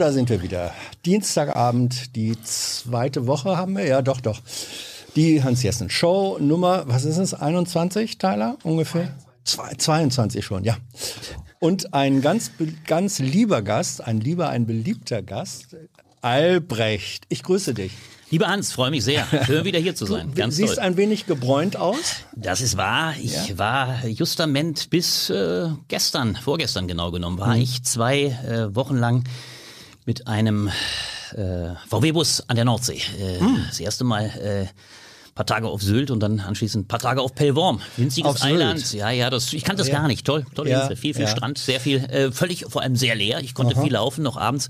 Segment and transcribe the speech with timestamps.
[0.00, 0.72] da sind wir wieder.
[1.04, 3.86] Dienstagabend, die zweite Woche haben wir.
[3.86, 4.40] Ja, doch, doch.
[5.16, 9.14] Die Hans-Jessen-Show Nummer, was ist es, 21, Tyler, ungefähr?
[9.44, 10.76] 22 schon, ja.
[11.58, 12.52] Und ein ganz,
[12.86, 15.76] ganz lieber Gast, ein lieber, ein beliebter Gast,
[16.22, 17.24] Albrecht.
[17.28, 17.92] Ich grüße dich.
[18.30, 20.28] Lieber Hans, freue mich sehr, schön wieder hier zu sein.
[20.28, 20.84] Du Ganz siehst toll.
[20.84, 21.96] ein wenig gebräunt aus.
[22.36, 23.14] Das ist wahr.
[23.20, 23.58] Ich Ja?
[23.58, 27.62] war justament bis äh, gestern, vorgestern genau genommen, war Mhm.
[27.62, 29.24] ich zwei äh, Wochen lang
[30.06, 30.68] mit einem
[31.34, 33.00] äh, VW-Bus an der Nordsee.
[33.18, 33.64] Äh, Mhm.
[33.68, 34.66] Das erste Mal äh,
[35.34, 37.80] paar Tage auf Sylt und dann anschließend paar Tage auf Pellworm.
[37.96, 38.42] Winziges?
[38.42, 38.92] Eiland.
[38.92, 39.98] Ja, ja, das, ich kannte das Ja.
[40.00, 40.26] gar nicht.
[40.26, 40.96] Toll, tolle Ja, Insel.
[40.96, 41.28] Viel, viel ja.
[41.30, 43.40] Strand, sehr viel, äh, völlig, vor allem sehr leer.
[43.40, 44.68] Ich konnte viel laufen, noch abends.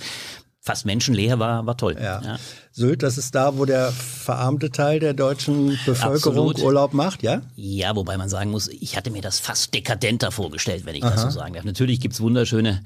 [0.63, 1.97] Fast menschenleer war, war toll.
[1.99, 2.39] Ja.
[2.71, 6.59] Sylt, das ist da, wo der verarmte Teil der deutschen Bevölkerung Absolut.
[6.59, 7.41] Urlaub macht, ja?
[7.57, 11.23] Ja, wobei man sagen muss, ich hatte mir das fast dekadenter vorgestellt, wenn ich das
[11.23, 11.65] so sagen darf.
[11.65, 12.83] Natürlich gibt's wunderschöne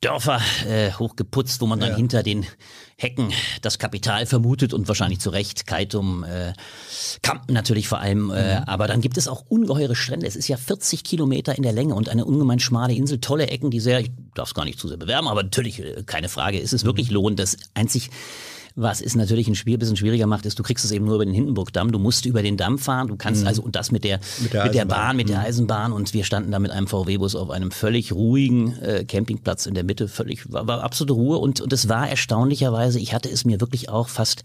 [0.00, 1.96] Dörfer, äh, hochgeputzt, wo man dann Ja.
[1.96, 2.46] hinter den
[2.96, 6.54] Hecken das Kapital vermutet und wahrscheinlich zu Recht Kaitum, äh,
[7.22, 8.30] Kampen natürlich vor allem.
[8.30, 10.26] Äh, aber dann gibt es auch ungeheure Strände.
[10.26, 13.70] Es ist ja 40 Kilometer in der Länge und eine ungemein schmale Insel, tolle Ecken,
[13.70, 16.58] die sehr, ich darf es gar nicht zu sehr bewerben, aber natürlich, äh, keine Frage,
[16.58, 17.38] ist es wirklich lohnend.
[17.38, 18.08] Das einzig
[18.80, 21.24] was es natürlich ein Spiel bisschen schwieriger macht, ist, du kriegst es eben nur über
[21.24, 21.92] den Hindenburgdamm.
[21.92, 23.08] Du musst über den Damm fahren.
[23.08, 24.84] Du kannst also und das mit der Mit der mit der.
[24.84, 25.92] Bahn, mit der Eisenbahn.
[25.92, 29.84] Und wir standen da mit einem VW-Bus auf einem völlig ruhigen äh, Campingplatz in der
[29.84, 30.08] Mitte.
[30.08, 32.98] Völlig war, war absolute Ruhe und und es war erstaunlicherweise.
[32.98, 34.42] Ich hatte es mir wirklich auch fast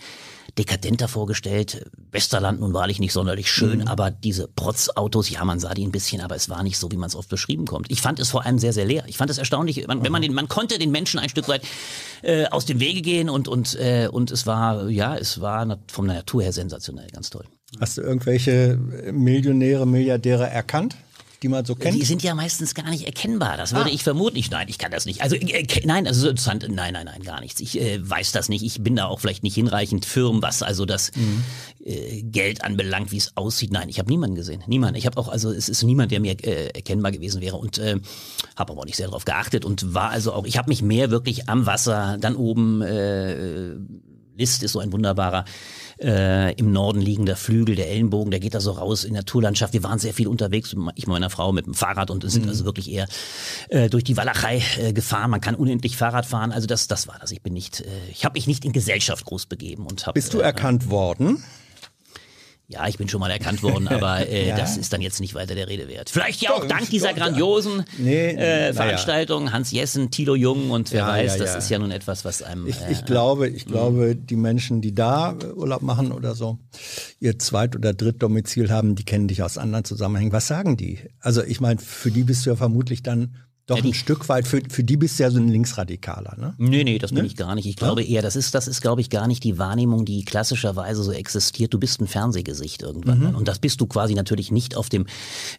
[0.58, 1.86] dekadenter vorgestellt.
[2.12, 6.22] Westerland nun wahrlich nicht sonderlich schön, aber diese Protzautos, ja, man sah die ein bisschen,
[6.22, 7.92] aber es war nicht so, wie man es oft beschrieben kommt.
[7.92, 9.04] Ich fand es vor allem sehr, sehr leer.
[9.08, 11.64] Ich fand es erstaunlich, man, wenn man den, man konnte den Menschen ein Stück weit
[12.22, 16.08] äh, aus dem Wege gehen und und äh, und es war, ja, es war von
[16.08, 17.46] der Natur her sensationell, ganz toll.
[17.80, 18.78] Hast du irgendwelche
[19.12, 20.96] Millionäre, Milliardäre erkannt,
[21.44, 21.96] die man so kennt?
[21.96, 23.58] Die sind ja meistens gar nicht erkennbar.
[23.58, 23.94] Das würde Ah.
[23.94, 24.38] ich vermuten.
[24.38, 25.22] Ich, nein, ich kann das nicht.
[25.22, 26.66] Also äh, nein, also so interessant.
[26.70, 27.60] Nein, nein, nein, gar nichts.
[27.62, 28.64] Ich äh, weiß das nicht.
[28.64, 31.44] Ich bin da auch vielleicht nicht hinreichend firm, was also das Mhm.
[31.86, 33.72] äh, Geld anbelangt, wie es aussieht.
[33.72, 34.64] Nein, ich habe niemanden gesehen.
[34.68, 34.98] Niemand.
[34.98, 38.00] Ich habe auch also es ist niemand, der mir äh, erkennbar gewesen wäre und äh,
[38.56, 40.46] habe aber auch nicht sehr darauf geachtet und war also auch.
[40.46, 42.82] Ich habe mich mehr wirklich am Wasser, dann oben.
[42.82, 43.76] Äh,
[44.38, 45.46] List ist so ein wunderbarer
[46.02, 49.74] äh, im Norden liegender Flügel, der Ellenbogen, der geht da so raus in Naturlandschaft.
[49.74, 52.66] Wir waren sehr viel unterwegs, ich mit meiner Frau mit dem Fahrrad und sind also
[52.66, 53.08] wirklich eher
[53.70, 55.32] äh, durch die Walachei äh, gefahren.
[55.32, 56.52] Man kann unendlich Fahrrad fahren.
[56.52, 57.32] Also das, das war das.
[57.32, 60.14] Ich bin nicht, äh, ich habe mich nicht in Gesellschaft groß begeben und habe.
[60.14, 61.44] Bist du äh, erkannt worden?
[62.68, 64.58] Ja, ich bin schon mal erkannt worden, aber äh, Ja.
[64.58, 66.10] das ist dann jetzt nicht weiter der Rede wert.
[66.10, 68.74] Vielleicht ja auch Doch, dank dieser doch, grandiosen Nee, äh.
[68.74, 69.52] Veranstaltung.
[69.52, 71.58] Hans Jessen, Thilo Jung und wer Ja, weiß, ja, das ja.
[71.58, 72.66] ist ja nun etwas, was einem.
[72.68, 76.58] Ich, äh, ich glaube, ich glaube, die Menschen, die da Urlaub machen oder so,
[77.20, 80.32] ihr Zweit- oder Drittdomizil haben, die kennen dich aus anderen Zusammenhängen.
[80.32, 81.00] Was sagen die?
[81.20, 83.36] Also ich meine, für die bist du ja vermutlich dann
[83.68, 86.54] doch Ja, ein Stück weit, für, für die bist du ja so ein Linksradikaler, ne?
[86.58, 87.66] Nee, nee, das bin ich gar nicht.
[87.66, 91.02] Ich glaube eher, das ist, das ist, glaube ich, gar nicht die Wahrnehmung, die klassischerweise
[91.04, 91.74] so existiert.
[91.74, 93.18] Du bist ein Fernsehgesicht irgendwann.
[93.20, 93.24] Mhm.
[93.26, 93.36] mal.
[93.36, 95.08] Und das bist du quasi natürlich nicht auf dem,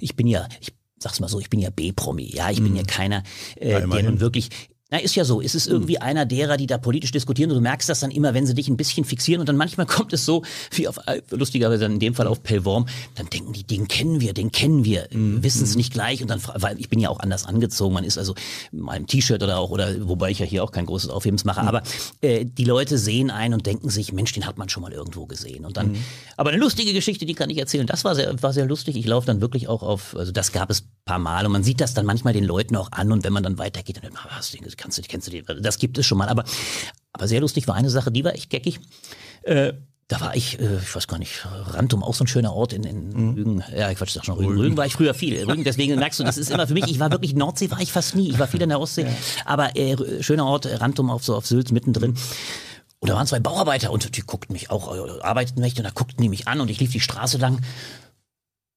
[0.00, 2.30] ich bin ja, ich sag's mal so, ich bin ja B-Promi.
[2.34, 3.22] Ja, ich bin ja keiner,
[3.56, 3.84] äh, der Mhm.
[3.84, 4.06] immerhin.
[4.06, 4.50] nun wirklich
[4.90, 5.40] na, ist ja so.
[5.42, 8.34] Es ist irgendwie einer derer, die da politisch diskutieren und du merkst das dann immer,
[8.34, 11.22] wenn sie dich ein bisschen fixieren und dann manchmal kommt es so, wie auf, äh,
[11.30, 12.86] lustigerweise dann in dem Fall auf Pellworm,
[13.16, 15.42] dann denken die, den kennen wir, den kennen wir, Mhm.
[15.42, 18.16] wissen es nicht gleich und dann, weil ich bin ja auch anders angezogen, man ist
[18.18, 18.34] also
[18.72, 21.62] mal im T-Shirt oder auch, oder wobei ich ja hier auch kein großes Aufhebens mache,
[21.62, 21.68] Mhm.
[21.68, 21.82] aber
[22.20, 25.26] äh, die Leute sehen einen und denken sich, Mensch, den hat man schon mal irgendwo
[25.26, 25.64] gesehen.
[25.64, 25.96] Und dann,
[26.36, 29.06] aber eine lustige Geschichte, die kann ich erzählen, das war sehr, war sehr lustig, ich
[29.06, 31.94] laufe dann wirklich auch auf, also das gab es paar Mal und man sieht das
[31.94, 34.52] dann manchmal den Leuten auch an und wenn man dann weitergeht, dann denkt man, hast
[34.52, 36.44] du den, kannst du, kennst du den, das gibt es schon mal, aber,
[37.12, 38.80] aber sehr lustig war eine Sache, die war echt geckig,
[39.42, 39.72] äh,
[40.08, 42.84] da war ich, äh, ich weiß gar nicht, Rantum, auch so ein schöner Ort in,
[42.84, 43.64] in Rügen.
[43.76, 44.56] Ja, ich quatsch, sag schon Rügen.
[44.56, 45.42] Rügen war ich früher viel.
[45.44, 47.90] Rügen, deswegen merkst du, das ist immer für mich, ich war wirklich, Nordsee war ich
[47.90, 48.30] fast nie.
[48.30, 49.06] Ich war viel in der Ostsee.
[49.44, 52.14] Aber äh, schöner Ort, Rantum auf so auf Sylt mittendrin.
[53.00, 56.22] Und da waren zwei Bauarbeiter und die guckten mich auch, arbeiteten nicht und da guckten
[56.22, 57.60] die mich an und ich lief die Straße lang.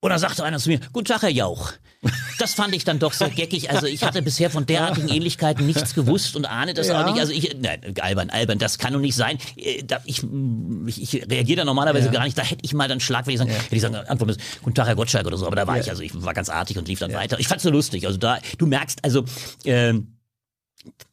[0.02, 1.74] Und da sagte einer zu mir, Guten Tag, Herr Jauch.
[2.38, 3.70] Das fand ich dann doch sehr geckig.
[3.70, 7.02] Also ich hatte bisher von derartigen Ähnlichkeiten nichts gewusst und ahne das Ja.
[7.02, 7.20] auch nicht.
[7.20, 9.38] Also ich, nein, albern, albern, das kann doch nicht sein.
[9.58, 10.24] Äh, Ich,
[10.88, 12.12] ich, ich reagiere da normalerweise Ja.
[12.14, 12.38] gar nicht.
[12.38, 14.76] Da hätte ich mal dann Schlag, wenn ich sagen, hätte ich sagen, Antwort ist, Guten
[14.76, 15.46] Tag, Herr Gottschalk oder so.
[15.46, 15.82] Aber da war Ja.
[15.84, 17.38] ich, also ich war ganz artig und lief dann weiter.
[17.40, 18.06] Ich fand's so lustig.
[18.08, 19.26] Also da, du merkst, also,
[19.66, 20.16] ähm,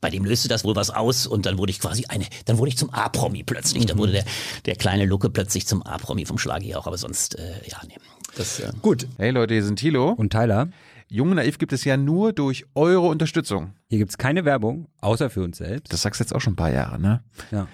[0.01, 2.69] bei dem löste das wohl was aus und dann wurde ich quasi eine, dann wurde
[2.69, 3.83] ich zum A-Promi plötzlich.
[3.83, 3.87] Mhm.
[3.89, 4.25] Da wurde der,
[4.65, 7.97] der kleine Lucke plötzlich zum A-Promi vom Schlage auch, aber sonst, äh, ja, nee.
[8.37, 10.11] Das, äh, Gut, Hey Leute, hier sind Thilo.
[10.13, 10.69] Und Tyler,
[11.09, 13.73] Jung und Naiv gibt es ja nur durch eure Unterstützung.
[13.89, 15.93] hier gibt's keine Werbung, außer für uns selbst.
[15.93, 17.23] Das sagst du jetzt auch schon ein paar Jahre, ne?
[17.51, 17.67] ja.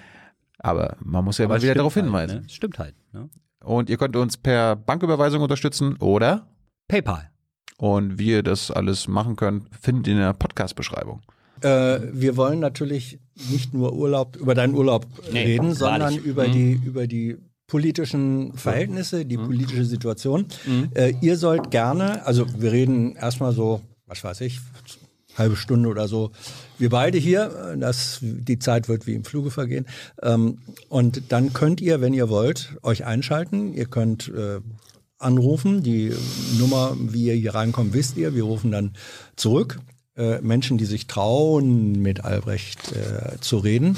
[0.58, 2.42] Aber man muss ja Aber mal wieder darauf halt, hinweisen.
[2.42, 2.48] Ne?
[2.48, 2.94] Stimmt halt.
[3.12, 3.28] Ne?
[3.64, 6.46] Und ihr könnt uns per Banküberweisung unterstützen oder
[6.88, 7.30] PayPal.
[7.78, 11.20] und wie ihr das alles machen könnt, findet ihr in der Podcast-Beschreibung.
[11.62, 13.18] äh, wir wollen natürlich
[13.50, 16.52] nicht nur Urlaub über deinen Urlaub Nee, reden, sondern über Mhm.
[16.52, 17.38] die über die
[17.72, 20.44] politischen Verhältnisse, die politische Situation.
[20.66, 20.90] Mhm.
[20.92, 24.60] Äh, ihr sollt gerne, also wir reden erstmal so, was weiß ich,
[25.38, 26.32] halbe Stunde oder so.
[26.76, 29.86] Wir beide hier, äh, das, die Zeit wird wie im Fluge vergehen.
[30.20, 30.58] Ähm,
[30.90, 33.72] und dann könnt ihr, wenn ihr wollt, euch einschalten.
[33.72, 34.60] Ihr könnt äh,
[35.16, 35.82] anrufen.
[35.82, 36.12] Die
[36.58, 38.34] Nummer, wie ihr hier reinkommt, wisst ihr.
[38.34, 38.92] Wir rufen dann
[39.36, 39.78] zurück.
[40.14, 43.96] Äh, Menschen, die sich trauen, mit Albrecht äh, zu reden.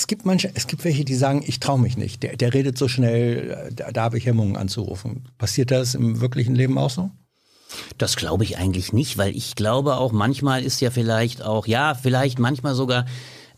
[0.00, 2.22] Es gibt manche, es gibt welche, die sagen, ich traue mich nicht.
[2.22, 5.28] Der, der redet so schnell, da, da habe ich Hemmungen anzurufen.
[5.36, 7.10] Passiert das im wirklichen Leben auch so?
[7.98, 11.94] Das glaube ich eigentlich nicht, weil ich glaube auch manchmal ist ja vielleicht auch, ja,
[11.94, 13.04] vielleicht manchmal sogar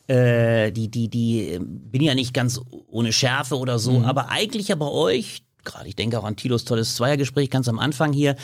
[0.09, 4.75] äh, die, die, die, bin ja nicht ganz ohne Schärfe oder so, aber eigentlich ja
[4.75, 8.35] bei euch, gerade ich denke auch an Tilos tolles Zweiergespräch ganz am Anfang hier,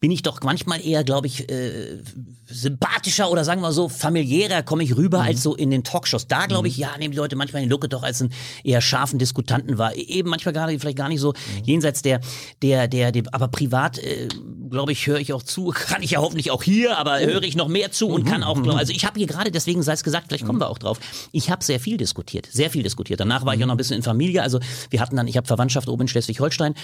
[0.00, 1.98] bin ich doch manchmal eher, glaube ich, äh,
[2.46, 6.26] sympathischer oder sagen wir so familiärer komme ich rüber als so in den Talkshows.
[6.26, 8.32] Da glaube ich, ja, nehmen die Leute manchmal den Lucke doch als einen
[8.64, 9.94] eher scharfen Diskutanten wahr.
[9.94, 12.20] Eben manchmal gerade vielleicht gar nicht so jenseits der,
[12.62, 14.28] der, der, der aber privat, äh,
[14.70, 15.66] glaube ich, höre ich auch zu.
[15.74, 18.62] Kann ich ja hoffentlich auch hier, aber höre ich noch mehr zu und kann auch,
[18.62, 20.98] glaub, also ich habe hier gerade, deswegen sei es gesagt, vielleicht kommen wir auch drauf.
[21.32, 23.20] Ich habe sehr viel diskutiert, sehr viel diskutiert.
[23.20, 24.42] Danach war ich auch noch ein bisschen in Familie.
[24.42, 26.74] Also wir hatten dann, ich habe Verwandtschaft oben in Schleswig-Holstein.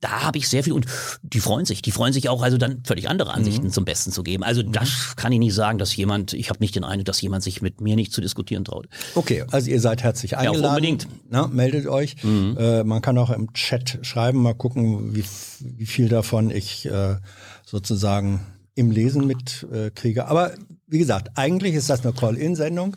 [0.00, 0.86] Da habe ich sehr viel und
[1.22, 4.22] die freuen sich, die freuen sich auch, also dann völlig andere Ansichten zum Besten zu
[4.22, 4.44] geben.
[4.44, 7.42] Also das kann ich nicht sagen, dass jemand, ich habe nicht den Eindruck, dass jemand
[7.42, 8.88] sich mit mir nicht zu diskutieren traut.
[9.14, 10.66] Okay, also ihr seid herzlich eingeladen.
[10.66, 11.08] unbedingt.
[11.30, 12.16] Na, meldet euch.
[12.24, 15.24] Äh, man kann auch im Chat schreiben, mal gucken, wie,
[15.60, 17.16] wie viel davon ich äh,
[17.64, 18.40] sozusagen
[18.74, 20.20] im Lesen mitkriege.
[20.20, 20.24] Äh.
[20.24, 20.52] Aber
[20.86, 22.96] wie gesagt, eigentlich ist das eine Call-In-Sendung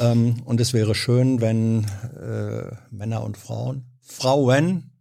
[0.00, 1.84] ähm, und es wäre schön, wenn
[2.20, 4.91] äh, Männer und Frauen, Frauen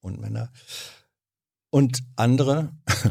[0.00, 0.50] und Männer
[1.70, 2.72] und andere,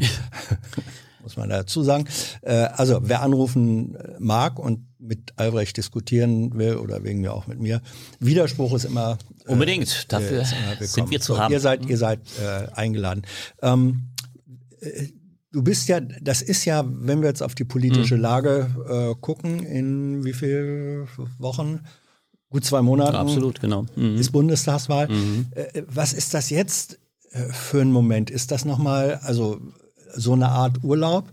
[1.23, 2.05] muss man dazu sagen.
[2.41, 7.59] Äh, also wer anrufen mag und mit Albrecht diskutieren will oder wegen mir auch mit
[7.59, 7.81] mir,
[8.19, 10.11] Widerspruch ist immer äh, Unbedingt.
[10.11, 11.53] Dafür ist immer sind wir zu So, haben.
[11.53, 13.23] Ihr seid, ihr seid äh, eingeladen.
[13.61, 14.09] Ähm,
[14.81, 15.07] äh,
[15.51, 18.21] du bist ja, das ist ja, wenn wir jetzt auf die politische Mhm.
[18.21, 18.69] Lage
[19.15, 21.07] äh, gucken, in wie viel
[21.37, 21.79] Wochen?
[22.49, 23.17] Gut zwei Monate.
[23.17, 23.85] Absolut, genau.
[23.95, 24.17] Mhm.
[24.17, 25.07] Ist Bundestagswahl.
[25.51, 26.99] Äh, was ist das jetzt
[27.31, 28.31] äh, für ein Moment?
[28.31, 29.59] Ist das nochmal, also
[30.15, 31.31] so eine Art Urlaub?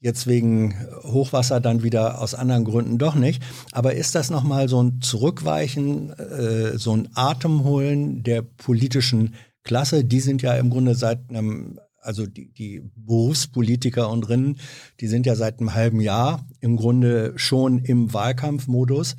[0.00, 3.42] Jetzt wegen Hochwasser dann wieder aus anderen Gründen doch nicht.
[3.72, 9.34] Aber ist das nochmal so ein Zurückweichen, äh, so ein Atemholen der politischen
[9.64, 10.04] Klasse?
[10.04, 14.58] Die sind ja im Grunde seit einem, also die, die Berufspolitiker und Rinnen,
[15.00, 19.16] die sind ja seit einem halben Jahr im Grunde schon im Wahlkampfmodus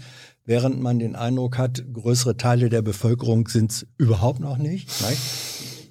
[0.49, 4.89] während man den Eindruck hat, größere Teile der Bevölkerung sind es überhaupt noch nicht.
[5.07, 5.21] nicht?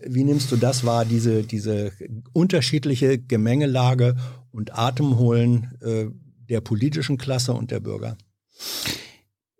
[0.04, 1.92] Wie nimmst du das wahr, diese, diese
[2.32, 4.16] unterschiedliche Gemengelage
[4.50, 6.06] und Atemholen äh,
[6.48, 8.18] der politischen Klasse und der Bürger?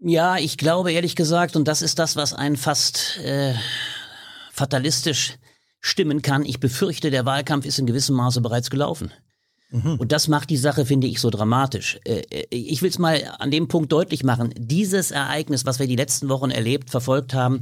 [0.01, 3.55] Ja, ich glaube ehrlich gesagt, und das ist das, was einen fast äh,
[4.53, 5.37] fatalistisch
[5.81, 6.45] stimmen kann.
[6.45, 9.13] Ich befürchte, der Wahlkampf ist in gewissem Maße bereits gelaufen.
[9.71, 12.01] Und das macht die Sache, finde ich, so dramatisch.
[12.05, 14.55] Äh, äh, Ich will es mal an dem Punkt deutlich machen.
[14.57, 17.61] Dieses Ereignis, was wir die letzten Wochen erlebt, verfolgt haben,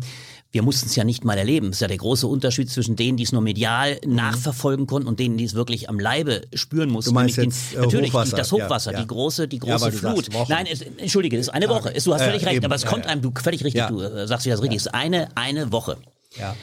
[0.53, 1.67] wir mussten es ja nicht mal erleben.
[1.67, 5.19] Das ist ja der große Unterschied zwischen denen, die es nur medial nachverfolgen konnten und
[5.19, 7.11] denen, die es wirklich am Leibe spüren mussten.
[7.11, 9.01] Du meinst jetzt, den, äh, natürlich Hochwasser, das ja, Hochwasser, ja.
[9.01, 10.49] die große, die Ja, große sagst Flut.
[10.49, 11.69] Nein, es, entschuldige, es ist eine.
[11.69, 11.91] Woche.
[11.93, 12.65] Du hast Ja, völlig ja, recht, eben.
[12.67, 13.11] aber es Ja, kommt ja.
[13.11, 13.89] einem, du völlig richtig, Ja.
[13.91, 14.77] du äh, sagst wieder das richtig.
[14.79, 15.97] Es ist eine, eine Woche.
[16.39, 16.55] Ja.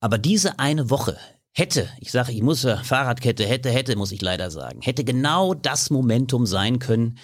[0.00, 1.16] Aber diese eine Woche
[1.52, 5.54] hätte, ich sage, ich muss äh, Fahrradkette, hätte, hätte, muss ich leider sagen, hätte genau
[5.54, 7.18] das Momentum sein können,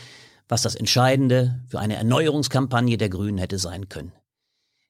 [0.48, 4.12] was das Entscheidende für eine Erneuerungskampagne der Grünen hätte sein können.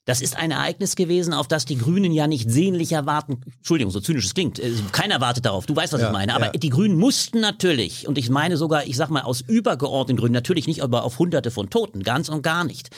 [0.06, 3.40] Das ist ein Ereignis gewesen, auf das die Grünen ja nicht sehnlicher warten.
[3.56, 4.58] Entschuldigung, so zynisch es klingt.
[4.58, 5.64] äh, Keiner wartet darauf.
[5.64, 6.34] Du weißt, was Ja, ich meine.
[6.34, 6.52] Aber ja.
[6.52, 10.66] die Grünen mussten natürlich, und ich meine sogar, ich sag mal, aus übergeordneten Gründen, natürlich
[10.66, 12.90] nicht aber auf Hunderte von Toten, ganz und gar nicht.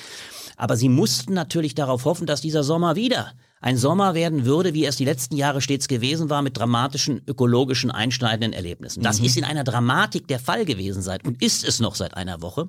[0.57, 4.85] Aber sie mussten natürlich darauf hoffen, dass dieser Sommer wieder ein Sommer werden würde, wie
[4.85, 9.03] es die letzten Jahre stets gewesen war, mit dramatischen ökologischen einschneidenden Erlebnissen.
[9.03, 12.43] Das ist in einer Dramatik der Fall gewesen seit und ist es noch seit einer
[12.43, 12.69] Woche,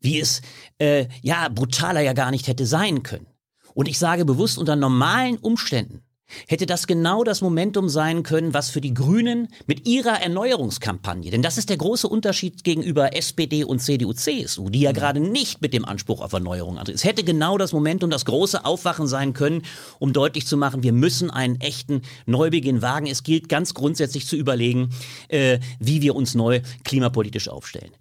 [0.00, 0.40] wie es
[0.78, 3.26] äh, ja brutaler ja gar nicht hätte sein können.
[3.74, 6.02] Und ich sage bewusst unter normalen Umständen
[6.48, 11.42] hätte das genau das Momentum sein können, was für die Grünen mit ihrer Erneuerungskampagne, denn
[11.42, 15.72] das ist der große Unterschied gegenüber SPD und CDU, CSU, die ja gerade nicht mit
[15.72, 16.96] dem Anspruch auf Erneuerung antreten.
[16.96, 19.62] Es hätte genau das Momentum, das große Aufwachen sein können,
[19.98, 23.06] um deutlich zu machen, wir müssen einen echten Neubeginn wagen.
[23.06, 24.90] Es gilt ganz grundsätzlich zu überlegen,
[25.28, 27.92] äh, wie wir uns neu klimapolitisch aufstellen.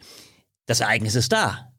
[0.65, 1.71] Das Ereignis ist da.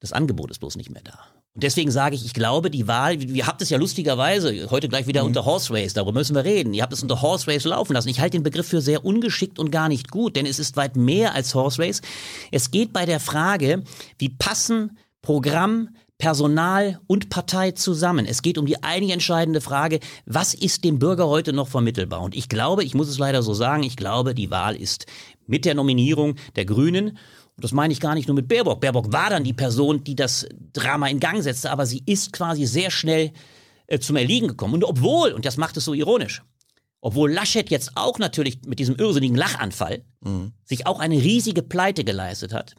[0.00, 1.33] Das Angebot ist bloß nicht mehr da.
[1.54, 5.06] Und deswegen sage ich, ich glaube, die Wahl, ihr habt es ja lustigerweise heute gleich
[5.06, 6.74] wieder unter Horse Race, darüber müssen wir reden.
[6.74, 8.08] Ihr habt es unter Horse Race laufen lassen.
[8.08, 10.96] Ich halte den Begriff für sehr ungeschickt und gar nicht gut, denn es ist weit
[10.96, 12.02] mehr als Horse Race.
[12.50, 13.84] Es geht bei der Frage,
[14.18, 18.26] wie passen Programm, Personal und Partei zusammen.
[18.26, 22.22] Es geht um die einige entscheidende Frage, was ist dem Bürger heute noch vermittelbar?
[22.22, 25.06] Und ich glaube, ich muss es leider so sagen, ich glaube, die Wahl ist
[25.46, 27.16] mit der Nominierung der Grünen
[27.56, 28.80] das meine ich gar nicht nur mit Baerbock.
[28.80, 32.66] Baerbock war dann die Person, die das Drama in Gang setzte, aber sie ist quasi
[32.66, 33.32] sehr schnell
[33.86, 34.74] äh, zum Erliegen gekommen.
[34.74, 36.42] Und obwohl, und das macht es so ironisch,
[37.00, 40.52] obwohl Laschet jetzt auch natürlich mit diesem irrsinnigen Lachanfall mhm.
[40.64, 42.74] sich auch eine riesige Pleite geleistet hat.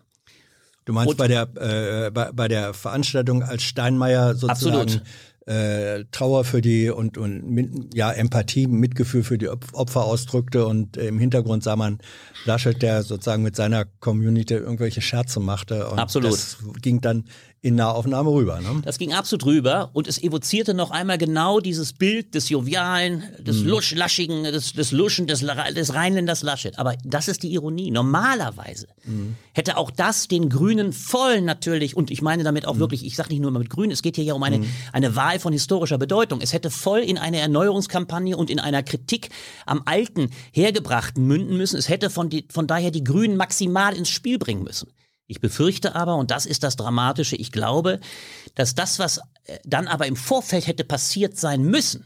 [0.84, 5.04] Du meinst und bei der äh, bei, bei der Veranstaltung als Steinmeier sozusagen absolut
[5.46, 11.20] äh, Trauer für die und, und ja Empathie, Mitgefühl für die Opfer ausdrückte und im
[11.20, 12.00] Hintergrund sah man
[12.46, 16.32] Laschet, der sozusagen mit seiner Community irgendwelche Scherze machte und Absolut.
[16.32, 17.26] das ging dann
[17.66, 18.62] in Nahaufnahme rüber.
[18.62, 18.84] Ne?
[18.86, 23.62] Das ging absolut rüber und es evozierte noch einmal genau dieses Bild des Jovialen, des
[23.62, 23.70] mhm.
[23.70, 26.78] Lusch, Laschigen, des, des Luschen, des, des Rheinländers Laschet.
[26.78, 27.90] Aber das ist die Ironie.
[27.90, 29.36] Normalerweise mhm.
[29.52, 32.82] hätte auch das den Grünen voll natürlich, und ich meine damit auch mhm.
[32.82, 34.68] wirklich, ich sage nicht nur immer mit Grün, es geht hier ja um eine, mhm.
[34.94, 36.42] eine Wahl von historischer Bedeutung.
[36.42, 39.30] Es hätte voll in eine Erneuerungskampagne und in einer Kritik
[39.66, 41.78] am Alten hergebrachten münden müssen.
[41.78, 44.92] Es hätte von, die, von daher die Grünen maximal ins Spiel bringen müssen.
[45.28, 48.00] Ich befürchte aber, und das ist das Dramatische, ich glaube,
[48.54, 52.06] dass das, was äh, dann aber im Vorfeld hätte passiert sein müssen,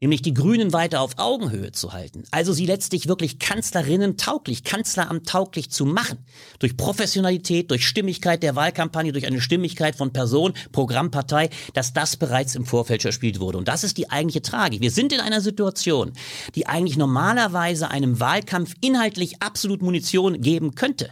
[0.00, 5.28] nämlich die Grünen weiter auf Augenhöhe zu halten, also sie letztlich wirklich Kanzlerinnen tauglich, Kanzleramt
[5.28, 6.24] tauglich zu machen,
[6.58, 12.54] durch Professionalität, durch Stimmigkeit der Wahlkampagne, durch eine Stimmigkeit von Person, Programmpartei, dass das bereits
[12.54, 13.58] im Vorfeld verspielt wurde.
[13.58, 14.80] Und das ist die eigentliche Tragik.
[14.80, 16.12] Wir sind in einer Situation,
[16.54, 21.10] die eigentlich normalerweise einem Wahlkampf inhaltlich absolut Munition geben könnte.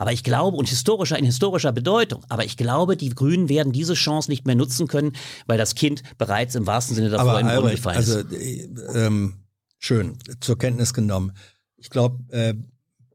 [0.00, 3.92] Aber ich glaube, und historischer in historischer Bedeutung, aber ich glaube, die Grünen werden diese
[3.92, 5.12] Chance nicht mehr nutzen können,
[5.46, 8.10] weil das Kind bereits im wahrsten Sinne davor aber, den Brunnen gefallen ist.
[8.10, 9.34] Also, äh, ähm,
[9.78, 11.32] schön, zur Kenntnis genommen.
[11.76, 12.54] Ich glaube, äh,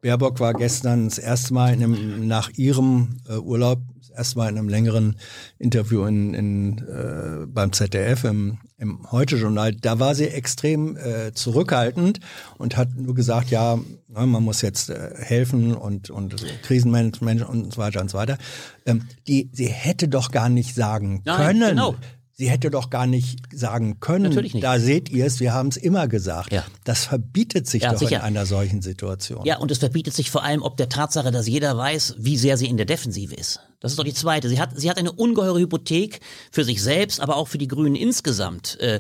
[0.02, 3.80] Baerbock war gestern das erste Mal in einem, nach ihrem äh, Urlaub
[4.18, 5.16] erstmal in einem längeren
[5.58, 12.20] Interview in, in, äh, beim ZDF im, im Heute-Journal, da war sie extrem äh, zurückhaltend
[12.58, 17.74] und hat nur gesagt, ja, ne, man muss jetzt äh, helfen und, und Krisenmanagement und
[17.74, 18.38] so weiter und so weiter.
[18.86, 21.96] Ähm, die, sie hätte doch gar nicht sagen Nein, können, genau.
[22.38, 24.64] Sie hätte doch gar nicht sagen können, Natürlich nicht.
[24.64, 26.52] da seht ihr es, wir haben es immer gesagt.
[26.52, 26.66] Ja.
[26.84, 28.18] Das verbietet sich ja, doch sicher.
[28.18, 29.46] in einer solchen Situation.
[29.46, 32.58] Ja, und es verbietet sich vor allem ob der Tatsache, dass jeder weiß, wie sehr
[32.58, 33.62] sie in der Defensive ist.
[33.86, 34.50] Das ist doch die zweite.
[34.50, 37.96] Sie hat, sie hat eine ungeheure Hypothek für sich selbst, aber auch für die Grünen
[37.96, 38.80] insgesamt.
[38.80, 39.00] Äh,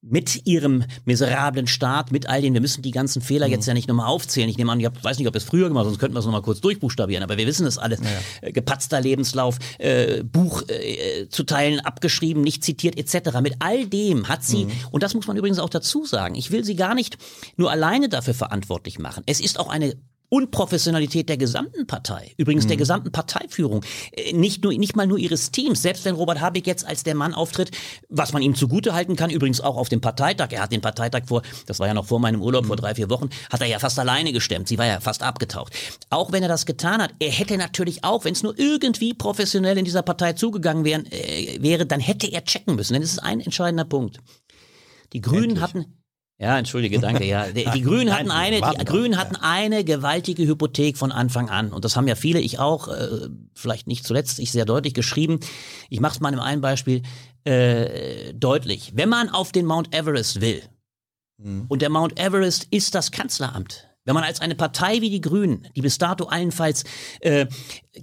[0.00, 3.52] mit ihrem miserablen Staat, mit all den, wir müssen die ganzen Fehler mhm.
[3.52, 4.48] jetzt ja nicht nochmal aufzählen.
[4.48, 6.24] Ich nehme an, ich hab, weiß nicht, ob es früher gemacht, sonst könnten wir es
[6.24, 8.00] nochmal kurz durchbuchstabieren, aber wir wissen es alles.
[8.00, 8.18] Naja.
[8.40, 13.38] Äh, gepatzter Lebenslauf, äh, Buch äh, zu Teilen abgeschrieben, nicht zitiert etc.
[13.42, 14.72] Mit all dem hat sie, mhm.
[14.92, 17.18] und das muss man übrigens auch dazu sagen, ich will sie gar nicht
[17.58, 19.24] nur alleine dafür verantwortlich machen.
[19.26, 19.94] Es ist auch eine
[20.32, 22.68] Unprofessionalität der gesamten Partei, übrigens mhm.
[22.68, 25.82] der gesamten Parteiführung, äh, nicht nur nicht mal nur ihres Teams.
[25.82, 27.70] Selbst wenn Robert Habeck jetzt als der Mann auftritt,
[28.08, 30.48] was man ihm zugute halten kann, übrigens auch auf dem Parteitag.
[30.52, 32.68] Er hat den Parteitag vor, das war ja noch vor meinem Urlaub mhm.
[32.68, 34.68] vor drei vier Wochen, hat er ja fast alleine gestemmt.
[34.68, 35.74] Sie war ja fast abgetaucht.
[36.08, 39.76] Auch wenn er das getan hat, er hätte natürlich auch, wenn es nur irgendwie professionell
[39.76, 42.94] in dieser Partei zugegangen wären, äh, wäre, dann hätte er checken müssen.
[42.94, 44.16] Denn es ist ein entscheidender Punkt.
[45.12, 45.60] Die Grünen Endlich.
[45.60, 46.01] hatten
[46.42, 47.24] ja, entschuldige, danke.
[47.24, 51.84] Ja, die, Grünen hatten eine, die Grünen hatten eine gewaltige Hypothek von Anfang an und
[51.84, 55.38] das haben ja viele, ich auch, äh, vielleicht nicht zuletzt, ich sehr deutlich geschrieben.
[55.88, 57.02] Ich mache es mal in einem Beispiel
[57.44, 58.90] äh, deutlich.
[58.96, 60.62] Wenn man auf den Mount Everest will
[61.38, 61.66] mhm.
[61.68, 65.66] und der Mount Everest ist das Kanzleramt, wenn man als eine Partei wie die Grünen,
[65.76, 66.84] die bis dato allenfalls
[67.20, 67.46] äh,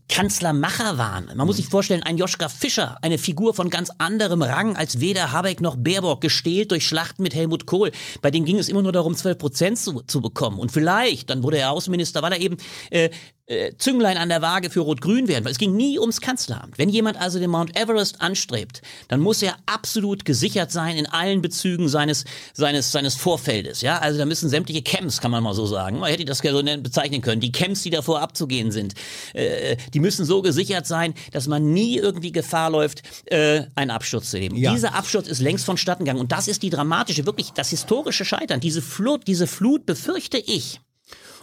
[0.07, 4.75] Kanzlermacher waren, man muss sich vorstellen, ein Joschka Fischer, eine Figur von ganz anderem Rang
[4.75, 7.91] als weder Habeck noch Baerbock, gestählt durch Schlachten mit Helmut Kohl,
[8.21, 10.59] bei denen ging es immer nur darum, 12 Prozent zu, zu bekommen.
[10.59, 12.57] Und vielleicht, dann wurde er Außenminister, weil er eben
[12.91, 13.09] äh,
[13.49, 16.77] äh, Zünglein an der Waage für Rot-Grün werden, weil es ging nie ums Kanzleramt.
[16.77, 21.41] Wenn jemand also den Mount Everest anstrebt, dann muss er absolut gesichert sein in allen
[21.41, 23.81] Bezügen seines, seines, seines Vorfeldes.
[23.81, 26.63] Ja, also da müssen sämtliche Camps, kann man mal so sagen, man hätte das so
[26.63, 28.93] bezeichnen können, die Camps, die davor abzugehen sind,
[29.33, 34.29] äh, die müssen so gesichert sein, dass man nie irgendwie Gefahr läuft, äh, einen Absturz
[34.29, 34.55] zu nehmen.
[34.57, 34.71] Ja.
[34.73, 38.59] Dieser Absturz ist längst vonstatten gegangen und das ist die dramatische, wirklich das historische Scheitern.
[38.59, 40.79] Diese Flut, diese Flut befürchte ich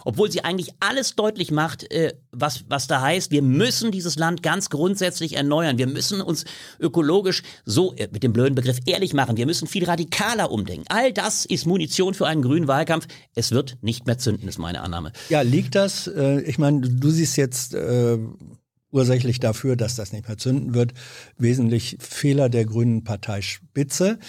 [0.07, 4.41] obwohl sie eigentlich alles deutlich macht, äh, was, was da heißt, wir müssen dieses Land
[4.41, 5.77] ganz grundsätzlich erneuern.
[5.77, 6.45] Wir müssen uns
[6.79, 9.35] ökologisch so, äh, mit dem blöden Begriff, ehrlich machen.
[9.35, 10.85] Wir müssen viel radikaler umdenken.
[10.87, 13.05] All das ist Munition für einen grünen Wahlkampf.
[13.35, 15.11] Es wird nicht mehr zünden, ist meine Annahme.
[15.27, 18.17] Ja, liegt das, äh, ich meine, du siehst jetzt äh,
[18.89, 20.93] ursächlich dafür, dass das nicht mehr zünden wird.
[21.37, 24.19] Wesentlich Fehler der Grünen Parteispitze.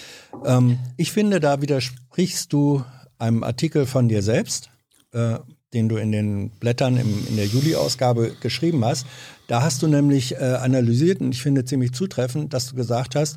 [0.44, 2.84] Ähm, ich finde, da widersprichst du
[3.16, 4.70] einem Artikel von dir selbst,
[5.12, 5.38] äh,
[5.74, 9.06] den du in den Blättern im, in der Juli-Ausgabe geschrieben hast.
[9.46, 13.36] Da hast du nämlich äh, analysiert, und ich finde ziemlich zutreffend, dass du gesagt hast,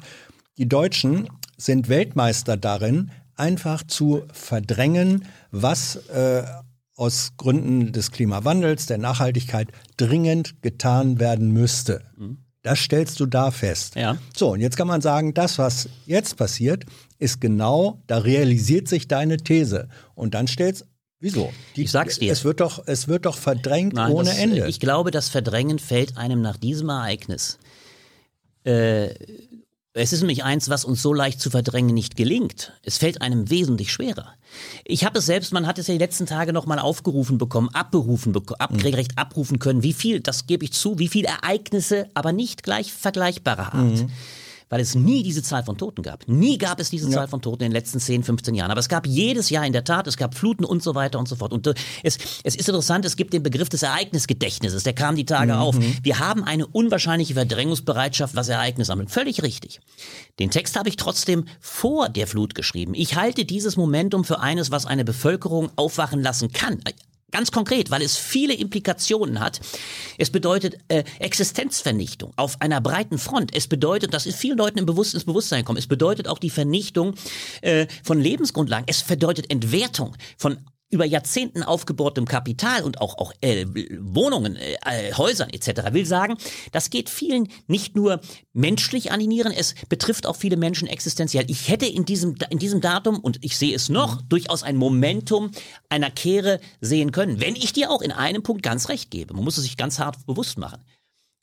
[0.57, 6.43] die Deutschen sind Weltmeister darin, einfach zu verdrängen, was äh,
[6.95, 12.03] aus Gründen des Klimawandels, der Nachhaltigkeit dringend getan werden müsste.
[12.61, 13.95] Das stellst du da fest.
[13.95, 14.17] Ja.
[14.35, 16.85] So, und jetzt kann man sagen, das, was jetzt passiert,
[17.17, 19.89] ist genau, da realisiert sich deine These.
[20.13, 20.85] Und dann stellst
[21.21, 21.53] Wieso?
[21.75, 22.31] Die, Ich sag's dir.
[22.31, 24.67] Es wird doch, es wird doch verdrängt Nein, ohne das, Ende.
[24.67, 27.59] Ich glaube, das Verdrängen fällt einem nach diesem Ereignis.
[28.63, 29.13] Äh,
[29.93, 32.73] es ist nämlich eins, was uns so leicht zu verdrängen nicht gelingt.
[32.81, 34.33] Es fällt einem wesentlich schwerer.
[34.85, 38.31] Ich habe es selbst, man hat es ja die letzten Tage nochmal aufgerufen bekommen, abberufen,
[38.31, 42.31] beko ab, recht abrufen können, wie viel, das gebe ich zu, wie viele Ereignisse, aber
[42.31, 44.05] nicht gleich vergleichbarer Art.
[44.71, 46.25] Weil es nie diese Zahl von Toten gab.
[46.27, 48.71] Nie gab es diese Zahl von Toten in den letzten 10, 15 Jahren.
[48.71, 51.27] Aber es gab jedes Jahr in der Tat, es gab Fluten und so weiter und
[51.27, 51.51] so fort.
[51.51, 51.73] Und äh,
[52.03, 55.75] es, es ist interessant, es gibt den Begriff des Ereignisgedächtnisses, der kam die Tage auf.
[56.01, 59.11] Wir haben eine unwahrscheinliche Verdrängungsbereitschaft, was Ereignisse anbelangt.
[59.11, 59.81] Völlig richtig.
[60.39, 62.93] Den Text habe ich trotzdem vor der Flut geschrieben.
[62.95, 66.79] Ich halte dieses Momentum für eines, was eine Bevölkerung aufwachen lassen kann.
[67.31, 69.61] Ganz konkret, weil es viele Implikationen hat.
[70.17, 73.55] Es bedeutet äh, Existenzvernichtung auf einer breiten Front.
[73.55, 75.77] Es bedeutet, das ist vielen Leuten im Bewusst ins Bewusstsein gekommen.
[75.77, 77.15] Es bedeutet auch die Vernichtung
[77.61, 78.85] äh, von Lebensgrundlagen.
[78.87, 80.57] Es bedeutet Entwertung von
[80.91, 83.65] über Jahrzehnten aufgebautem Kapital und auch, auch äh,
[83.99, 85.93] Wohnungen, äh, äh, Häusern etc.
[85.93, 86.37] will sagen,
[86.71, 88.19] das geht vielen nicht nur
[88.53, 91.45] menschlich an die Nieren, es betrifft auch viele Menschen existenziell.
[91.49, 95.51] Ich hätte in diesem, in diesem Datum, und ich sehe es noch, durchaus ein Momentum
[95.89, 99.33] einer Kehre sehen können, wenn ich dir auch in einem Punkt ganz recht gebe.
[99.33, 100.83] Man muss es sich ganz hart bewusst machen.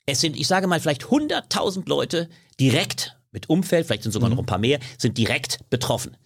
[0.05, 2.29] Es sind, ich sage mal, vielleicht 100.000 Leute
[2.59, 6.17] direkt mit Umfeld, vielleicht sind sogar noch ein paar mehr, sind direkt betroffen.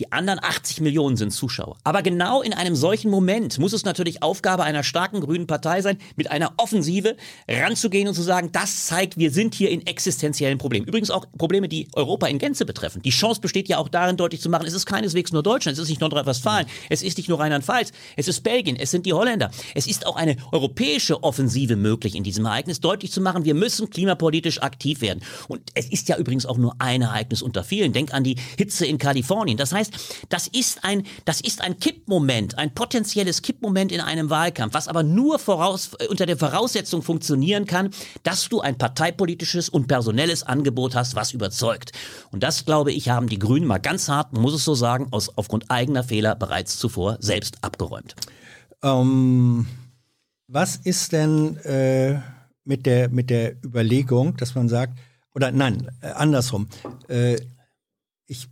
[0.00, 1.76] Die anderen 80 Millionen sind Zuschauer.
[1.84, 5.98] Aber genau in einem solchen Moment muss es natürlich Aufgabe einer starken grünen Partei sein,
[6.16, 10.86] mit einer Offensive ranzugehen und zu sagen, das zeigt, wir sind hier in existenziellen Problemen.
[10.86, 13.02] Übrigens auch Probleme, die Europa in Gänze betreffen.
[13.02, 15.82] Die Chance besteht ja auch darin, deutlich zu machen, es ist keineswegs nur Deutschland, es
[15.82, 19.50] ist nicht Nordrhein-Westfalen, es ist nicht nur Rheinland-Pfalz, es ist Belgien, es sind die Holländer.
[19.74, 23.90] Es ist auch eine europäische Offensive möglich in diesem Ereignis, deutlich zu machen, wir müssen
[23.90, 25.20] klimapolitisch aktiv werden.
[25.48, 27.92] Und es ist ja übrigens auch nur ein Ereignis unter vielen.
[27.92, 29.58] Denk an die Hitze in Kalifornien.
[29.58, 29.89] Das heißt,
[30.28, 35.02] das ist ein, das ist ein Kippmoment, ein potenzielles Kippmoment in einem Wahlkampf, was aber
[35.02, 37.90] nur voraus, unter der Voraussetzung funktionieren kann,
[38.22, 41.92] dass du ein parteipolitisches und personelles Angebot hast, was überzeugt.
[42.30, 45.30] Und das, glaube ich, haben die Grünen mal ganz hart, muss es so sagen, aus,
[45.36, 48.14] aufgrund eigener Fehler bereits zuvor selbst abgeräumt.
[48.82, 49.66] Ähm,
[50.48, 52.20] was ist denn äh,
[52.64, 54.98] mit, der, mit der Überlegung, dass man sagt,
[55.34, 56.68] oder nein, äh, andersrum.
[57.08, 57.40] Äh,
[58.26, 58.48] ich,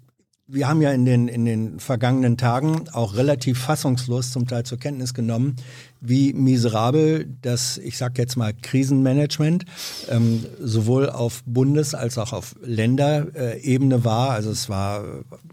[0.51, 4.79] wir haben ja in den, in den vergangenen Tagen auch relativ fassungslos zum Teil zur
[4.79, 5.57] Kenntnis genommen,
[6.01, 9.67] wie miserabel das, ich sag jetzt mal, Krisenmanagement
[10.09, 14.31] ähm, sowohl auf Bundes- als auch auf Länderebene war.
[14.31, 15.05] Also es war,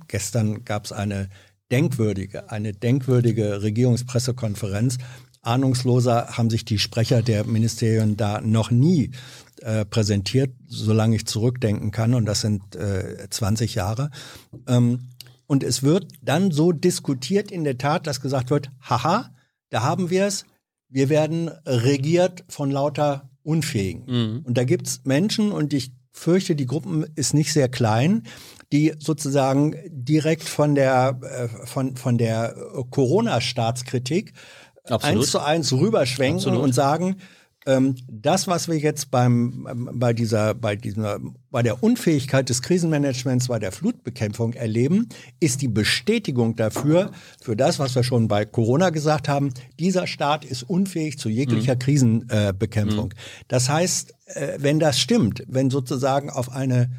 [0.07, 1.27] gestern gab es eine
[1.71, 4.97] denkwürdige, eine denkwürdige Regierungspressekonferenz.
[5.41, 9.11] Ahnungsloser haben sich die Sprecher der Ministerien da noch nie
[9.61, 14.09] äh, präsentiert, solange ich zurückdenken kann, und das sind äh, 20 Jahre.
[14.67, 15.09] Ähm,
[15.47, 19.31] und es wird dann so diskutiert in der Tat, dass gesagt wird, haha,
[19.69, 20.45] da haben wir es,
[20.89, 24.43] wir werden regiert von lauter Unfähigen.
[24.43, 28.23] Und da gibt's Menschen, und ich fürchte, die Gruppen ist nicht sehr klein,
[28.71, 32.55] die sozusagen direkt von der, äh, von, von der
[32.89, 34.33] Corona-Staatskritik
[34.85, 35.03] Absolut.
[35.03, 36.63] eins zu eins rüberschwenken Absolut.
[36.63, 37.17] und sagen,
[37.65, 42.61] ähm, das, was wir jetzt beim, ähm, bei dieser, bei dieser, bei der Unfähigkeit des
[42.61, 48.45] Krisenmanagements, bei der Flutbekämpfung erleben, ist die Bestätigung dafür, für das, was wir schon bei
[48.45, 52.49] Corona gesagt haben, dieser Staat ist unfähig zu jeglicher Krisenbekämpfung.
[52.49, 53.13] Äh, Bekämpfung.
[53.47, 56.89] Das heißt, äh, wenn das stimmt, wenn sozusagen auf eine,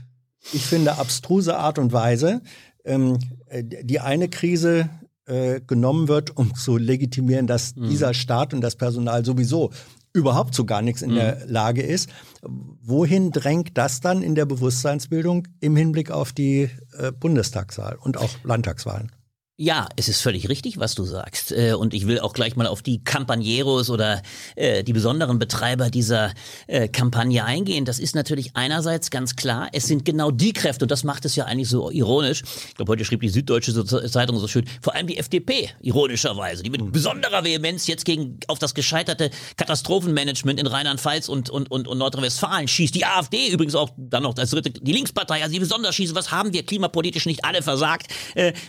[0.52, 2.42] ich finde, abstruse Art und Weise
[2.84, 4.88] ähm, äh, die eine Krise
[5.26, 9.72] äh, genommen wird, um zu legitimieren, dass dieser Staat und das Personal sowieso
[10.16, 12.08] überhaupt zu gar nichts in der Lage ist.
[12.42, 18.30] Wohin drängt das dann in der Bewusstseinsbildung im Hinblick auf die äh, Bundestagswahl und auch
[18.42, 19.12] Landtagswahlen?
[19.58, 21.50] Ja, es ist völlig richtig, was du sagst.
[21.50, 24.20] Äh, und ich will auch gleich mal auf die Campaneros oder
[24.54, 26.34] äh, die besonderen Betreiber dieser
[26.66, 27.86] äh, Kampagne eingehen.
[27.86, 31.36] Das ist natürlich einerseits ganz klar, es sind genau die Kräfte, und das macht es
[31.36, 32.42] ja eigentlich so ironisch.
[32.68, 36.68] Ich glaube, heute schrieb die Süddeutsche Zeitung so schön, vor allem die FDP, ironischerweise, die
[36.68, 41.96] mit besonderer Vehemenz jetzt gegen auf das gescheiterte Katastrophenmanagement in Rheinland-Pfalz und, und, und, und
[41.96, 42.94] Nordrhein-Westfalen schießt.
[42.94, 46.14] Die AfD übrigens auch dann noch als dritte, die Linkspartei, also die besonders schießen.
[46.14, 48.08] Was haben wir klimapolitisch nicht alle versagt?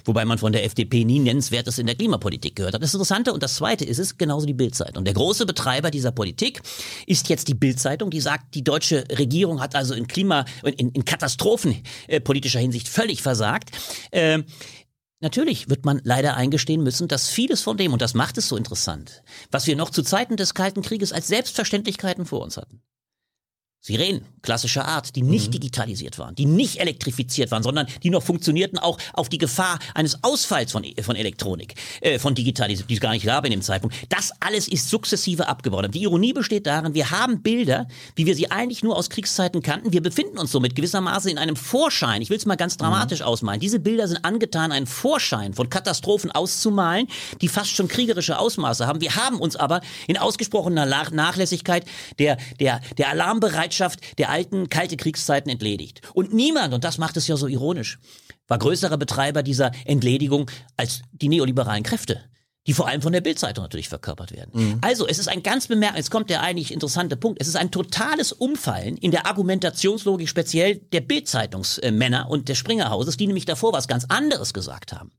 [0.06, 2.84] wobei man von der FDP FDP nie Nennenswertes in der Klimapolitik gehört hat.
[2.84, 5.06] Das Interessante und das Zweite ist es, genauso die Bildzeitung.
[5.06, 6.62] Der große Betreiber dieser Politik
[7.08, 11.04] ist jetzt die Bildzeitung, die sagt, die deutsche Regierung hat also in Klima, in, in
[11.04, 13.72] katastrophenpolitischer Hinsicht völlig versagt.
[14.12, 14.44] Äh,
[15.20, 18.56] Natürlich wird man leider eingestehen müssen, dass vieles von dem, und das macht es so
[18.56, 22.84] interessant, was wir noch zu Zeiten des Kalten Krieges als Selbstverständlichkeiten vor uns hatten,
[23.80, 25.52] Sirenen klassischer Art, die nicht mhm.
[25.52, 30.24] digitalisiert waren, die nicht elektrifiziert waren, sondern die noch funktionierten auch auf die Gefahr eines
[30.24, 33.98] Ausfalls von, von Elektronik, äh, von Digitalisierung, die es gar nicht gab in dem Zeitpunkt.
[34.10, 35.94] Das alles ist sukzessive abgebaut.
[35.94, 39.92] Die Ironie besteht darin, wir haben Bilder, wie wir sie eigentlich nur aus Kriegszeiten kannten.
[39.92, 42.22] Wir befinden uns somit gewissermaßen in einem Vorschein.
[42.22, 43.26] Ich will es mal ganz dramatisch mhm.
[43.26, 43.60] ausmalen.
[43.60, 47.08] Diese Bilder sind angetan, einen Vorschein von Katastrophen auszumalen,
[47.42, 49.02] die fast schon kriegerische Ausmaße haben.
[49.02, 51.86] Wir haben uns aber in ausgesprochener Nachlässigkeit
[52.18, 56.02] der, der, der Alarmbereitschaft Bereitschaft der alten kalte Kriegszeiten entledigt.
[56.14, 58.00] Und niemand, und das macht es ja so ironisch,
[58.48, 62.24] war größerer Betreiber dieser Entledigung als die neoliberalen Kräfte
[62.68, 64.52] die vor allem von der Bildzeitung natürlich verkörpert werden.
[64.54, 64.78] Mhm.
[64.82, 67.72] Also, es ist ein ganz bemerkenswert, jetzt kommt der eigentlich interessante Punkt, es ist ein
[67.72, 73.88] totales Umfallen in der Argumentationslogik speziell der Bildzeitungsmänner und des Springerhauses, die nämlich davor was
[73.88, 75.12] ganz anderes gesagt haben.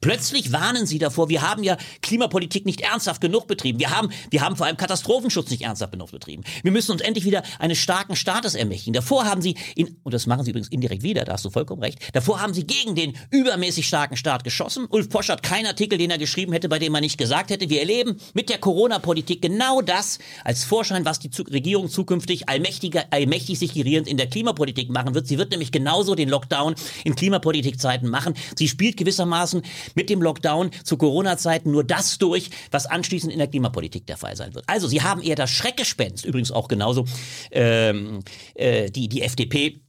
[0.00, 3.78] Plötzlich warnen sie davor, wir haben ja Klimapolitik nicht ernsthaft genug betrieben.
[3.78, 6.42] Wir haben, wir haben vor allem Katastrophenschutz nicht ernsthaft genug betrieben.
[6.62, 8.94] Wir müssen uns endlich wieder eines starken Staates ermächtigen.
[8.94, 11.82] Davor haben sie, in, und das machen sie übrigens indirekt wieder, da hast du vollkommen
[11.82, 14.86] recht, davor haben sie gegen den übermäßig starken Staat geschossen.
[14.88, 17.68] Ulf Posch hat keinen Artikel, den er geschrieben hätte, bei dem man nicht gesagt hätte,
[17.68, 23.58] wir erleben mit der Corona-Politik genau das als Vorschein, was die Regierung zukünftig allmächtiger, allmächtig
[23.58, 25.26] sich gerierend in der Klimapolitik machen wird.
[25.26, 28.34] Sie wird nämlich genauso den Lockdown in Klimapolitikzeiten machen.
[28.56, 29.62] Sie spielt gewissermaßen
[29.94, 34.36] mit dem Lockdown zu Corona-Zeiten nur das durch, was anschließend in der Klimapolitik der Fall
[34.36, 34.64] sein wird.
[34.68, 37.04] Also sie haben eher das Schreckgespenst, übrigens auch genauso
[37.50, 38.20] ähm,
[38.54, 39.83] äh, die, die FDP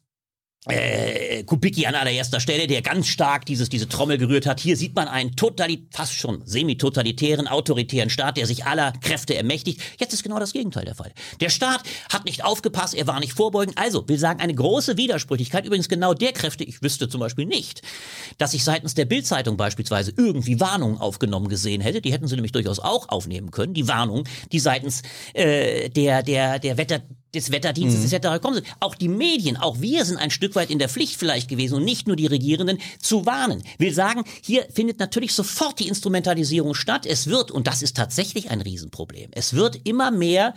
[0.68, 4.60] äh, Kubicki an allererster Stelle, der ganz stark dieses, diese Trommel gerührt hat.
[4.60, 9.82] Hier sieht man einen totalit, fast schon semi-totalitären, autoritären Staat, der sich aller Kräfte ermächtigt.
[10.00, 11.12] Jetzt ist genau das Gegenteil der Fall.
[11.40, 13.78] Der Staat hat nicht aufgepasst, er war nicht vorbeugend.
[13.78, 17.82] Also, will sagen, eine große Widersprüchlichkeit, übrigens genau der Kräfte, ich wüsste zum Beispiel nicht,
[18.38, 22.02] dass ich seitens der Bildzeitung beispielsweise irgendwie Warnungen aufgenommen gesehen hätte.
[22.02, 23.74] Die hätten sie nämlich durchaus auch aufnehmen können.
[23.74, 25.02] Die Warnung, die seitens
[25.34, 27.02] äh, der, der, der Wetter,
[27.36, 28.16] des Wetterdienstes mhm.
[28.16, 28.34] etc.
[28.34, 28.68] gekommen sind.
[28.80, 31.86] Auch die Medien, auch wir sind ein Stück weit in der Pflicht vielleicht gewesen und
[31.86, 33.64] nicht nur die Regierenden zu warnen.
[33.78, 37.06] Will sagen, hier findet natürlich sofort die Instrumentalisierung statt.
[37.06, 40.54] Es wird, und das ist tatsächlich ein Riesenproblem, es wird immer mehr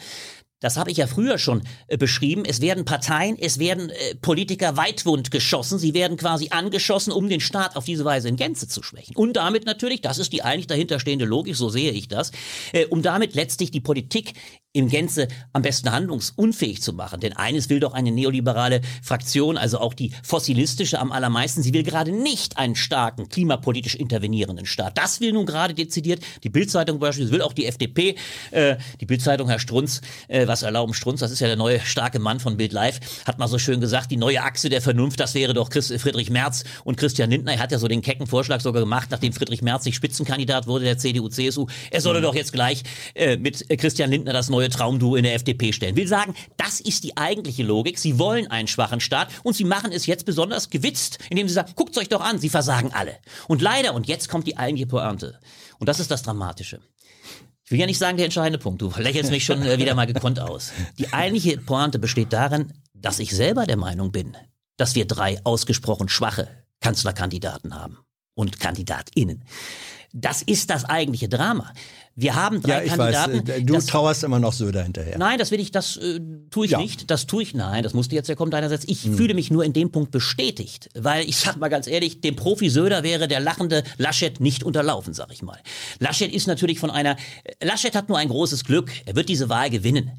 [0.61, 2.45] das habe ich ja früher schon äh, beschrieben.
[2.45, 5.79] Es werden Parteien, es werden äh, Politiker weitwund geschossen.
[5.79, 9.15] Sie werden quasi angeschossen, um den Staat auf diese Weise in Gänze zu schwächen.
[9.15, 12.33] Und damit natürlich, das ist die eigentlich dahinterstehende Logik, so sehe ich das,
[12.73, 14.33] äh, um damit letztlich die Politik
[14.75, 17.21] im Gänze am besten handlungsunfähig zu machen.
[17.21, 21.83] Denn eines will doch eine neoliberale Fraktion, also auch die fossilistische am allermeisten, sie will
[21.83, 24.99] gerade nicht einen starken, klimapolitisch intervenierenden Staat.
[24.99, 28.17] Das will nun gerade dezidiert die Bildzeitung beispielsweise, will auch die FDP,
[28.51, 32.19] äh, die Bildzeitung Herr Strunz, äh, was erlauben Strunz, das ist ja der neue starke
[32.19, 35.35] Mann von Bild Live, hat mal so schön gesagt, die neue Achse der Vernunft, das
[35.35, 37.55] wäre doch Chris, Friedrich Merz und Christian Lindner.
[37.55, 40.85] Er hat ja so den kecken Vorschlag sogar gemacht, nachdem Friedrich Merz sich Spitzenkandidat wurde
[40.85, 41.67] der CDU-CSU.
[41.91, 42.25] Er solle mhm.
[42.25, 42.83] doch jetzt gleich
[43.15, 45.97] äh, mit Christian Lindner das neue neue Traumduo in der FDP stellen.
[45.97, 47.99] Will sagen, das ist die eigentliche Logik.
[47.99, 51.73] Sie wollen einen schwachen Staat und sie machen es jetzt besonders gewitzt, indem sie sagen,
[51.75, 53.17] guckt euch doch an, sie versagen alle.
[53.47, 55.39] Und leider, und jetzt kommt die eigentliche Pointe.
[55.79, 56.81] Und das ist das Dramatische.
[57.65, 58.81] Ich will ja nicht sagen, der entscheidende Punkt.
[58.81, 60.73] Du lächelst mich schon äh, wieder mal gekonnt aus.
[60.99, 64.37] Die eigentliche Pointe besteht darin, dass ich selber der Meinung bin,
[64.77, 66.49] dass wir drei ausgesprochen schwache
[66.81, 67.99] Kanzlerkandidaten haben
[68.35, 69.45] und Kandidatinnen.
[70.13, 71.73] Das ist das eigentliche Drama.
[72.21, 73.49] Wir haben drei ja, ich Kandidaten.
[73.49, 75.19] Weiß, äh, du das, trauerst immer noch Söder hinterher.
[75.19, 76.19] Nein, das will ich, das äh,
[76.51, 76.79] tue ich ja.
[76.79, 77.13] nicht.
[77.13, 78.85] Das tue ich, nein, das musste jetzt ja kommen deinerseits.
[78.89, 79.17] Ich hm.
[79.17, 82.71] fühle mich nur in dem Punkt bestätigt, weil ich sag mal ganz ehrlich, dem Profi
[82.71, 85.61] Söder wäre der lachende Laschet nicht unterlaufen, sag ich mal.
[86.01, 87.17] Laschet ist natürlich von einer,
[87.63, 88.91] Laschet hat nur ein großes Glück.
[89.07, 90.11] Er wird diese Wahl gewinnen.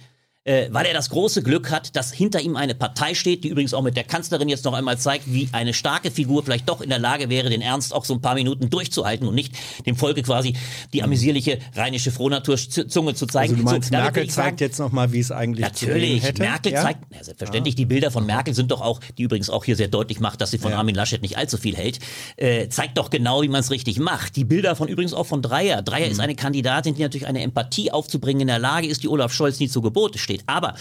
[0.50, 3.76] Äh, weil er das große Glück hat, dass hinter ihm eine Partei steht, die übrigens
[3.76, 6.90] auch mit der Kanzlerin jetzt noch einmal zeigt, wie eine starke Figur vielleicht doch in
[6.90, 9.54] der Lage wäre, den Ernst auch so ein paar Minuten durchzuhalten und nicht
[9.86, 10.56] dem Volke quasi
[10.92, 13.54] die amüsierliche rheinische Frohnaturzunge zu zeigen.
[13.54, 16.42] Also du meinst, so, Merkel sagen, zeigt jetzt nochmal, wie es eigentlich Natürlich, hätte?
[16.42, 16.82] Merkel ja?
[16.82, 19.88] zeigt, ja, selbstverständlich, die Bilder von Merkel sind doch auch, die übrigens auch hier sehr
[19.88, 20.78] deutlich macht, dass sie von Ja.
[20.80, 22.00] Armin Laschet nicht allzu viel hält,
[22.38, 24.36] äh, zeigt doch genau, wie man es richtig macht.
[24.36, 25.84] Die Bilder von übrigens auch von Dreier.
[25.84, 26.12] Dreier Mhm.
[26.14, 29.60] ist eine Kandidatin, die natürlich eine Empathie aufzubringen in der Lage ist, die Olaf Scholz
[29.60, 30.39] nie zu Gebote steht.
[30.48, 30.76] Aber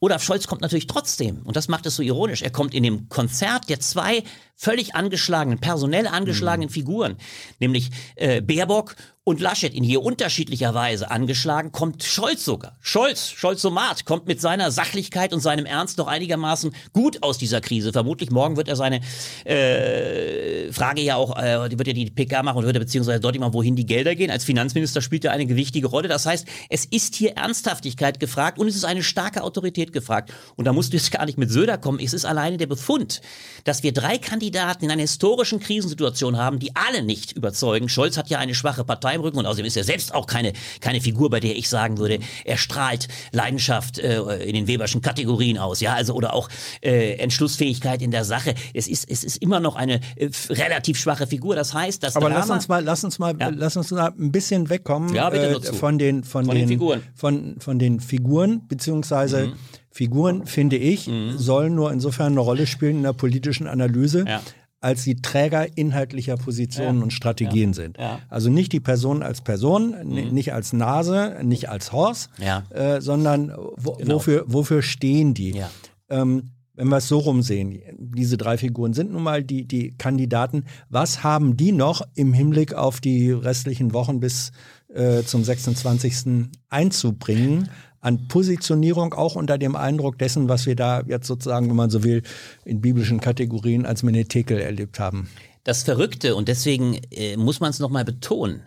[0.00, 3.08] Olaf Scholz kommt natürlich trotzdem, und das macht es so ironisch, er kommt in dem
[3.08, 4.22] Konzert der zwei
[4.56, 6.72] völlig angeschlagenen, personell angeschlagenen Mhm.
[6.72, 7.16] Figuren,
[7.58, 12.76] nämlich äh, Baerbock und Laschet in hier unterschiedlicher Weise angeschlagen, kommt Scholz sogar.
[12.80, 17.92] Scholz, Scholz-Somat, kommt mit seiner Sachlichkeit und seinem Ernst noch einigermaßen gut aus dieser Krise.
[17.92, 19.00] Vermutlich morgen wird er seine
[19.44, 23.20] äh, Frage ja auch, äh, die wird ja die PK machen und wird er beziehungsweise
[23.20, 24.30] deutlich machen, wohin die Gelder gehen.
[24.30, 26.08] Als Finanzminister spielt er eine gewichtige Rolle.
[26.08, 30.32] Das heißt, es ist hier Ernsthaftigkeit gefragt und es ist eine starke Autorität gefragt.
[30.56, 32.00] Und da musst du jetzt gar nicht mit Söder kommen.
[32.00, 33.20] Es ist alleine der Befund,
[33.62, 37.88] dass wir drei Kandidaten in einer historischen Krisensituation haben, die alle nicht überzeugen.
[37.88, 40.52] Scholz hat ja eine schwache Partei im Rücken und außerdem ist er selbst auch keine,
[40.80, 45.58] keine Figur, bei der ich sagen würde, er strahlt Leidenschaft äh, in den Weberschen Kategorien
[45.58, 46.48] aus, ja, also oder auch
[46.82, 48.54] äh, Entschlussfähigkeit in der Sache.
[48.74, 51.54] Es ist, es ist immer noch eine äh, relativ schwache Figur.
[51.54, 53.50] Das heißt, das Aber Drama, lass uns mal, lass uns mal, Ja.
[53.54, 57.02] lass uns mal ein bisschen wegkommen Ja, äh, von den von, Von den Figuren.
[57.14, 59.52] von von den Figuren beziehungsweise Mhm.
[59.92, 64.24] Figuren finde ich sollen nur insofern eine Rolle spielen in der politischen Analyse.
[64.26, 64.40] Ja.
[64.80, 67.02] Als sie Träger inhaltlicher Positionen Ja.
[67.04, 67.98] und Strategien sind.
[67.98, 68.14] Ja.
[68.14, 68.18] Mhm.
[68.30, 72.30] Also nicht die Person als Person, n- nicht als Nase, nicht als Horst,
[72.70, 74.14] äh, sondern wo, Genau.
[74.16, 75.62] wofür, wofür stehen die?
[76.10, 80.64] Ähm, wenn wir es so rumsehen, diese drei Figuren sind nun mal die, die Kandidaten.
[80.88, 84.50] Was haben die noch im Hinblick auf die restlichen Wochen bis
[84.92, 86.48] äh, zum 26.
[86.70, 87.68] einzubringen?
[88.02, 92.04] An Positionierung auch unter dem Eindruck dessen, was wir da jetzt sozusagen, wenn man so
[92.04, 92.22] will,
[92.66, 95.30] in biblischen Kategorien als Menetekel erlebt haben.
[95.64, 98.62] das Verrückte und deswegen äh, muss man es nochmal betonen.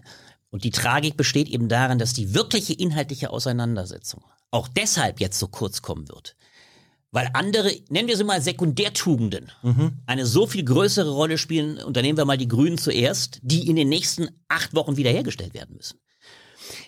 [0.50, 5.50] Und die Tragik besteht eben darin, dass die wirkliche inhaltliche Auseinandersetzung auch deshalb jetzt so
[5.50, 6.38] kurz kommen wird.
[7.12, 9.52] Weil andere, nennen wir sie mal Sekundärtugenden,
[10.06, 13.68] eine so viel größere Rolle spielen, und da nehmen wir mal die Grünen zuerst, die
[13.68, 16.00] in den nächsten acht Wochen wiederhergestellt werden müssen.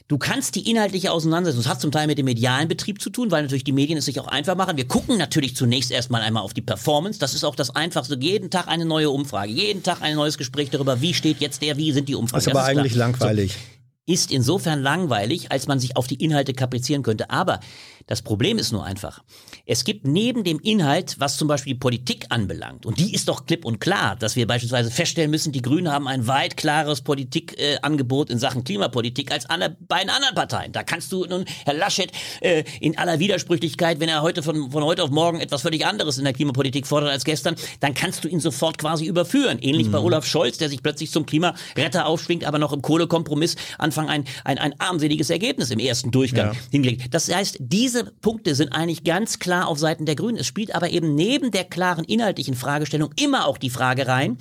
[0.09, 3.29] Du kannst die inhaltliche Auseinandersetzung, das hat zum Teil mit dem medialen Betrieb zu tun,
[3.29, 4.77] weil natürlich die Medien es sich auch einfach machen.
[4.77, 7.19] Wir gucken natürlich zunächst erstmal einmal auf die Performance.
[7.19, 8.17] Das ist auch das Einfachste.
[8.17, 11.75] Jeden Tag eine neue Umfrage, jeden Tag ein neues Gespräch darüber, wie steht jetzt der,
[11.75, 12.37] wie sind die Umfragen.
[12.37, 12.81] Das ist aber klar.
[12.83, 13.51] eigentlich langweilig.
[13.51, 17.29] So, ist insofern langweilig, als man sich auf die Inhalte kaprizieren könnte.
[17.29, 17.59] Aber
[18.07, 19.21] das Problem ist nur einfach.
[19.65, 23.45] Es gibt neben dem Inhalt, was zum Beispiel die Politik anbelangt, und die ist doch
[23.45, 28.29] klipp und klar, dass wir beispielsweise feststellen müssen, die Grünen haben ein weit klareres Politikangebot
[28.29, 30.71] äh, in Sachen Klimapolitik als alle beiden anderen Parteien.
[30.71, 34.83] Da kannst du nun, Herr Laschet, äh, in aller Widersprüchlichkeit, wenn er heute von, von
[34.83, 38.27] heute auf morgen etwas völlig anderes in der Klimapolitik fordert als gestern, dann kannst du
[38.27, 39.59] ihn sofort quasi überführen.
[39.59, 44.09] Ähnlich bei Olaf Scholz, der sich plötzlich zum Klimaretter aufschwingt, aber noch im Kohlekompromiss Anfang
[44.09, 46.59] ein, ein, ein armseliges Ergebnis im ersten Durchgang Ja.
[46.71, 47.13] hingelegt.
[47.13, 50.37] Das heißt, diese Punkte sind eigentlich ganz klar auf Seiten der Grünen.
[50.37, 54.37] Es spielt aber eben neben der klaren inhaltlichen Fragestellung immer auch die Frage rein,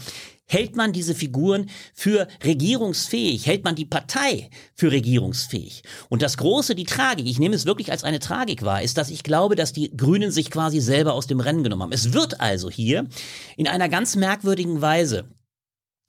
[0.48, 3.46] Hält man diese Figuren für regierungsfähig?
[3.46, 5.82] Hält man die Partei für regierungsfähig?
[6.08, 9.10] Und das Große, die Tragik, ich nehme es wirklich als eine Tragik wahr, ist, dass
[9.10, 11.92] ich glaube, dass die Grünen sich quasi selber aus dem Rennen genommen haben.
[11.92, 13.08] Es wird also hier
[13.56, 15.28] in einer ganz merkwürdigen Weise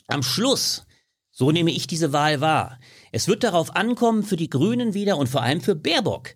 [0.05, 0.85] am Schluss,
[1.31, 2.79] so nehme ich diese Wahl wahr,
[3.11, 6.35] es wird darauf ankommen für die Grünen wieder und vor allem für Baerbock,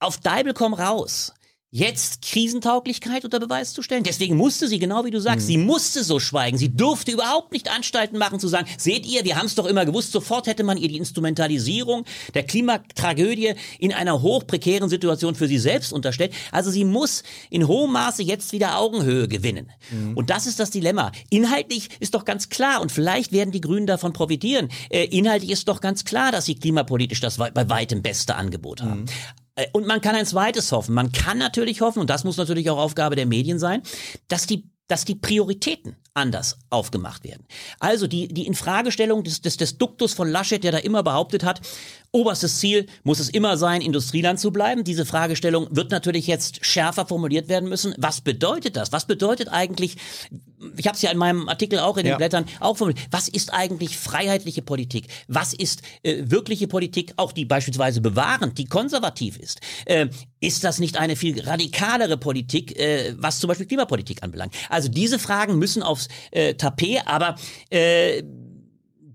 [0.00, 1.32] auf Deibel komm raus.
[1.70, 4.02] Jetzt Krisentauglichkeit unter Beweis zu stellen.
[4.02, 6.56] Deswegen musste sie, genau wie du sagst, sie musste so schweigen.
[6.56, 9.84] Sie durfte überhaupt nicht Anstalten machen zu sagen, seht ihr, wir haben es doch immer
[9.84, 15.58] gewusst, sofort hätte man ihr die Instrumentalisierung der Klimatragödie in einer hochprekären Situation für sie
[15.58, 16.32] selbst unterstellt.
[16.52, 19.70] Also sie muss in hohem Maße jetzt wieder Augenhöhe gewinnen.
[20.14, 21.12] Und das ist das Dilemma.
[21.28, 25.68] Inhaltlich ist doch ganz klar, und vielleicht werden die Grünen davon profitieren, äh, inhaltlich ist
[25.68, 29.04] doch ganz klar, dass sie klimapolitisch das bei weitem beste Angebot haben.
[29.04, 30.94] Äh, Und man kann ein zweites hoffen.
[30.94, 33.82] Man kann natürlich hoffen, und das muss natürlich auch Aufgabe der Medien sein,
[34.28, 37.44] dass die dass die Prioritäten anders aufgemacht werden.
[37.78, 41.60] Also die, die Infragestellung des, des, des Duktus von Laschet, der da immer behauptet hat,
[42.10, 44.84] oberstes Ziel muss es immer sein, Industrieland zu bleiben.
[44.84, 47.94] Diese Fragestellung wird natürlich jetzt schärfer formuliert werden müssen.
[47.98, 48.92] Was bedeutet das?
[48.92, 49.96] Was bedeutet eigentlich,
[50.76, 52.16] ich habe es ja in meinem Artikel auch in den Ja.
[52.16, 55.08] Blättern auch formuliert, was ist eigentlich freiheitliche Politik?
[55.28, 59.60] Was ist äh, wirkliche Politik, auch die beispielsweise bewahrend, die konservativ ist?
[59.84, 60.08] Äh,
[60.40, 64.54] ist das nicht eine viel radikalere Politik, äh, was zum Beispiel Klimapolitik anbelangt?
[64.70, 67.34] Also diese Fragen müssen aufs äh, Tapet, aber
[67.70, 68.22] äh,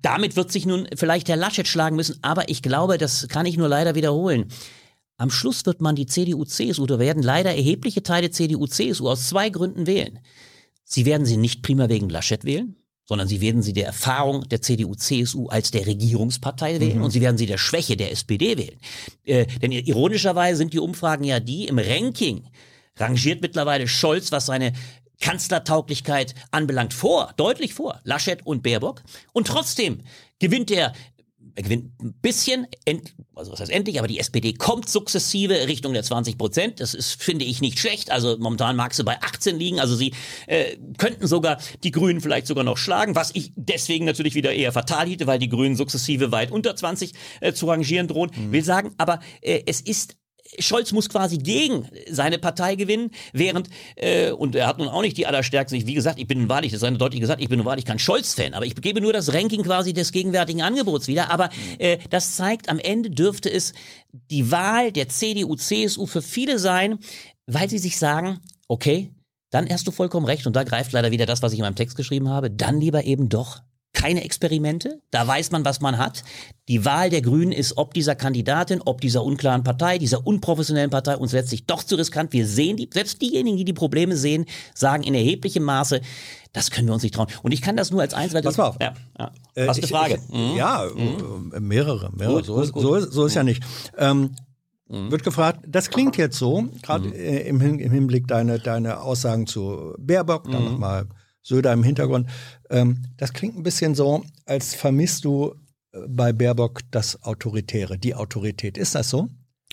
[0.01, 2.19] damit wird sich nun vielleicht Herr Laschet schlagen müssen.
[2.21, 4.47] Aber ich glaube, das kann ich nur leider wiederholen.
[5.17, 9.29] Am Schluss wird man die CDU, CSU, da werden leider erhebliche Teile CDU, CSU aus
[9.29, 10.19] zwei Gründen wählen.
[10.83, 14.61] Sie werden sie nicht prima wegen Laschet wählen, sondern sie werden sie der Erfahrung der
[14.61, 18.79] CDU, CSU als der Regierungspartei wählen und sie werden sie der Schwäche der SPD wählen.
[19.23, 22.43] Äh, denn ironischerweise sind die Umfragen ja die im Ranking
[22.97, 24.73] rangiert mittlerweile Scholz, was seine
[25.23, 29.03] Kanzlertauglichkeit anbelangt, vor, deutlich vor, Laschet und Baerbock.
[29.31, 30.01] Und trotzdem
[30.37, 30.91] gewinnt er
[31.55, 35.93] er gewinnt ein bisschen, end, also was heißt endlich, aber die SPD kommt sukzessive Richtung
[35.93, 36.79] der 20 Prozent.
[36.79, 38.11] Das ist, finde ich, nicht schlecht.
[38.11, 39.79] Also momentan mag sie bei 18 liegen.
[39.79, 40.13] Also sie
[40.47, 44.71] äh, könnten sogar die Grünen vielleicht sogar noch schlagen, was ich deswegen natürlich wieder eher
[44.71, 48.31] fatal hiete, weil die Grünen sukzessive weit unter 20 äh, zu rangieren drohen.
[48.35, 48.51] Mhm.
[48.51, 50.15] Will sagen, aber äh, es ist
[50.59, 55.17] Scholz muss quasi gegen seine Partei gewinnen, während, äh, und er hat nun auch nicht
[55.17, 57.99] die allerstärksten, wie gesagt, ich bin wahrlich, das eine deutlich gesagt, ich bin wahrlich kein
[57.99, 62.35] Scholz-Fan, aber ich gebe nur das Ranking quasi des gegenwärtigen Angebots wieder, aber äh, das
[62.35, 63.73] zeigt, am Ende dürfte es
[64.31, 66.99] die Wahl der CDU, CSU für viele sein,
[67.47, 69.11] weil sie sich sagen, okay,
[69.53, 70.47] dann hast du vollkommen recht.
[70.47, 73.03] Und da greift leider wieder das, was ich in meinem Text geschrieben habe, dann lieber
[73.03, 73.61] eben doch
[74.03, 74.99] keine Experimente.
[75.11, 76.25] Da weiß man, was man hat.
[76.67, 81.15] Die Wahl der Grünen ist, ob dieser Kandidatin, ob dieser unklaren Partei, dieser unprofessionellen Partei
[81.15, 82.33] uns letztlich doch zu riskant.
[82.33, 86.01] Wir sehen die, selbst diejenigen, die die Probleme sehen, sagen in erheblichem Maße,
[86.51, 87.27] das können wir uns nicht trauen.
[87.43, 88.77] Und ich kann das nur als weil Pass mal auf.
[88.81, 89.31] Ja, ja.
[89.55, 90.15] Äh, Hast eine Frage?
[90.15, 90.57] Ich, mhm.
[90.57, 91.53] Ja, mhm.
[91.65, 92.11] mehrere.
[92.13, 92.35] mehrere.
[92.35, 92.81] Gut, so, gut, ist, gut.
[92.81, 93.63] so, ist, so ist ja nicht.
[93.97, 94.35] Ähm,
[94.89, 99.95] wird gefragt, das klingt jetzt so, gerade äh, im, im Hinblick deine, deine Aussagen zu
[99.97, 101.07] Baerbock, dann nochmal
[101.43, 102.27] Söder im Hintergrund.
[102.69, 105.55] Ähm, das klingt ein bisschen so, als vermisst du
[105.91, 108.77] äh, bei Baerbock das Autoritäre, die Autorität.
[108.77, 109.27] Ist das so?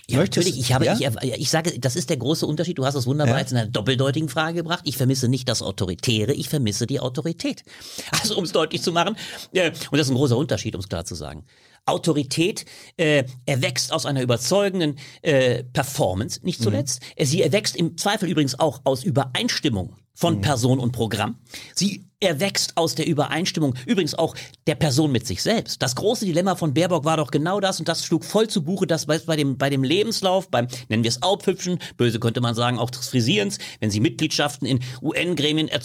[0.07, 0.59] Ja, Möchtest- natürlich.
[0.59, 0.97] Ich habe, ja?
[0.99, 2.77] ich, ich sage, das ist der große Unterschied.
[2.77, 3.39] Du hast es wunderbar Ja.
[3.39, 4.81] jetzt in einer doppeldeutigen Frage gebracht.
[4.85, 7.63] Ich vermisse nicht das Autoritäre, ich vermisse die Autorität.
[8.21, 9.15] Also, um es deutlich zu machen,
[9.53, 11.45] äh, und das ist ein großer Unterschied, um es klar zu sagen.
[11.85, 12.65] Autorität
[12.97, 17.01] äh, erwächst aus einer überzeugenden äh, Performance, nicht zuletzt.
[17.15, 21.37] Äh, Sie erwächst im Zweifel übrigens auch aus Übereinstimmung von Person und Programm.
[21.73, 24.35] Sie erwächst aus der Übereinstimmung übrigens auch
[24.67, 25.81] der Person mit sich selbst.
[25.81, 28.87] Das große Dilemma von Baerbock war doch genau das und das schlug voll zu Buche,
[28.87, 32.79] dass bei, dem, bei dem Lebenslauf, beim, nennen wir es Aufhübschen, böse könnte man sagen,
[32.79, 35.79] auch des Frisierens, wenn sie Mitgliedschaften in UN-Gremien äh,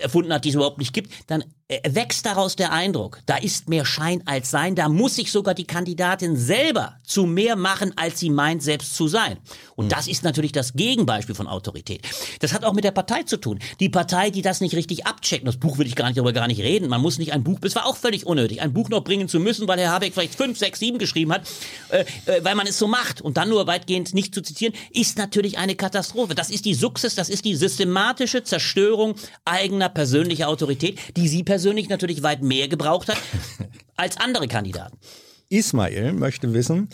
[0.00, 3.84] erfunden hat, die es überhaupt nicht gibt, dann erwächst daraus der Eindruck, da ist mehr
[3.84, 8.30] Schein als Sein, da muss sich sogar die Kandidatin selber zu mehr machen, als sie
[8.30, 9.38] meint, selbst zu sein.
[9.74, 12.02] Und das ist natürlich das Gegenbeispiel von Autorität.
[12.38, 13.58] Das hat auch mit der Partei zu tun.
[13.80, 16.46] Die Partei, die das nicht richtig abcheckt, das Buch will ich gar nicht darüber gar
[16.46, 16.88] nicht reden.
[16.88, 19.40] Man muss nicht ein Buch, es war auch völlig unnötig, ein Buch noch bringen zu
[19.40, 21.48] müssen, weil Herr Habeck vielleicht fünf, sechs, sieben geschrieben hat,
[21.90, 25.18] äh, äh, weil man es so macht und dann nur weitgehend nicht zu zitieren, ist
[25.18, 26.34] natürlich eine Katastrophe.
[26.34, 31.88] Das ist die Sukzess, das ist die systematische Zerstörung eigener persönlicher Autorität, die sie persönlich
[31.88, 33.18] natürlich weit mehr gebraucht hat
[33.96, 34.96] als andere Kandidaten.
[35.48, 36.88] Ismail möchte wissen,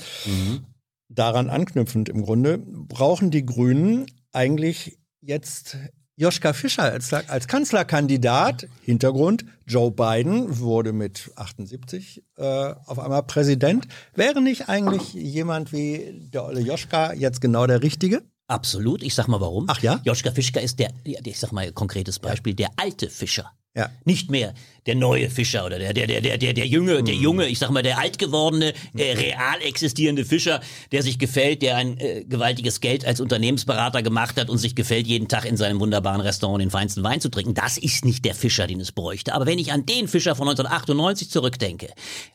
[1.09, 5.79] daran anknüpfend im Grunde, brauchen die Grünen eigentlich jetzt
[6.23, 8.69] Joschka Fischer als, als Kanzlerkandidat?
[8.83, 12.43] Hintergrund, Joe Biden wurde mit 78 äh,
[12.87, 13.89] auf einmal Präsident.
[14.15, 18.23] Wäre nicht eigentlich jemand wie der Olle Joschka jetzt genau der Richtige?
[18.47, 19.03] Absolut.
[19.03, 19.67] Ich sag mal warum.
[19.69, 20.01] Ach ja?
[20.05, 23.51] Joschka Fischer ist der, ja, ich sag mal konkretes Beispiel, der alte Fischer.
[23.75, 23.91] Ja.
[24.05, 24.53] Nicht mehr
[24.87, 27.71] der neue Fischer oder der, der, der, der, der, der junge, der junge, ich sag
[27.71, 33.07] mal, der altgewordene, äh, real existierende Fischer, der sich gefällt, der ein äh, gewaltiges Geld
[33.07, 37.03] als Unternehmensberater gemacht hat und sich gefällt, jeden Tag in seinem wunderbaren Restaurant den feinsten
[37.03, 37.55] Wein zu trinken.
[37.55, 39.33] Das ist nicht der Fischer, den es bräuchte.
[39.35, 41.89] Aber wenn ich an den Fischer von 1998 zurückdenke,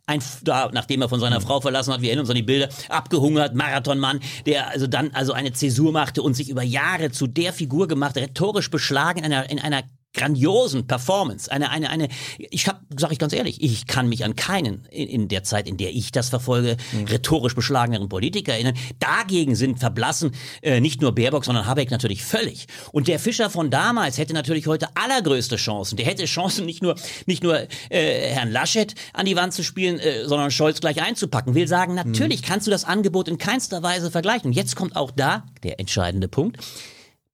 [0.08, 2.70] ein, da, nachdem er von seiner Frau verlassen hat, wir erinnern uns an die Bilder,
[2.90, 7.54] abgehungert, Marathonmann, der also dann also eine Zäsur machte und sich über Jahre zu der
[7.54, 9.84] Figur gemacht, rhetorisch beschlagen in einer, in einer
[10.18, 14.36] grandiosen Performance, eine, eine, eine, ich hab, sag ich ganz ehrlich, ich kann mich an
[14.36, 16.76] keinen in, in der Zeit, in der ich das verfolge,
[17.08, 18.76] rhetorisch beschlageneren Politiker erinnern.
[19.00, 22.68] Dagegen sind verblassen äh, nicht nur Baerbock, sondern Habeck natürlich völlig.
[22.92, 25.96] Und der Fischer von damals hätte natürlich heute allergrößte Chancen.
[25.96, 30.00] Der hätte Chancen, nicht nur, nicht nur äh, Herrn Laschet an die Wand zu spielen,
[30.00, 31.56] äh, sondern Scholz gleich einzupacken.
[31.56, 34.48] Will sagen, natürlich kannst du das Angebot in keinster Weise vergleichen.
[34.48, 36.58] Und jetzt kommt auch da der entscheidende Punkt.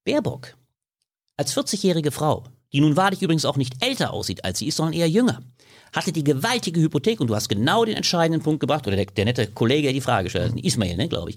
[0.04, 0.54] Baerbock
[1.36, 4.94] als 40-jährige Frau, die nun wahrlich übrigens auch nicht älter aussieht als sie ist, sondern
[4.94, 5.40] eher jünger,
[5.92, 9.24] hatte die gewaltige Hypothek und du hast genau den entscheidenden Punkt gebracht, oder der, der
[9.24, 11.36] nette Kollege, der die Frage stellt, Ismail, ne, glaube ich.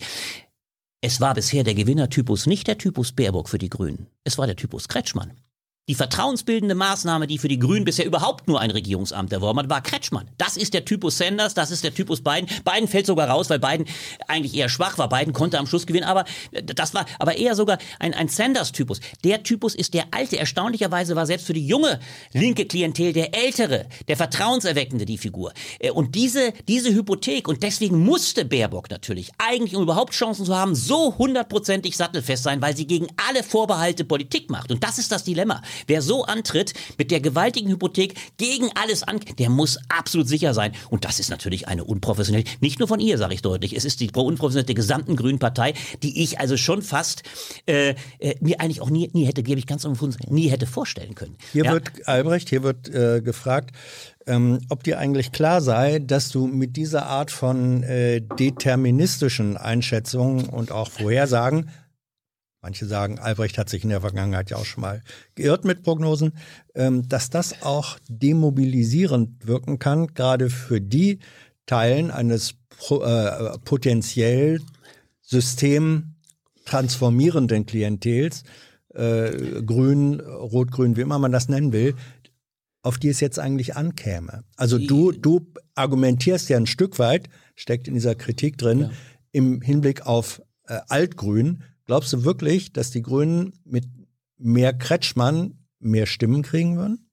[1.00, 4.08] Es war bisher der Gewinnertypus nicht der Typus Baerbock für die Grünen.
[4.24, 5.32] Es war der Typus Kretschmann.
[5.90, 9.82] Die vertrauensbildende Maßnahme, die für die Grünen bisher überhaupt nur ein Regierungsamt erworben hat, war
[9.82, 10.30] Kretschmann.
[10.38, 12.50] Das ist der Typus Sanders, das ist der Typus Biden.
[12.66, 13.88] Biden fällt sogar raus, weil Biden
[14.28, 15.08] eigentlich eher schwach war.
[15.08, 16.26] Biden konnte am Schluss gewinnen, aber
[16.62, 19.00] das war aber eher sogar ein, ein Sanders-Typus.
[19.24, 20.38] Der Typus ist der alte.
[20.38, 22.02] Erstaunlicherweise war selbst für die junge
[22.34, 25.54] linke Klientel der ältere, der vertrauenserweckende die Figur.
[25.80, 30.54] Äh, und diese, diese Hypothek, und deswegen musste Baerbock natürlich eigentlich, um überhaupt Chancen zu
[30.54, 34.70] haben, so hundertprozentig sattelfest sein, weil sie gegen alle Vorbehalte Politik macht.
[34.70, 35.62] Und das ist das Dilemma.
[35.86, 40.74] Wer so antritt, mit der gewaltigen Hypothek gegen alles an, der muss absolut sicher sein.
[40.90, 44.00] Und das ist natürlich eine unprofessionelle, nicht nur von ihr, sage ich deutlich, es ist
[44.00, 45.74] die unprofessionelle der gesamten Grünen Partei,
[46.04, 47.24] die ich also schon fast
[47.66, 51.16] äh, äh, mir eigentlich auch nie, nie hätte, gebe ich ganz unbefunden, nie hätte vorstellen
[51.16, 51.36] können.
[51.52, 51.72] Hier ja?
[51.74, 53.76] wird, Albrecht, hier wird äh, gefragt,
[54.28, 60.50] ähm, ob dir eigentlich klar sei, dass du mit dieser Art von äh, deterministischen Einschätzungen
[60.50, 61.70] und auch Vorhersagen
[62.62, 65.02] manche sagen, Albrecht hat sich in der Vergangenheit ja auch schon mal
[65.36, 66.34] geirrt mit Prognosen,
[66.76, 71.20] ähm, dass das auch demobilisierend wirken kann, gerade für die
[71.66, 72.56] Teilen eines
[72.90, 74.62] äh, potenziell
[75.22, 78.44] systemtransformierenden Klientels,
[78.94, 81.96] äh, grün, rot-grün, wie immer man das nennen will,
[82.82, 84.46] auf die es jetzt eigentlich ankäme.
[84.56, 85.46] Also du, du
[85.76, 88.90] argumentierst ja ein Stück weit, steckt in dieser Kritik drin, ja.
[89.34, 93.86] im Hinblick auf äh, Altgrün, Glaubst du wirklich, dass die Grünen mit
[94.38, 97.07] mehr Kretschmann mehr Stimmen kriegen würden?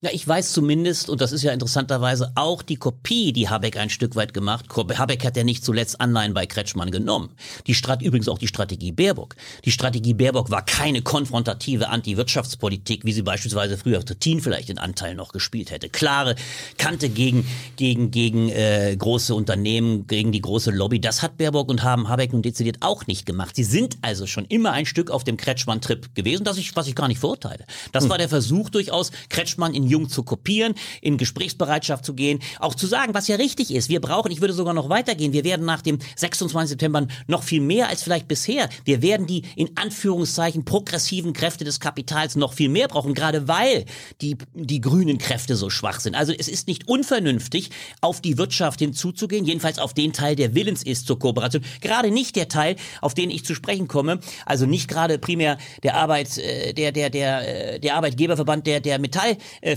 [0.00, 3.90] Ja, ich weiß zumindest, und das ist ja interessanterweise auch die Kopie, die Habeck ein
[3.90, 4.66] Stück weit gemacht.
[4.96, 7.30] Habeck hat ja nicht zuletzt Anleihen bei Kretschmann genommen.
[7.66, 9.34] Die Strat übrigens auch die Strategie Baerbock.
[9.64, 15.16] Die Strategie Baerbock war keine konfrontative Anti-Wirtschaftspolitik, wie sie beispielsweise früher Trittin vielleicht in Anteil
[15.16, 15.88] noch gespielt hätte.
[15.88, 16.36] Klare
[16.76, 17.44] Kante gegen
[17.74, 21.00] gegen gegen äh, große Unternehmen, gegen die große Lobby.
[21.00, 23.56] Das hat Baerbock und haben Habeck nun dezidiert auch nicht gemacht.
[23.56, 26.94] Sie sind also schon immer ein Stück auf dem Kretschmann-Trip gewesen, das ich, was ich
[26.94, 27.64] gar nicht verurteile.
[27.90, 28.10] Das hm.
[28.10, 32.86] war der Versuch durchaus, Kretschmann in Jung zu kopieren, in Gesprächsbereitschaft zu gehen, auch zu
[32.86, 33.88] sagen, was ja richtig ist.
[33.88, 36.70] Wir brauchen, ich würde sogar noch weitergehen, wir werden nach dem 26.
[36.70, 38.68] September noch viel mehr als vielleicht bisher.
[38.84, 43.84] Wir werden die in Anführungszeichen progressiven Kräfte des Kapitals noch viel mehr brauchen, gerade weil
[44.20, 46.14] die, die grünen Kräfte so schwach sind.
[46.14, 47.70] Also es ist nicht unvernünftig,
[48.00, 51.64] auf die Wirtschaft hinzuzugehen, jedenfalls auf den Teil, der willens ist zur Kooperation.
[51.80, 55.96] Gerade nicht der Teil, auf den ich zu sprechen komme, also nicht gerade primär der
[55.96, 58.98] Arbeit, äh, der, der, der, äh, der Arbeitgeberverband der, der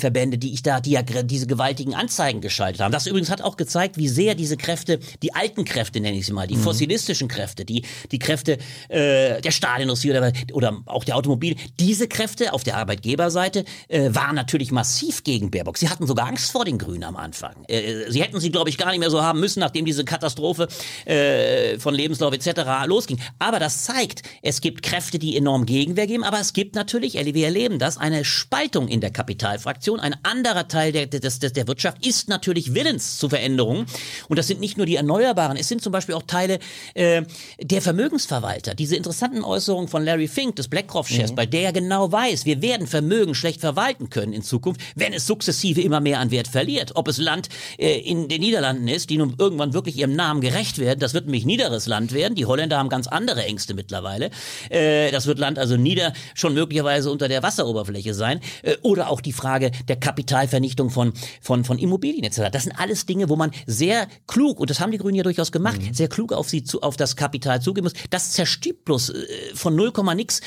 [0.02, 2.92] Metallverbände, die ich da, die ja diese gewaltigen Anzeigen geschaltet haben.
[2.92, 6.34] Das übrigens hat auch gezeigt, wie sehr diese Kräfte, die alten Kräfte nenne ich sie
[6.34, 6.64] mal, die mhm.
[6.64, 8.58] fossilistischen Kräfte, die, die Kräfte
[8.90, 14.36] äh, der Stahlindustrie oder, oder auch der Automobil, diese Kräfte auf der Arbeitgeberseite äh, waren
[14.36, 15.78] natürlich massiv gegen Baerbock.
[15.78, 17.64] Sie hatten sogar Angst vor den Grünen am Anfang.
[17.68, 20.68] Äh, sie hätten sie, glaube ich, gar nicht mehr so haben müssen, nachdem diese Katastrophe
[21.06, 22.62] äh, von Lebenslauf etc.
[22.86, 23.20] losging.
[23.40, 27.46] Aber das zeigt, es gibt Kräfte, die enorm Gegenwehr geben, aber es gibt natürlich, wir
[27.46, 32.06] erleben das, eine Spaltung in der Kapitalfraktion, eine anderer Teil der, des, des, der Wirtschaft
[32.06, 33.86] ist natürlich willens zu Veränderungen.
[34.28, 36.60] Und das sind nicht nur die Erneuerbaren, es sind zum Beispiel auch Teile
[36.94, 37.24] äh,
[37.60, 38.76] der Vermögensverwalter.
[38.76, 41.36] Diese interessanten Äußerungen von Larry Fink des BlackRock-Chefs, mhm.
[41.36, 45.28] bei der er genau weiß, wir werden Vermögen schlecht verwalten können in Zukunft, wenn es
[45.28, 46.92] sukzessive immer mehr an Wert verliert.
[46.96, 50.78] Ob es Land äh, in den Niederlanden ist, die nun irgendwann wirklich ihrem Namen gerecht
[50.78, 52.36] werden, das wird nämlich niederes Land werden.
[52.36, 54.32] Die Holländer haben ganz andere Ängste mittlerweile.
[54.70, 58.40] Äh, das wird Land also nieder schon möglicherweise unter der Wasseroberfläche sein.
[58.64, 62.52] Äh, oder auch die Frage der Kapital Vernichtung von, von, von Immobilien etc.
[62.52, 65.52] Das sind alles Dinge, wo man sehr klug, und das haben die Grünen ja durchaus
[65.52, 65.94] gemacht, mhm.
[65.94, 67.94] sehr klug auf sie zu, auf das Kapital zugehen muss.
[68.10, 70.42] Das zerstirbt bloß äh, von 0, nix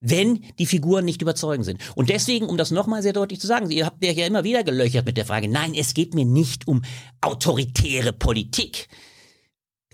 [0.00, 1.80] wenn die Figuren nicht überzeugend sind.
[1.94, 5.06] Und deswegen, um das nochmal sehr deutlich zu sagen, ihr habt ja immer wieder gelöchert
[5.06, 6.82] mit der Frage, nein, es geht mir nicht um
[7.20, 8.88] autoritäre Politik.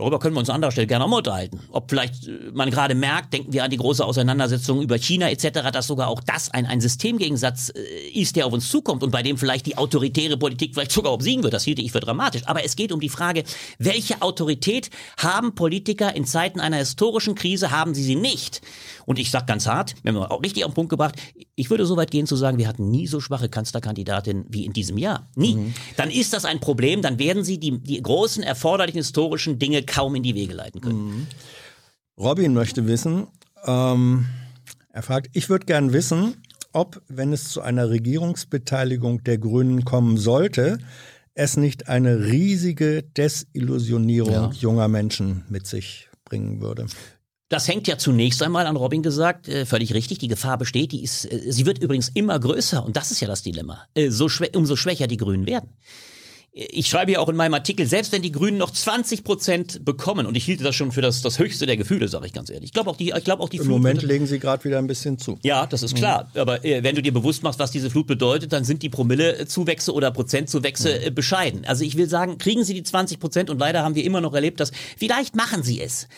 [0.03, 1.61] Darüber können wir uns an anderer Stelle gerne auch mal unterhalten.
[1.70, 5.70] Ob vielleicht äh, man gerade merkt, denken wir an die große Auseinandersetzung über China etc.,
[5.72, 9.22] dass sogar auch das ein, ein Systemgegensatz äh, ist, der auf uns zukommt und bei
[9.22, 11.55] dem vielleicht die autoritäre Politik vielleicht sogar obsiegen wird.
[11.55, 12.42] Das hielte ich für dramatisch.
[12.46, 13.44] Aber es geht um die Frage,
[13.78, 18.61] welche Autorität haben Politiker in Zeiten einer historischen Krise, haben sie sie nicht?
[19.07, 21.16] Und ich sage ganz hart, wir haben auch richtig auf den Punkt gebracht,
[21.55, 24.72] ich würde so weit gehen zu sagen, wir hatten nie so schwache Kanzlerkandidatin wie in
[24.72, 25.28] diesem Jahr.
[25.34, 25.55] Nie.
[25.55, 25.74] Mhm.
[25.96, 30.14] Dann ist das ein Problem, dann werden sie die, die großen erforderlichen historischen Dinge kaum
[30.14, 31.05] in die Wege leiten können.
[31.05, 31.26] Mhm.
[32.18, 33.26] Robin möchte wissen,
[33.64, 34.26] ähm,
[34.92, 36.34] er fragt, ich würde gern wissen,
[36.72, 40.78] ob, wenn es zu einer Regierungsbeteiligung der Grünen kommen sollte,
[41.34, 44.50] es nicht eine riesige Desillusionierung ja.
[44.53, 46.86] junger Menschen mit sich bringen würde.
[47.53, 51.03] Das hängt ja zunächst einmal an Robin gesagt, äh, völlig richtig, die Gefahr besteht, die
[51.03, 54.30] ist, äh, sie wird übrigens immer größer und das ist ja das Dilemma, äh, so
[54.30, 55.68] schwä umso schwächer die Grünen werden.
[56.55, 60.26] ich schreibe ja auch in meinem Artikel, selbst wenn die Grünen noch 20 Prozent bekommen,
[60.26, 62.68] und ich hielte das schon für das, das höchste der Gefühle, sage ich ganz ehrlich.
[62.68, 64.78] Ich glaube auch die, ich glaube auch die Im Flut Moment legen sie gerade wieder
[64.78, 65.38] ein bisschen zu.
[65.42, 66.30] ja, das ist klar.
[66.34, 69.92] Aber äh, wenn du dir bewusst machst, was diese Flut bedeutet, dann sind die Promillezuwächse
[69.92, 71.66] oder Prozentzuwächse äh, bescheiden.
[71.66, 74.34] Also ich will sagen, kriegen sie die 20 Prozent und leider haben wir immer noch
[74.34, 76.09] erlebt, dass vielleicht machen sie es.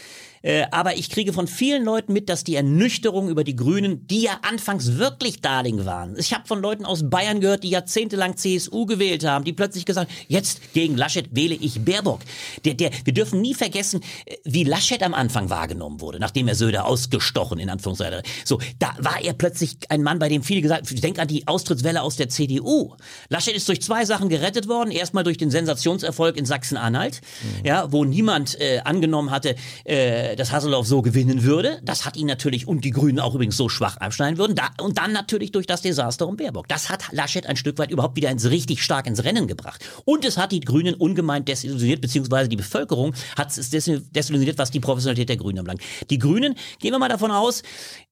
[0.45, 4.23] Äh, aber ich kriege von vielen Leuten mit, dass die Ernüchterung über die Grünen, die
[4.23, 6.17] ja anfangs wirklich Darling waren.
[6.19, 10.11] Ich habe von Leuten aus Bayern gehört, die jahrzehntelang CSU gewählt haben, die plötzlich gesagt,
[10.29, 12.21] jetzt gegen Laschet wähle ich Baerbock.
[12.67, 16.55] Der, der, wir dürfen nie vergessen, äh, wie Laschet am Anfang wahrgenommen wurde, nachdem er
[16.55, 18.21] Söder ausgestochen, in Anführungszeichen.
[18.45, 21.47] So, da war er plötzlich ein Mann, bei dem viele gesagt haben, denk an die
[21.47, 22.95] Austrittswelle aus der CDU.
[23.31, 24.91] Laschet ist durch zwei Sachen gerettet worden.
[24.91, 27.23] Erstmal durch den Sensationserfolg in Sachsen-Anhalt,
[27.65, 31.81] ja, wo niemand äh, angenommen hatte, äh, dass Hasselhoff so gewinnen würde.
[31.83, 34.55] Das hat ihn natürlich und die Grünen auch übrigens so schwach abschneiden würden.
[34.55, 36.69] Da, und dann natürlich durch das Desaster um Baerbock.
[36.69, 39.85] Das hat Laschet ein Stück weit überhaupt wieder ins richtig stark ins Rennen gebracht.
[40.05, 44.71] Und es hat die Grünen ungemein desillusioniert, beziehungsweise die Bevölkerung hat es des- desillusioniert, was
[44.71, 45.83] die Professionalität der Grünen anbelangt.
[46.11, 47.63] Die Grünen, gehen wir mal davon aus,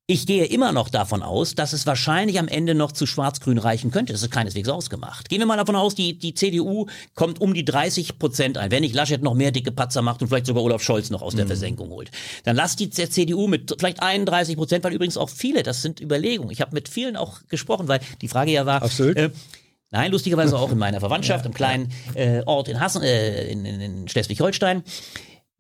[0.07, 3.92] ich gehe immer noch davon aus, dass es wahrscheinlich am Ende noch zu Schwarz-Grün reichen
[3.92, 4.12] könnte.
[4.12, 5.28] Das ist keineswegs ausgemacht.
[5.28, 8.72] Gehen wir mal davon aus, die, die CDU kommt um die 30 Prozent ein.
[8.72, 11.36] Wenn nicht Laschet noch mehr dicke Patzer macht und vielleicht sogar Olaf Scholz noch aus
[11.36, 12.11] der Versenkung holt,
[12.44, 16.50] dann lasst die CDU mit vielleicht 31 Prozent, weil übrigens auch viele, das sind Überlegungen.
[16.50, 19.16] Ich habe mit vielen auch gesprochen, weil die Frage ja war, Sylt?
[19.16, 19.30] äh,
[19.92, 23.80] Nein, lustigerweise auch in meiner Verwandtschaft, im kleinen äh, Ort in, Hassen, äh, in, in,
[23.80, 24.82] in Schleswig-Holstein.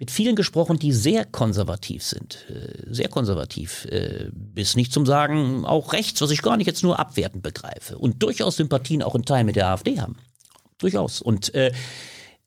[0.02, 2.44] Mit vielen gesprochen, die sehr konservativ sind.
[2.48, 3.84] Äh, sehr konservativ.
[3.84, 7.96] Äh, bis nicht zum Sagen auch rechts, was ich gar nicht jetzt nur abwertend begreife.
[7.98, 10.16] Und durchaus Sympathien auch in Teilen mit der AfD haben.
[10.78, 11.22] Durchaus.
[11.22, 11.70] Und äh,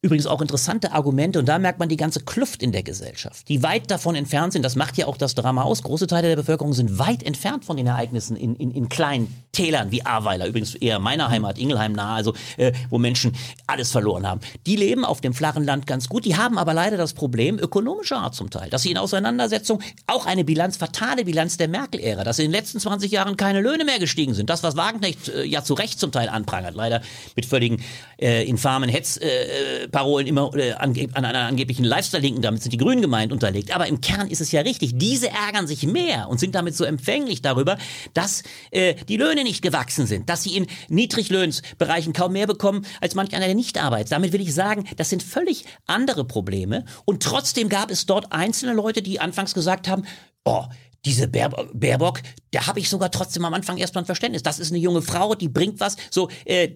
[0.05, 3.63] Übrigens auch interessante Argumente und da merkt man die ganze Kluft in der Gesellschaft, die
[3.63, 4.61] weit davon entfernt sind.
[4.61, 5.81] Das macht ja auch das Drama aus.
[5.81, 9.89] Große Teile der Bevölkerung sind weit entfernt von den Ereignissen in, in, in kleinen Tälern
[9.89, 13.35] wie Ahrweiler, übrigens eher meiner Heimat, Ingelheim nahe, also äh, wo Menschen
[13.65, 14.41] alles verloren haben.
[14.67, 18.17] Die leben auf dem flachen Land ganz gut, die haben aber leider das Problem ökonomischer
[18.17, 22.37] Art zum Teil, dass sie in Auseinandersetzung auch eine Bilanz, fatale Bilanz der Merkel-Ära, dass
[22.37, 24.49] in den letzten 20 Jahren keine Löhne mehr gestiegen sind.
[24.51, 27.01] Das, was Wagenknecht äh, ja zu Recht zum Teil anprangert, leider
[27.35, 27.81] mit völligen
[28.19, 32.77] äh, infamen Hetzparolen äh, Parolen immer äh, ange an einer angeblichen Lifestyle-Linken, damit sind die
[32.77, 33.73] Grünen gemeint, unterlegt.
[33.73, 34.97] Aber im Kern ist es ja richtig.
[34.97, 37.77] Diese ärgern sich mehr und sind damit so empfänglich darüber,
[38.13, 43.15] dass äh, die Löhne nicht gewachsen sind, dass sie in Niedriglöhnsbereichen kaum mehr bekommen als
[43.15, 44.11] manch einer, der nicht arbeitet.
[44.11, 46.83] Damit will ich sagen, das sind völlig andere Probleme.
[47.05, 50.03] Und trotzdem gab es dort einzelne Leute, die anfangs gesagt haben,
[50.43, 50.65] oh,
[51.05, 52.21] diese Baer Baerbock,
[52.51, 54.43] da habe ich sogar trotzdem am Anfang erstmal ein Verständnis.
[54.43, 55.95] Das ist eine junge Frau, die bringt was.
[56.11, 56.71] So, äh,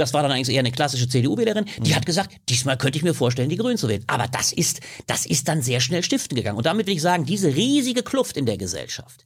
[0.00, 3.14] das war dann eigentlich eher eine klassische CDU-Wählerin, die hat gesagt, diesmal könnte ich mir
[3.14, 4.04] vorstellen, die Grünen zu wählen.
[4.06, 6.56] Aber das ist, das ist dann sehr schnell stiften gegangen.
[6.56, 9.24] Und damit will ich sagen, diese riesige Kluft in der Gesellschaft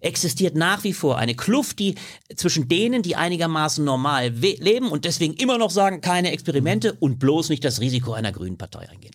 [0.00, 1.18] existiert nach wie vor.
[1.18, 1.94] Eine Kluft, die
[2.34, 7.50] zwischen denen, die einigermaßen normal leben und deswegen immer noch sagen, keine Experimente und bloß
[7.50, 9.14] nicht das Risiko einer grünen Partei eingehen.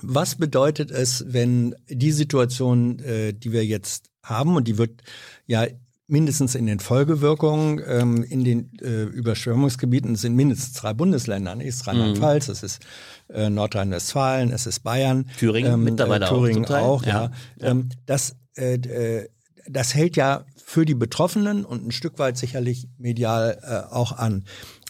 [0.00, 5.02] Was bedeutet es, wenn die Situation, äh, die wir jetzt haben, und die wird
[5.46, 5.66] ja
[6.12, 11.54] mindestens in den Folgewirkungen ähm, in den äh, Überschwemmungsgebieten sind mindestens drei Bundesländer.
[11.54, 11.66] ne?
[11.66, 12.82] Es ist Rheinland-Pfalz, es ist
[13.30, 15.26] äh, Nordrhein-Westfalen, es ist Bayern.
[15.38, 17.30] Thüringen mittlerweile äh, auch Thüringen Teil, auch, ja.
[17.58, 17.66] ja.
[17.66, 19.28] Ähm, das, äh, äh,
[19.66, 24.44] das hält ja für die Betroffenen und ein Stück weit sicherlich medial äh, auch an.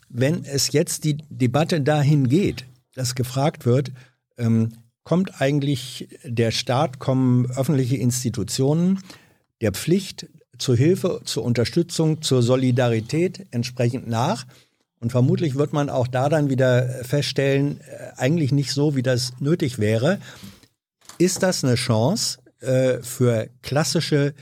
[0.08, 3.92] Wenn es jetzt die Debatte dahin geht, dass gefragt wird,
[4.38, 4.72] ähm,
[5.04, 8.98] kommt eigentlich der Staat, kommen öffentliche Institutionen
[9.60, 10.26] der Pflicht
[10.58, 14.46] zur Hilfe, zur Unterstützung, zur Solidarität entsprechend nach.
[15.00, 19.32] Und vermutlich wird man auch da dann wieder feststellen, äh, eigentlich nicht so, wie das
[19.40, 20.18] nötig wäre.
[21.18, 24.34] Ist das eine Chance äh, für klassische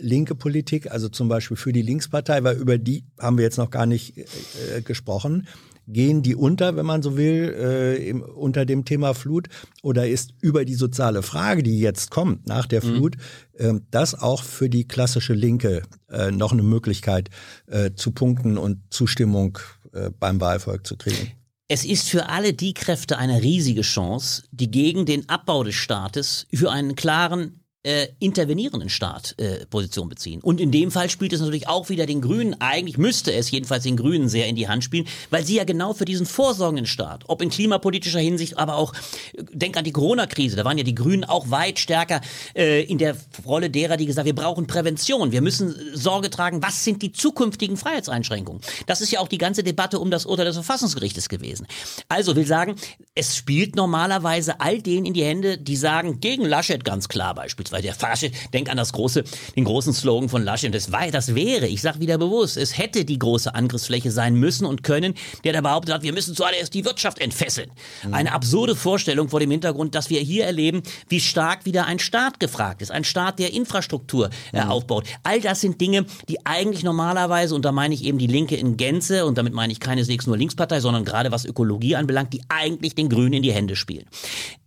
[0.00, 3.70] linke Politik, also zum Beispiel für die Linkspartei, weil über die haben wir jetzt noch
[3.70, 5.46] gar nicht äh, gesprochen.
[5.86, 9.48] Gehen die unter, wenn man so will, äh, im, unter dem Thema Flut?
[9.82, 13.16] Oder ist über die soziale Frage, die jetzt kommt nach der Flut,
[13.54, 17.30] äh, das auch für die klassische Linke äh, noch eine Möglichkeit
[17.66, 19.58] äh, zu punkten und Zustimmung
[19.92, 21.32] äh, beim Wahlvolk zu kriegen?
[21.68, 26.46] Es ist für alle die Kräfte eine riesige Chance, die gegen den Abbau des Staates
[26.52, 30.40] für einen klaren äh, intervenierenden Staat äh, Position beziehen.
[30.40, 33.84] Und in dem Fall spielt es natürlich auch wieder den Grünen, eigentlich müsste es jedenfalls
[33.84, 37.24] den Grünen sehr in die Hand spielen, weil sie ja genau für diesen vorsorgenden Staat,
[37.28, 38.94] ob in klimapolitischer Hinsicht, aber auch,
[39.34, 42.22] äh, denk an die Corona-Krise, da waren ja die Grünen auch weit stärker
[42.56, 46.62] äh, in der Rolle derer, die gesagt, wir brauchen Prävention, wir müssen äh, Sorge tragen,
[46.62, 48.62] was sind die zukünftigen Freiheitseinschränkungen.
[48.86, 51.66] Das ist ja auch die ganze Debatte um das Urteil des Verfassungsgerichtes gewesen.
[52.08, 52.76] Also will sagen,
[53.14, 57.73] es spielt normalerweise all denen in die Hände, die sagen, gegen Laschet ganz klar beispielsweise,
[57.74, 59.24] weil der Laschet, denk an das große,
[59.56, 63.04] den großen Slogan von Laschet, das, war, das wäre, ich sag wieder bewusst, es hätte
[63.04, 66.84] die große Angriffsfläche sein müssen und können, der da behauptet hat, wir müssen zuallererst die
[66.84, 67.70] Wirtschaft entfesseln.
[68.04, 68.14] Mhm.
[68.14, 72.38] Eine absurde Vorstellung vor dem Hintergrund, dass wir hier erleben, wie stark wieder ein Staat
[72.38, 74.70] gefragt ist, ein Staat, der Infrastruktur äh, mhm.
[74.70, 75.06] aufbaut.
[75.24, 78.76] All das sind Dinge, die eigentlich normalerweise, und da meine ich eben die Linke in
[78.76, 82.94] Gänze, und damit meine ich keineswegs nur Linkspartei, sondern gerade was Ökologie anbelangt, die eigentlich
[82.94, 84.04] den Grünen in die Hände spielen.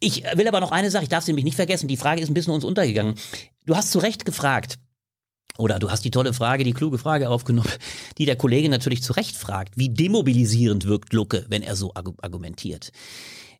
[0.01, 2.29] Ich will aber noch eine Sache, ich darf sie nämlich nicht vergessen, die Frage ist
[2.29, 2.96] ein bisschen uns untergegangen.
[3.65, 4.79] Du hast zu Recht gefragt,
[5.57, 7.71] oder du hast die tolle Frage, die kluge Frage aufgenommen,
[8.17, 9.77] die der Kollege natürlich zu Recht fragt.
[9.77, 12.91] Wie demobilisierend wirkt Lucke, wenn er so argumentiert?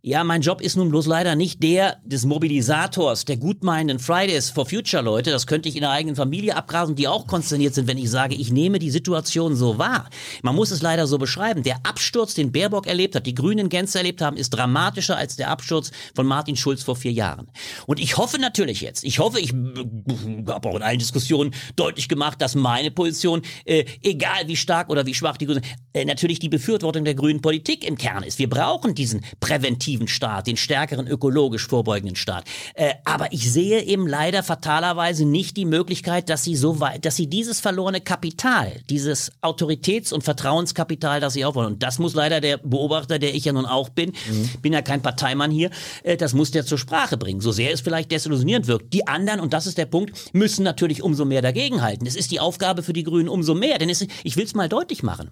[0.07, 4.65] Ja, mein Job ist nun bloß leider nicht der des Mobilisators, der gutmeinenden Fridays for
[4.65, 5.31] Future Leute.
[5.31, 8.33] Das könnte ich in der eigenen Familie abgrasen, die auch konsterniert sind, wenn ich sage,
[8.33, 10.09] ich nehme die Situation so wahr.
[10.43, 11.61] Man muss es leider so beschreiben.
[11.61, 15.35] Der Absturz, den Baerbock erlebt hat, die Grünen in Gänze erlebt haben, ist dramatischer als
[15.35, 17.51] der Absturz von Martin Schulz vor vier Jahren.
[17.85, 22.41] Und ich hoffe natürlich jetzt, ich hoffe, ich habe auch in allen Diskussionen deutlich gemacht,
[22.41, 26.47] dass meine Position, äh, egal wie stark oder wie schwach die Grünen, äh, natürlich die
[26.47, 28.39] Befürwortung der grünen Politik im Kern ist.
[28.39, 32.45] Wir brauchen diesen präventiven progressiven Staat, den stärkeren ökologisch vorbeugenden Staat.
[32.73, 37.15] Äh, aber ich sehe eben leider fatalerweise nicht die Möglichkeit, dass sie so weit, dass
[37.15, 42.41] sie dieses verlorene Kapital, dieses Autoritäts- und Vertrauenskapital, das sie aufbauen, und das muss leider
[42.41, 44.49] der Beobachter, der ich ja nun auch bin, mhm.
[44.61, 45.69] bin ja kein Parteimann hier,
[46.03, 47.41] äh, das muss der zur Sprache bringen.
[47.41, 48.93] So sehr es vielleicht desillusionierend wirkt.
[48.93, 52.07] Die anderen, und das ist der Punkt, müssen natürlich umso mehr dagegenhalten.
[52.07, 54.69] Es ist die Aufgabe für die Grünen umso mehr, denn es, ich will es mal
[54.69, 55.31] deutlich machen.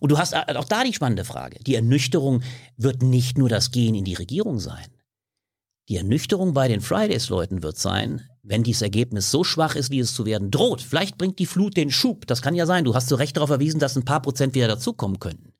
[0.00, 1.58] Und du hast auch da die spannende Frage.
[1.66, 2.42] Die Ernüchterung
[2.76, 4.86] wird nicht nur das Gehen in die Regierung sein.
[5.88, 10.14] Die Ernüchterung bei den Fridays-Leuten wird sein, wenn dieses Ergebnis so schwach ist, wie es
[10.14, 10.82] zu werden droht.
[10.82, 12.26] Vielleicht bringt die Flut den Schub.
[12.26, 12.84] Das kann ja sein.
[12.84, 15.52] Du hast zu Recht darauf verwiesen, dass ein paar Prozent wieder dazukommen könnten.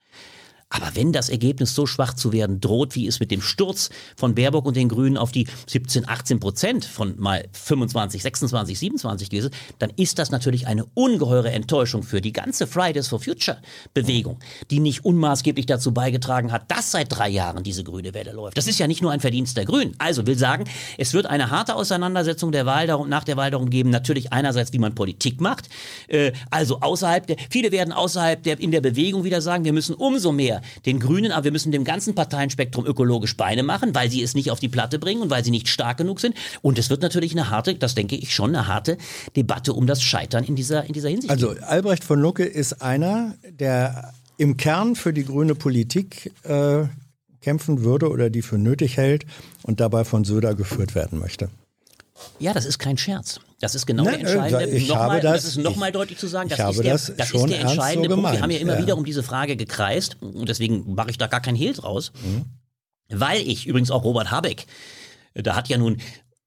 [0.68, 4.34] Aber wenn das Ergebnis so schwach zu werden droht, wie es mit dem Sturz von
[4.34, 9.50] Baerbock und den Grünen auf die 17, 18 Prozent von mal 25, 26, 27 gewesen,
[9.78, 13.58] dann ist das natürlich eine ungeheure Enttäuschung für die ganze Fridays for Future
[13.94, 14.40] Bewegung,
[14.70, 18.58] die nicht unmaßgeblich dazu beigetragen hat, dass seit drei Jahren diese grüne Welle läuft.
[18.58, 19.94] Das ist ja nicht nur ein Verdienst der Grünen.
[19.98, 20.64] Also will sagen,
[20.98, 24.72] es wird eine harte Auseinandersetzung der Wahl darum, nach der Wahl darum geben, natürlich einerseits,
[24.72, 25.68] wie man Politik macht,
[26.08, 29.94] äh, also außerhalb der, viele werden außerhalb der, in der Bewegung wieder sagen, wir müssen
[29.94, 34.22] umso mehr den Grünen, aber wir müssen dem ganzen Parteienspektrum ökologisch Beine machen, weil sie
[34.22, 36.34] es nicht auf die Platte bringen und weil sie nicht stark genug sind.
[36.62, 38.98] Und es wird natürlich eine harte, das denke ich schon, eine harte
[39.34, 41.30] Debatte um das Scheitern in dieser, in dieser Hinsicht.
[41.30, 46.84] Also Albrecht von Lucke ist einer, der im Kern für die grüne Politik äh,
[47.40, 49.24] kämpfen würde oder die für nötig hält
[49.62, 51.48] und dabei von Söder geführt werden möchte.
[52.38, 53.40] Ja, das ist kein Scherz.
[53.60, 54.76] Das ist genau ne, der entscheidende.
[54.76, 56.48] Ich nochmal, habe das, das ist nochmal deutlich zu sagen.
[56.50, 58.32] Das, ist der, das, das ist der entscheidende so Punkt.
[58.32, 58.82] Wir haben ja immer ja.
[58.82, 62.12] wieder um diese Frage gekreist und deswegen mache ich da gar kein Hehl draus.
[62.22, 62.44] Mhm.
[63.08, 64.66] Weil ich, übrigens auch Robert Habeck,
[65.34, 65.98] da hat ja nun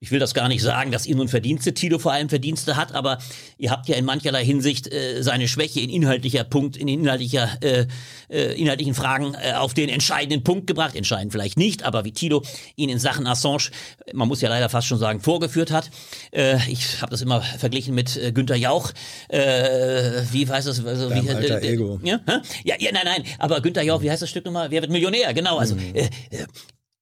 [0.02, 2.94] ich will das gar nicht sagen, dass ihr nun Verdienste, Tilo vor allem Verdienste hat,
[2.94, 3.18] aber
[3.58, 7.86] ihr habt ja in mancherlei Hinsicht äh, seine Schwäche in inhaltlicher Punkt, in inhaltlicher, äh,
[8.30, 10.96] äh, inhaltlichen Fragen äh, auf den entscheidenden Punkt gebracht.
[10.96, 12.44] Entscheidend vielleicht nicht, aber wie Tilo
[12.78, 13.72] ihn in Sachen Assange,
[14.14, 15.90] man muss ja leider fast schon sagen, vorgeführt hat.
[16.32, 18.92] Äh, ich habe das immer verglichen mit äh, Günter Jauch.
[19.28, 20.86] Äh, wie heißt das?
[20.86, 22.00] Also, wie, äh, Ego.
[22.04, 22.22] Ja?
[22.64, 23.24] ja, ja, nein, nein.
[23.38, 24.72] Aber Günter Jauch, wie heißt das Stück nochmal?
[24.72, 25.34] Wer wird Millionär?
[25.34, 25.58] Genau.
[25.58, 25.94] Also mhm.
[25.94, 26.46] äh, äh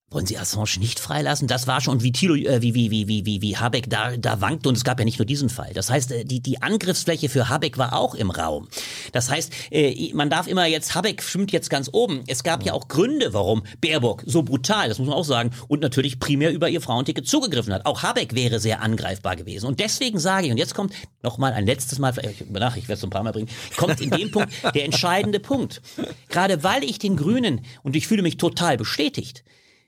[0.09, 1.49] wollen Sie Assange nicht freilassen?
[1.49, 4.69] Das war schon, wie Thilo, äh, wie, wie, wie, wie, wie, Habeck da, da wankte
[4.69, 5.73] und es gab ja nicht nur diesen Fall.
[5.73, 8.69] Das heißt, äh, die, die Angriffsfläche für Habeck war auch im Raum.
[9.11, 12.23] Das heißt, äh, man darf immer jetzt, Habeck schwimmt jetzt ganz oben.
[12.27, 15.81] Es gab ja auch Gründe, warum Baerbock so brutal, das muss man auch sagen, und
[15.81, 17.85] natürlich primär über ihr Frauenticket zugegriffen hat.
[17.85, 19.65] Auch Habeck wäre sehr angreifbar gewesen.
[19.65, 22.97] Und deswegen sage ich, und jetzt kommt nochmal ein letztes Mal, vielleicht, nach, ich werde
[22.97, 25.81] es ein paar Mal bringen, kommt in dem Punkt der entscheidende Punkt.
[26.29, 29.43] Gerade weil ich den Grünen, und ich fühle mich total bestätigt,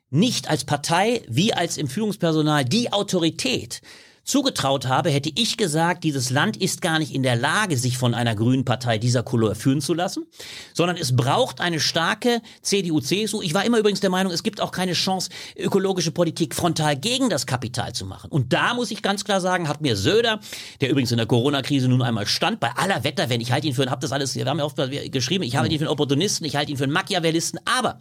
[0.09, 3.81] nicht als Partei wie als im Führungspersonal die Autorität
[4.29, 8.13] zugetraut habe, hätte ich gesagt, dieses Land ist gar nicht in der Lage, sich von
[8.13, 10.27] einer grünen Partei dieser Couleur führen zu lassen,
[10.73, 13.41] sondern es braucht eine starke CDU, CSU.
[13.41, 17.29] Ich war immer übrigens der Meinung, es gibt auch keine Chance, ökologische Politik frontal gegen
[17.29, 18.29] das Kapital zu machen.
[18.29, 20.39] Und da muss ich ganz klar sagen, hat mir Söder,
[20.79, 23.73] der übrigens in der Corona-Krise nun einmal stand, bei aller Wetter, wenn ich halte ihn
[23.73, 24.77] für, hab das alles, wir haben ja oft
[25.11, 27.99] geschrieben, ich halte ihn für einen Opportunisten, ich halte ihn für einen Machiavellisten, aber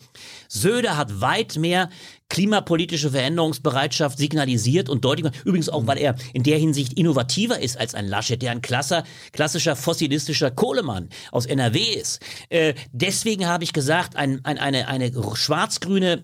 [0.49, 1.89] Söder hat weit mehr
[2.29, 7.95] klimapolitische Veränderungsbereitschaft signalisiert und deutlich Übrigens auch, weil er in der Hinsicht innovativer ist als
[7.95, 12.21] ein Laschet, der ein klasser, klassischer fossilistischer Kohlemann aus NRW ist.
[12.51, 16.23] Äh, deswegen habe ich gesagt, ein, ein, eine, eine schwarz-grüne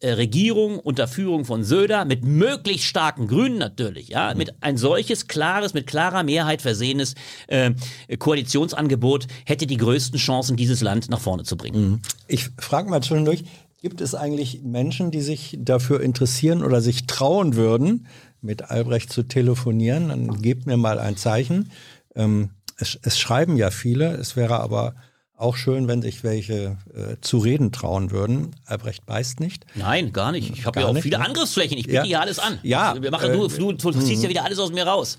[0.00, 5.28] äh, Regierung unter Führung von Söder mit möglichst starken Grünen natürlich, ja, mit ein solches
[5.28, 7.14] klares, mit klarer Mehrheit versehenes
[7.46, 7.72] äh,
[8.18, 11.90] Koalitionsangebot hätte die größten Chancen, dieses Land nach vorne zu bringen.
[11.90, 12.00] Mhm.
[12.26, 13.44] Ich frage mal zwischendurch,
[13.86, 18.08] Gibt es eigentlich Menschen, die sich dafür interessieren oder sich trauen würden,
[18.40, 21.70] mit Albrecht zu telefonieren, dann gebt mir mal ein Zeichen.
[22.16, 24.96] Ähm, es, es schreiben ja viele, es wäre aber
[25.36, 28.56] auch schön, wenn sich welche äh, zu reden trauen würden.
[28.64, 29.66] Albrecht beißt nicht.
[29.76, 30.50] Nein, gar nicht.
[30.50, 31.24] Ich habe ja auch nicht, viele ne?
[31.24, 31.78] Angriffsflächen.
[31.78, 32.02] Ich biete Ja.
[32.02, 32.58] hier alles an.
[32.64, 35.16] Ja, wir machen, äh, du, du, du ziehst ja wieder alles aus mir raus.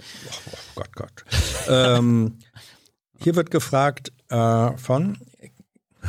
[0.76, 1.24] Oh Gott, Gott.
[1.70, 2.40] ähm,
[3.24, 5.18] hier wird gefragt äh, von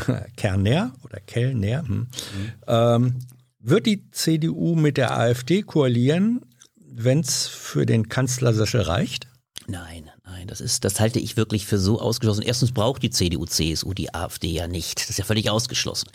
[0.36, 1.86] Kerner oder Kellner.
[1.86, 2.08] Hm.
[2.66, 3.14] Ähm,
[3.60, 6.40] wird die CDU mit der AfD koalieren,
[6.76, 9.28] wenn es für den Kanzlersessel reicht?
[9.66, 12.42] Nein, nein, das ist, das halte ich wirklich für so ausgeschlossen.
[12.42, 15.00] Erstens braucht die CDU, CSU die AfD ja nicht.
[15.00, 16.08] Das ist ja völlig ausgeschlossen.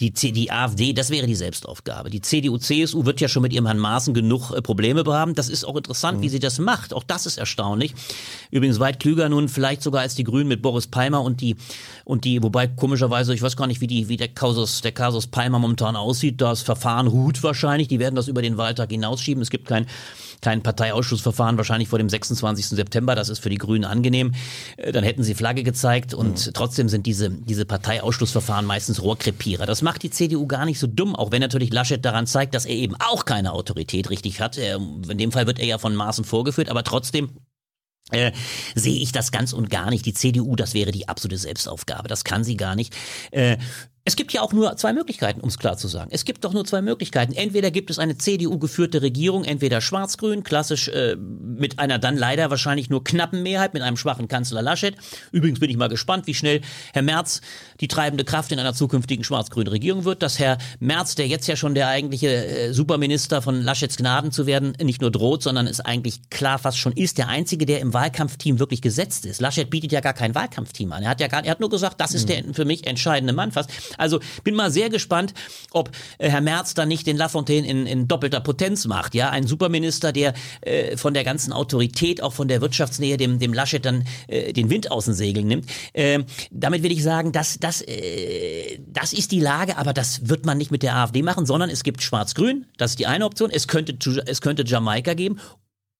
[0.00, 2.10] Die, C- die AfD, das wäre die Selbstaufgabe.
[2.10, 5.34] Die CDU, CSU wird ja schon mit ihrem Herrn Maaßen genug äh, Probleme haben.
[5.34, 6.92] Das ist auch interessant, wie sie das macht.
[6.92, 7.94] Auch das ist erstaunlich.
[8.50, 11.56] Übrigens weit klüger nun vielleicht sogar als die Grünen mit Boris Palmer und die,
[12.04, 15.26] und die, wobei komischerweise, ich weiß gar nicht, wie die, wie der Kausus, der Kasus
[15.28, 16.40] Palmer momentan aussieht.
[16.40, 17.88] Das Verfahren ruht wahrscheinlich.
[17.88, 19.42] Die werden das über den Wahltag hinausschieben.
[19.42, 19.86] Es gibt kein,
[20.40, 22.66] kein Parteiausschussverfahren wahrscheinlich vor dem 26.
[22.66, 23.14] September.
[23.14, 24.32] Das ist für die Grünen angenehm.
[24.76, 29.66] Äh, Dann hätten sie Flagge gezeigt und trotzdem sind diese, diese Parteiausschlussverfahren meistens Rohrkrepierer.
[29.66, 32.66] Das macht die CDU gar nicht so dumm, auch wenn natürlich Laschet daran zeigt, dass
[32.66, 34.58] er eben auch keine Autorität richtig hat.
[34.58, 37.30] In dem Fall wird er ja von Maßen vorgeführt, aber trotzdem
[38.10, 38.32] äh,
[38.74, 40.04] sehe ich das ganz und gar nicht.
[40.06, 42.08] Die CDU, das wäre die absolute Selbstaufgabe.
[42.08, 42.94] Das kann sie gar nicht.
[43.30, 43.58] Äh,
[44.04, 46.10] es gibt ja auch nur zwei Möglichkeiten, um es klar zu sagen.
[46.12, 47.32] Es gibt doch nur zwei Möglichkeiten.
[47.34, 52.90] Entweder gibt es eine CDU-geführte Regierung, entweder schwarz-grün, klassisch äh, mit einer dann leider wahrscheinlich
[52.90, 54.96] nur knappen Mehrheit, mit einem schwachen Kanzler Laschet.
[55.30, 57.42] Übrigens bin ich mal gespannt, wie schnell Herr Merz
[57.82, 60.22] die treibende Kraft in einer zukünftigen schwarz-grünen Regierung wird.
[60.22, 64.46] Dass Herr Merz, der jetzt ja schon der eigentliche äh, Superminister von Laschets Gnaden zu
[64.46, 67.92] werden, nicht nur droht, sondern es eigentlich klar fast schon ist, der Einzige, der im
[67.92, 69.40] Wahlkampfteam wirklich gesetzt ist.
[69.40, 71.02] Laschet bietet ja gar kein Wahlkampfteam an.
[71.02, 73.50] Er hat ja gar, er hat nur gesagt, das ist der für mich entscheidende Mann
[73.52, 73.70] fast.
[73.98, 75.34] Also bin mal sehr gespannt,
[75.72, 79.14] ob äh, Herr Merz dann nicht den Lafontaine in, in doppelter Potenz macht.
[79.14, 83.52] Ja, ein Superminister, der äh, von der ganzen Autorität, auch von der Wirtschaftsnähe, dem, dem
[83.52, 85.66] Laschet dann äh, den Wind aus den Segeln nimmt.
[85.94, 90.44] Ähm, damit will ich sagen, dass das, äh, das ist die Lage, aber das wird
[90.44, 93.50] man nicht mit der AfD machen, sondern es gibt Schwarz-Grün, das ist die eine Option.
[93.50, 93.96] Es könnte,
[94.26, 95.40] es könnte Jamaika geben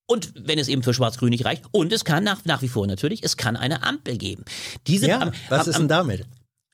[0.06, 1.64] und wenn es eben für Schwarz-Grün nicht reicht.
[1.70, 4.44] Und es kann nach, nach wie vor natürlich, es kann eine Ampel geben.
[4.86, 6.26] Diese Ja, am- was am- ist denn damit?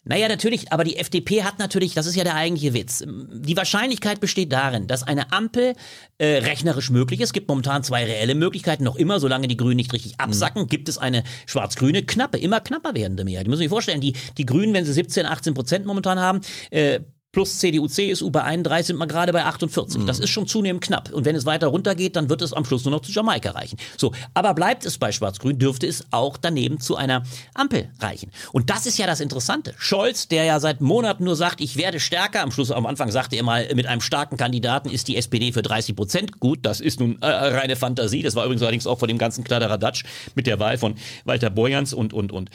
[0.09, 3.05] Naja, natürlich, aber die FDP hat natürlich, das ist ja der eigentliche Witz.
[3.07, 5.75] Die Wahrscheinlichkeit besteht darin, dass eine Ampel
[6.17, 7.29] äh, rechnerisch möglich ist.
[7.29, 10.89] Es gibt momentan zwei reelle Möglichkeiten, noch immer, solange die Grünen nicht richtig absacken, gibt
[10.89, 13.47] es eine schwarz-grüne, knappe, immer knapper werdende Mehrheit.
[13.47, 16.41] Die müssen sich vorstellen, die, die Grünen, wenn sie 17, 18 Prozent momentan haben,
[16.71, 17.01] äh,
[17.33, 20.05] plus CDU, CSU bei 31 sind wir gerade bei 48.
[20.07, 21.13] Das ist schon zunehmend knapp.
[21.13, 23.79] Und wenn es weiter runtergeht, dann wird es am Schluss nur noch zu Jamaika reichen.
[23.97, 27.23] So, aber bleibt es bei Schwarz-Grün, dürfte es auch daneben zu einer
[27.55, 28.31] Ampel reichen.
[28.53, 29.75] Und das ist ja das Interessante.
[29.79, 33.37] Scholz, der ja seit Monaten nur sagt, ich werde stärker, am Schluss am Anfang sagte
[33.37, 36.61] er mal, mit einem starken Kandidaten ist die SPD für 30 Prozent gut.
[36.63, 38.23] Das ist nun äh, reine Fantasie.
[38.23, 40.05] Das war übrigens allerdings auch vor dem ganzen Kladderadatsch
[40.35, 42.51] mit der Wahl von Walter Borjans und, und, und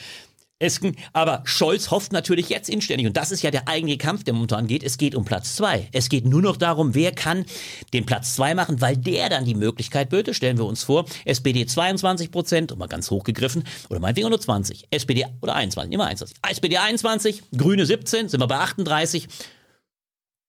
[0.64, 0.95] Esken.
[1.11, 3.05] Aber Scholz hofft natürlich jetzt inständig.
[3.05, 4.84] Und das ist ja der eigentliche Kampf, der momentan geht.
[4.84, 5.89] Es geht um Platz zwei.
[5.91, 7.45] Es geht nur noch darum, wer kann
[7.93, 10.34] den Platz zwei machen, weil der dann die Möglichkeit böte.
[10.34, 14.88] Stellen wir uns vor, SPD 22 Prozent, mal ganz hoch gegriffen, oder meinetwegen nur 20.
[14.89, 16.38] SPD oder 21, immer 21.
[16.49, 19.28] SPD 21, Grüne 17, sind wir bei 38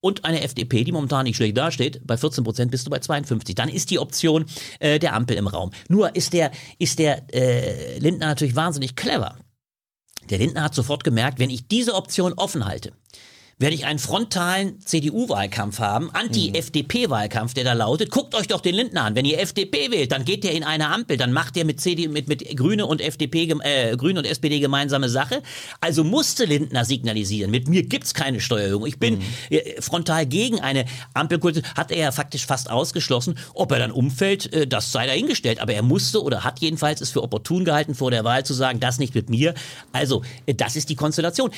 [0.05, 3.55] und eine FDP, die momentan nicht schlecht dasteht, bei 14 Prozent bist du bei 52.
[3.55, 4.45] Dann ist die Option
[4.79, 5.71] äh, der Ampel im Raum.
[5.89, 9.39] Nur ist der, ist der äh, Lindner natürlich wahnsinnig clever.
[10.31, 12.93] Der Lindner hat sofort gemerkt, wenn ich diese Option offen halte,
[13.59, 19.05] werde ich einen frontalen CDU-Wahlkampf haben, Anti-FDP-Wahlkampf, der da lautet, guckt euch doch den Lindner
[19.05, 19.15] an.
[19.15, 22.09] Wenn ihr FDP wählt, dann geht der in eine Ampel, dann macht der mit, CD,
[22.09, 25.43] mit, mit Grüne und FDP, äh, Grüne und SPD gemeinsame Sache.
[25.81, 28.87] Also musste Lindner signalisieren, mit mir gibt's keine Steuererhöhung.
[28.87, 30.85] Ich bin äh, frontal gegen eine
[31.15, 33.39] Ampelkultur, hat er ja faktisch fast ausgeschlossen.
[33.55, 35.61] Ob er dann umfällt, äh, das sei dahingestellt.
[35.61, 38.81] Aber er musste oder hat jedenfalls es für opportun gehalten, vor der Wahl zu sagen,
[38.81, 39.55] das nicht mit mir.
[39.93, 41.51] Also, äh, das ist die Konstellation.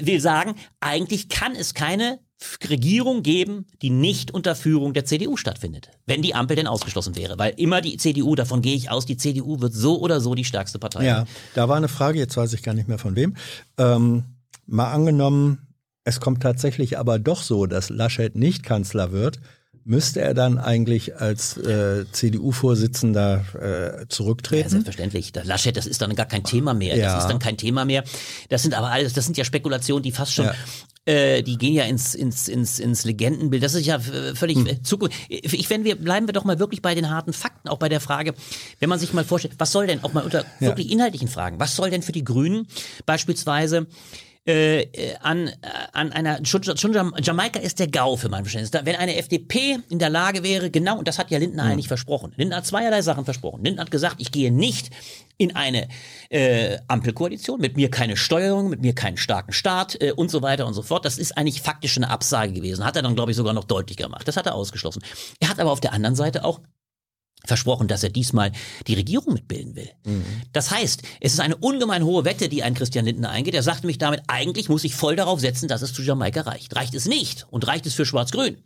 [0.00, 2.20] Will sagen, eigentlich kann es keine
[2.68, 7.38] Regierung geben, die nicht unter Führung der CDU stattfindet, wenn die Ampel denn ausgeschlossen wäre.
[7.38, 10.44] Weil immer die CDU, davon gehe ich aus, die CDU wird so oder so die
[10.44, 11.04] stärkste Partei.
[11.04, 11.24] Ja,
[11.54, 13.36] da war eine Frage, jetzt weiß ich gar nicht mehr von wem.
[13.78, 14.24] Ähm,
[14.66, 15.66] mal angenommen,
[16.04, 19.38] es kommt tatsächlich aber doch so, dass Laschet nicht Kanzler wird,
[19.84, 24.68] müsste er dann eigentlich als äh, CDU-Vorsitzender äh, Ja, zurücktreten?
[24.68, 25.32] selbstverständlich.
[25.32, 26.96] Der Laschet, das ist dann gar kein Thema mehr.
[26.96, 27.14] Ja.
[27.14, 28.04] Das ist dann kein Thema mehr.
[28.48, 30.54] Das sind aber alles, das sind ja Spekulationen, die fast schon, Ja.
[31.04, 33.62] Äh, die gehen ja ins, ins, ins, ins Legendenbild.
[33.62, 34.66] Das ist ja äh, völlig Hm.
[34.66, 35.16] äh, Zukunft.
[35.28, 38.00] Ich, wenn wir, bleiben wir doch mal wirklich bei den harten Fakten, auch bei der
[38.00, 38.34] Frage,
[38.78, 41.74] wenn man sich mal vorstellt, was soll denn, auch mal unter wirklich inhaltlichen Fragen, was
[41.74, 42.68] soll denn für die Grünen
[43.04, 43.86] beispielsweise
[44.44, 45.52] äh, äh, an, äh,
[45.92, 48.72] an einer, schon, schon Jam- Jamaika ist der GAU für mein Verständnis.
[48.72, 51.86] Da, wenn eine FDP in der Lage wäre, genau, und das hat ja Lindner eigentlich
[51.88, 52.32] versprochen.
[52.36, 53.64] Lindner hat zweierlei Sachen versprochen.
[53.64, 54.90] Lindner hat gesagt, ich gehe nicht
[55.38, 55.88] in eine
[56.28, 60.66] äh, Ampelkoalition, mit mir keine Steuerung, mit mir keinen starken Staat äh, und so weiter
[60.66, 61.04] und so fort.
[61.04, 62.84] Das ist eigentlich faktisch eine Absage gewesen.
[62.84, 64.26] Hat er dann, glaube ich, sogar noch deutlich gemacht.
[64.26, 65.02] Das hat er ausgeschlossen.
[65.40, 66.60] Er hat aber auf der anderen Seite auch
[67.46, 68.52] versprochen, dass er diesmal
[68.86, 69.90] die Regierung mitbilden will.
[70.52, 73.54] Das heißt, es ist eine ungemein hohe Wette, die ein Christian Lindner eingeht.
[73.54, 76.76] Er sagt nämlich damit, eigentlich muss ich voll darauf setzen, dass es zu Jamaika reicht.
[76.76, 78.58] Reicht es nicht und reicht es für Schwarz-Grün,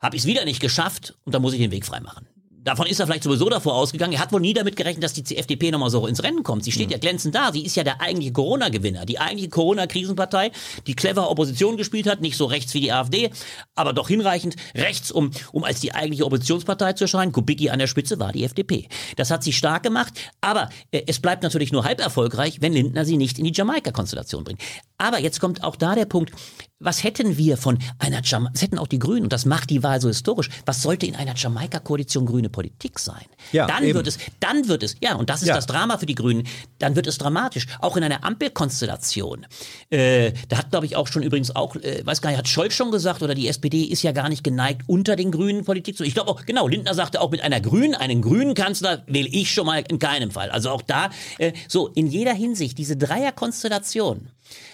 [0.00, 2.26] habe ich es wieder nicht geschafft und dann muss ich den Weg freimachen.
[2.64, 4.12] Davon ist er vielleicht sowieso davor ausgegangen.
[4.14, 6.64] Er hat wohl nie damit gerechnet, dass die FDP nochmal so ins Rennen kommt.
[6.64, 7.52] Sie steht ja glänzend da.
[7.52, 9.06] Sie ist ja der eigentliche Corona-Gewinner.
[9.06, 10.50] Die eigentliche Corona-Krisenpartei,
[10.86, 12.20] die clever Opposition gespielt hat.
[12.20, 13.30] Nicht so rechts wie die AfD,
[13.74, 17.32] aber doch hinreichend rechts, um, um als die eigentliche Oppositionspartei zu erscheinen.
[17.32, 18.88] Kubicki an der Spitze war die FDP.
[19.16, 20.14] Das hat sie stark gemacht.
[20.40, 24.44] Aber äh, es bleibt natürlich nur halb erfolgreich, wenn Lindner sie nicht in die Jamaika-Konstellation
[24.44, 24.60] bringt.
[24.98, 26.32] Aber jetzt kommt auch da der Punkt,
[26.80, 29.82] was hätten wir von einer Jamaika, was hätten auch die Grünen, und das macht die
[29.82, 33.24] Wahl so historisch, was sollte in einer Jamaika-Koalition grüne Politik sein?
[33.52, 33.94] Ja, dann eben.
[33.94, 35.54] wird es, dann wird es, ja, und das ist Ja.
[35.54, 36.46] das Drama für die Grünen,
[36.78, 37.66] dann wird es dramatisch.
[37.80, 39.46] Auch in einer Ampelkonstellation.
[39.90, 42.74] Äh, da hat, glaube ich, auch schon übrigens auch, äh, weiß gar nicht, hat Scholz
[42.74, 46.04] schon gesagt, oder die SPD ist ja gar nicht geneigt, unter den Grünen Politik zu.
[46.04, 49.52] Ich glaube auch, genau, Lindner sagte auch mit einer Grünen, einen grünen Kanzler will ich
[49.52, 50.50] schon mal in keinem Fall.
[50.50, 54.28] Also auch da, äh, so, in jeder Hinsicht, diese Dreierkonstellation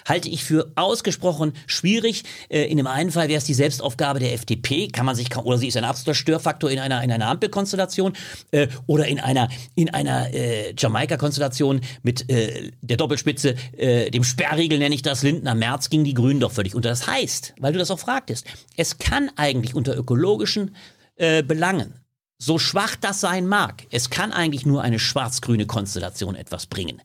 [0.06, 2.24] halte ich für ausgesprochen schwierig.
[2.48, 5.58] Äh, in dem einen Fall wäre es die Selbstaufgabe der FDP, kann man sich oder
[5.58, 8.14] sie ist ein absoluter Störfaktor in einer, in einer Ampelkonstellation
[8.50, 14.78] äh, oder in einer, in einer äh, Jamaika-Konstellation mit äh, der Doppelspitze, äh, dem Sperrriegel
[14.78, 16.88] nenne ich das, Lindner, Merz gingen die Grünen doch völlig unter.
[16.88, 18.46] Das heißt, weil du das auch fragtest,
[18.76, 20.74] es kann eigentlich unter ökologischen
[21.16, 22.03] äh, Belangen
[22.38, 27.00] so schwach das sein mag, es kann eigentlich nur eine schwarz-grüne Konstellation etwas bringen.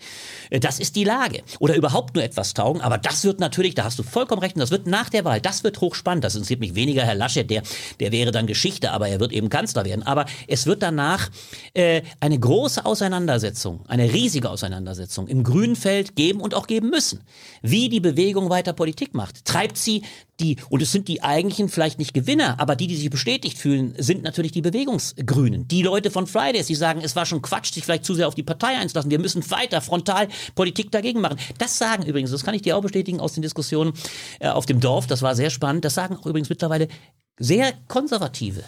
[0.50, 1.44] Äh, Das ist die Lage.
[1.60, 2.82] Oder überhaupt nur etwas taugen.
[2.82, 5.40] Aber das wird natürlich, da hast du vollkommen recht, und das wird nach der Wahl,
[5.40, 6.24] das wird hochspannend.
[6.24, 7.64] Das interessiert mich weniger Herr Laschet, der,
[8.00, 10.04] der wäre dann Geschichte, aber er wird eben Kanzler werden.
[10.04, 11.30] Aber es wird danach
[11.74, 17.22] äh, eine große Auseinandersetzung, eine riesige Auseinandersetzung im grünen Feld geben und auch geben müssen.
[17.62, 19.46] Wie die Bewegung weiter Politik macht.
[19.46, 20.04] Treibt sie
[20.40, 23.94] die, und es sind die eigentlichen vielleicht nicht Gewinner, aber die, die sich bestätigt fühlen,
[23.98, 25.68] sind natürlich die Bewegungsgrünen.
[25.68, 28.36] Die Leute von Fridays, die sagen, es war schon Quatsch, sich vielleicht zu sehr auf
[28.36, 29.12] die Partei einzulassen.
[29.12, 31.38] Wir müssen weiter frontal Politik dagegen machen.
[31.58, 33.94] Das sagen übrigens, das kann ich dir auch bestätigen aus den Diskussionen
[34.40, 35.86] äh, auf dem Dorf, das war sehr spannend.
[35.86, 36.88] Das sagen auch übrigens mittlerweile
[37.38, 38.64] sehr konservative.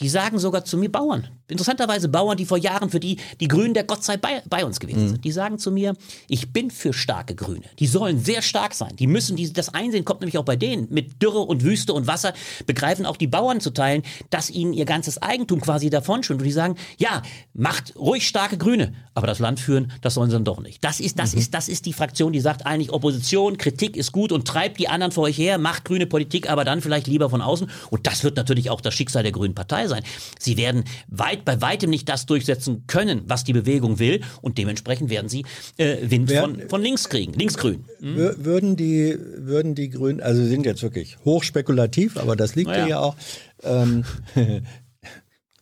[0.00, 1.28] Die sagen sogar zu mir Bauern.
[1.46, 4.80] Interessanterweise Bauern, die vor Jahren für die, die Grünen der Gott sei bei, bei uns
[4.80, 5.24] gewesen sind.
[5.24, 5.94] Die sagen zu mir,
[6.26, 7.64] ich bin für starke Grüne.
[7.78, 8.96] Die sollen sehr stark sein.
[8.96, 10.88] Die müssen, die, das Einsehen kommt nämlich auch bei denen.
[10.90, 12.32] Mit Dürre und Wüste und Wasser
[12.66, 16.40] begreifen auch die Bauern zu teilen, dass ihnen ihr ganzes Eigentum quasi davon schwimmt.
[16.40, 17.22] Und die sagen, ja,
[17.52, 18.94] macht ruhig starke Grüne.
[19.14, 20.82] Aber das Land führen, das sollen sie dann doch nicht.
[20.82, 24.32] Das ist, das ist, das ist die Fraktion, die sagt eigentlich Opposition, Kritik ist gut
[24.32, 27.40] und treibt die anderen vor euch her, macht grüne Politik, aber dann vielleicht lieber von
[27.40, 27.70] außen.
[27.90, 30.02] Und das wird natürlich auch das Schicksal der Grünen Partei sein.
[30.38, 34.20] Sie werden weit, bei weitem nicht das durchsetzen können, was die Bewegung will.
[34.42, 35.44] Und dementsprechend werden sie
[35.78, 37.84] äh, Wind Werden- von, von links kriegen, linksgrün.
[38.00, 42.68] Wür- Würden die, würden die Grünen, also sie sind jetzt wirklich hochspekulativ, aber das liegt
[42.70, 43.16] Na ja auch,
[43.62, 44.04] ähm,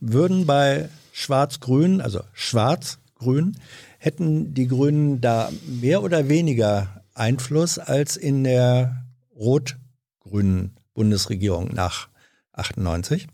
[0.00, 3.56] würden bei Schwarz-Grün, also Schwarz-Grün,
[3.98, 5.50] hätten die Grünen da
[5.80, 9.04] mehr oder weniger Einfluss als in der
[9.36, 12.08] rot-grünen Bundesregierung nach
[12.52, 13.26] 98?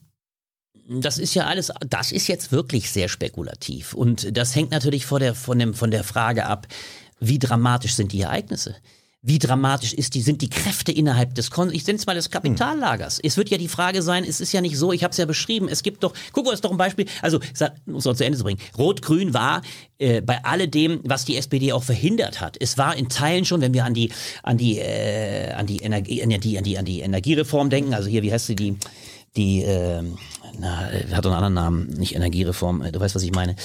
[0.91, 3.93] Das ist ja alles, das ist jetzt wirklich sehr spekulativ.
[3.93, 6.67] Und das hängt natürlich vor der, von, dem, von der Frage ab,
[7.21, 8.75] wie dramatisch sind die Ereignisse?
[9.21, 12.31] Wie dramatisch ist die, sind die Kräfte innerhalb des, Kon ich nenne es mal des
[12.31, 13.19] Kapitallagers.
[13.23, 15.27] Es wird ja die Frage sein, es ist ja nicht so, ich habe es ja
[15.27, 17.41] beschrieben, es gibt doch, guck mal, ist doch ein Beispiel, also,
[17.87, 19.61] um es zu Ende zu bringen, Rot-Grün war
[19.99, 22.57] äh, bei alledem, was die SPD auch verhindert hat.
[22.61, 24.11] Es war in Teilen schon, wenn wir an die,
[24.45, 28.09] an die, äh, an die Energie, an die, an die, an die Energiereform denken, also
[28.09, 28.77] hier, wie heißt sie, die,
[29.37, 30.19] die, ähm,
[30.59, 33.57] na, äh, hat einen anderen Namen, nicht Energiereform, äh, du weißt, was ich meine.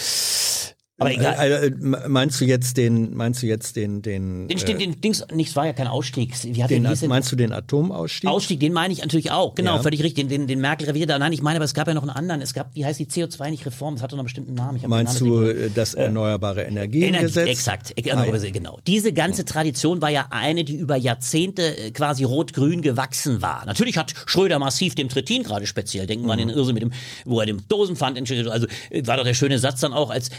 [1.05, 1.51] Aber egal.
[1.51, 5.01] Äh, äh, meinst du jetzt den, meinst du jetzt den, den, Den, äh, den, den
[5.01, 6.33] Dings, nichts war ja kein Ausstieg.
[6.43, 7.09] Wie hat den denn?
[7.09, 8.29] meinst du den Atomausstieg?
[8.29, 9.55] Ausstieg, den meine ich natürlich auch.
[9.55, 9.81] Genau, Ja.
[9.83, 10.27] völlig richtig.
[10.27, 11.09] Den, den, den Merkel revidiert.
[11.09, 11.19] da.
[11.19, 12.41] Nein, ich meine, aber es gab ja noch einen anderen.
[12.41, 13.95] Es gab, wie heißt die CO2 nicht Reform?
[13.95, 14.79] Es hatte noch einen bestimmten Namen.
[14.79, 17.47] Den Meinst Namen du äh, das Erneuerbare Energie, Energiengesetz?
[17.49, 18.49] exakt, Ah, ja.
[18.51, 18.79] genau.
[18.87, 23.65] Diese ganze Tradition war ja eine, die über Jahrzehnte äh, quasi rot-grün gewachsen war.
[23.65, 26.53] Natürlich hat Schröder massiv dem Trittin gerade speziell, denken wir an den Mhm.
[26.55, 26.91] Irrsinn mit dem,
[27.25, 30.29] wo er dem Dosenpfand entschuldigt, also äh, war doch der schöne Satz dann auch als,
[30.29, 30.31] äh,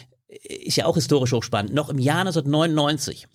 [0.43, 3.27] ist ja auch historisch hochspannend, noch im Jahr 1999,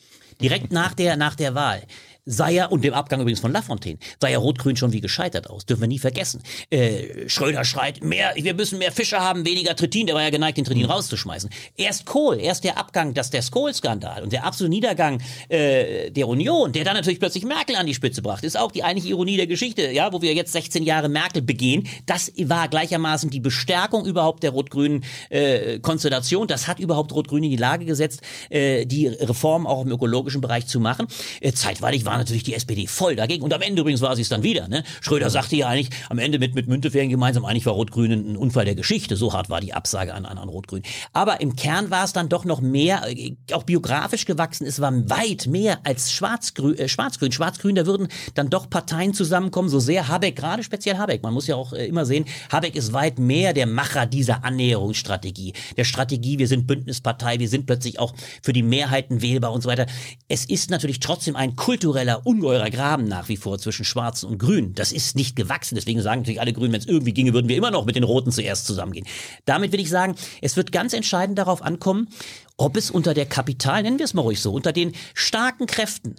[0.42, 1.84] direkt nach der, nach der Wahl,
[2.30, 5.66] sah ja, und dem Abgang übrigens von Lafontaine, sah ja Rot-Grün schon wie gescheitert aus.
[5.66, 6.42] Dürfen wir nie vergessen.
[6.70, 10.06] Äh, Schröder schreit, mehr, wir müssen mehr Fische haben, weniger Trittin.
[10.06, 11.50] Der war ja geneigt, den Trittin rauszuschmeißen.
[11.76, 16.72] Erst Kohl, erst der Abgang, das der Skoll-Skandal und der absolute Niedergang äh, der Union,
[16.72, 19.48] der dann natürlich plötzlich Merkel an die Spitze brachte, ist auch die eigentliche Ironie der
[19.48, 21.88] Geschichte, ja, wo wir jetzt 16 Jahre Merkel begehen.
[22.06, 26.48] Das war gleichermaßen die Bestärkung überhaupt der rot-grünen äh, Konstellation.
[26.48, 30.68] Das hat überhaupt Rot-Grün in die Lage gesetzt, äh, die Reform auch im ökologischen Bereich
[30.68, 31.08] zu machen.
[31.42, 33.44] Äh, zeitweilig waren natürlich die SPD voll dagegen.
[33.44, 34.68] Und am Ende übrigens war sie es dann wieder.
[34.68, 34.84] Ne?
[35.02, 38.66] Schröder sagte ja eigentlich am Ende mit, mit Müntefering gemeinsam, eigentlich war Rot-Grün ein Unfall
[38.66, 39.16] der Geschichte.
[39.16, 40.84] So hart war die Absage an, an, an Rot-Grün.
[41.14, 44.66] Aber im Kern war es dann doch noch mehr, äh, auch biografisch gewachsen.
[44.66, 46.78] Es war weit mehr als Schwarz-Grün.
[46.78, 51.24] Äh, Schwarz-Grün, Schwarz-Grün, da würden dann doch Parteien zusammenkommen, so sehr Habeck, gerade speziell Habeck.
[51.24, 55.54] Man muss ja auch äh, immer sehen, Habeck ist weit mehr der Macher dieser Annäherungsstrategie.
[55.78, 59.70] Der Strategie, wir sind Bündnispartei, wir sind plötzlich auch für die Mehrheiten wählbar und so
[59.70, 59.86] weiter.
[60.28, 64.74] Es ist natürlich trotzdem ein kultureller, ungeheurer Graben nach wie vor zwischen Schwarzen und Grünen.
[64.76, 65.76] Das ist nicht gewachsen.
[65.76, 68.04] Deswegen sagen natürlich alle Grünen, wenn es irgendwie ginge, würden wir immer noch mit den
[68.04, 69.08] Roten zuerst zusammengehen.
[69.46, 72.10] Damit will ich sagen, es wird ganz entscheidend darauf ankommen,
[72.58, 76.16] ob es unter der Kapital, nennen wir es mal ruhig so, unter den starken Kräften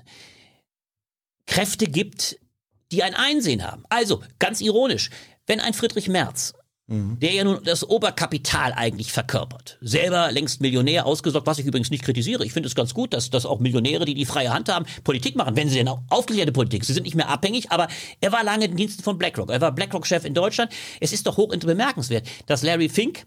[1.47, 2.38] Kräfte gibt,
[2.93, 3.82] die ein Einsehen haben.
[3.88, 5.11] Also, ganz ironisch,
[5.47, 6.55] wenn ein Friedrich Merz
[6.91, 9.78] der ja nun das Oberkapital eigentlich verkörpert.
[9.80, 12.45] Selber längst Millionär ausgesorgt, was ich übrigens nicht kritisiere.
[12.45, 15.36] Ich finde es ganz gut, dass, dass auch Millionäre, die die freie Hand haben, Politik
[15.36, 16.84] machen, wenn sie denn auch aufgeklärte Politik.
[16.84, 17.86] Sie sind nicht mehr abhängig, aber
[18.20, 19.51] er war lange in Diensten von BlackRock.
[19.51, 20.72] Er war BlackRock-Chef in Deutschland.
[20.99, 23.24] Es ist doch hoch bemerkenswert, dass Larry Fink,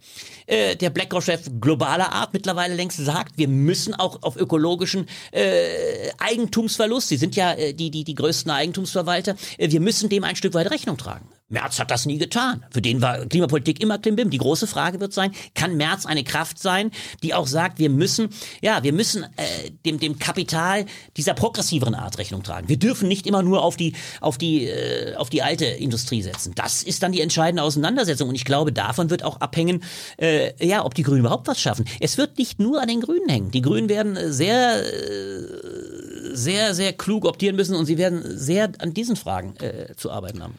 [0.48, 7.08] äh, der BlackRock-Chef globaler Art, mittlerweile längst sagt, wir müssen auch auf ökologischen äh, Eigentumsverlust,
[7.08, 10.54] sie sind ja äh, die, die, die größten Eigentumsverwalter, äh, wir müssen dem ein Stück
[10.54, 11.28] weit Rechnung tragen.
[11.50, 12.66] Merz hat das nie getan.
[12.72, 14.30] Für den war Klimapolitik immer Klimbim.
[14.30, 16.92] Die große Frage wird sein, kann Merz eine Kraft sein,
[17.22, 18.30] die auch sagt, wir müssen,
[18.62, 20.86] ja, wir müssen äh, dem, dem Kapital
[21.16, 22.70] dieser progressiveren Art Rechnung tragen.
[22.70, 26.54] Wir dürfen nicht immer nur auf die, auf die, äh, auf die alte Industrie setzen.
[26.56, 28.30] Das ist dann die entscheidende Auseinandersetzung.
[28.30, 29.84] Und ich glaube, davon wird auch abhängen,
[30.18, 31.86] äh, ja, ob die Grünen überhaupt was schaffen.
[32.00, 33.52] Es wird nicht nur an den Grünen hängen.
[33.52, 38.94] Die Grünen werden sehr, äh, sehr, sehr klug optieren müssen und sie werden sehr an
[38.94, 40.58] diesen Fragen äh, zu arbeiten haben.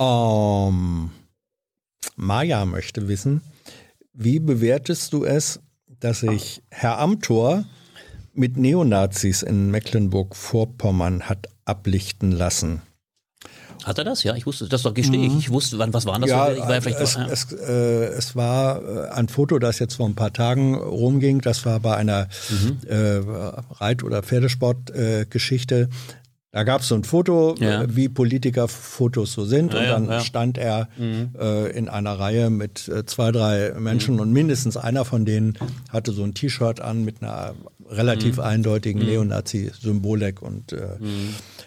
[0.00, 1.10] Um,
[2.16, 3.42] Maja möchte wissen,
[4.14, 5.60] wie bewertest du es,
[6.00, 7.64] dass sich Herr Amthor
[8.32, 12.80] mit Neonazis in Mecklenburg-Vorpommern hat ablichten lassen?
[13.84, 14.22] Hat er das?
[14.22, 15.36] Ja, ich wusste, das doch gestehe ich.
[15.36, 16.30] Ich wusste, wann, was waren das?
[16.30, 17.26] Ja, ich war ja vielleicht es, ja.
[17.26, 21.42] es, äh, es war äh, ein Foto, das jetzt vor ein paar Tagen rumging.
[21.42, 22.78] Das war bei einer Mhm.
[22.86, 23.20] äh,
[23.74, 25.88] Reit- oder Pferdesport-Geschichte.
[26.52, 27.82] Da gab es so ein Foto, Ja.
[27.82, 29.74] äh, wie Politiker-Fotos so sind.
[29.74, 30.18] und ja, dann ja.
[30.18, 30.22] Mhm.
[30.24, 34.20] stand er äh, in einer Reihe mit äh, zwei, drei Menschen Mhm.
[34.20, 35.56] und mindestens einer von denen
[35.90, 37.54] hatte so ein T-Shirt an mit einer
[37.88, 38.42] relativ Mhm.
[38.42, 40.42] eindeutigen Neonazi-Symbolik.
[40.42, 40.96] Und äh,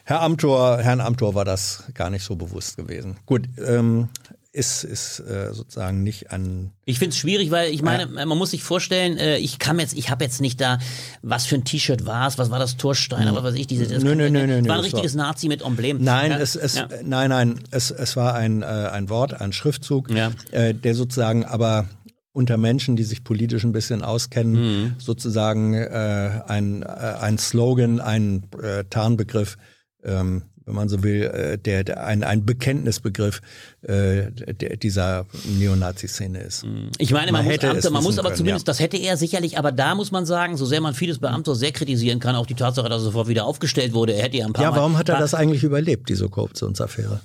[0.05, 3.17] Herr Amthor, Herrn Amthor war das gar nicht so bewusst gewesen.
[3.25, 4.09] Gut, ähm,
[4.56, 8.51] ist, ist äh, sozusagen nicht an Ich finde es schwierig, weil ich meine, man muss
[8.51, 10.78] sich vorstellen, äh, ich kann jetzt, ich habe jetzt nicht da,
[11.24, 13.88] was für ein T-Shirt war es, was war das Torstein, aber was weiß ich, diese,
[13.88, 16.04] das Nö, nö, nö, nö, war ein das war- richtiges Nazi mit Emblem.
[16.04, 16.38] Nein, ja.
[16.38, 16.88] es, es, ja.
[17.04, 20.32] nein, nein, es, es war ein, äh, ein Wort, ein Schriftzug, Ja.
[20.51, 21.88] äh, der sozusagen aber
[22.32, 24.95] unter Menschen, die sich politisch ein bisschen auskennen, Mhm.
[24.99, 29.58] sozusagen äh, ein, äh, ein Slogan, ein äh, Tarnbegriff,
[30.04, 33.41] ähm, wenn man so will, äh, der, der ein, ein Bekenntnisbegriff
[33.82, 35.26] äh, der, dieser
[35.59, 36.66] Neonazi-Szene ist.
[36.97, 38.72] Ich meine, man, Man muss, hätte es Amte, man muss aber können, zumindest, ja.
[38.72, 41.55] das hätte er sicherlich, aber da muss man sagen, so sehr man vieles bei Amthor
[41.55, 44.45] sehr kritisieren kann, auch die Tatsache, dass er sofort wieder aufgestellt wurde, er hätte ja
[44.45, 47.20] ein paar Ja, Mal, warum hat er das eigentlich überlebt, diese Korruptionsaffäre?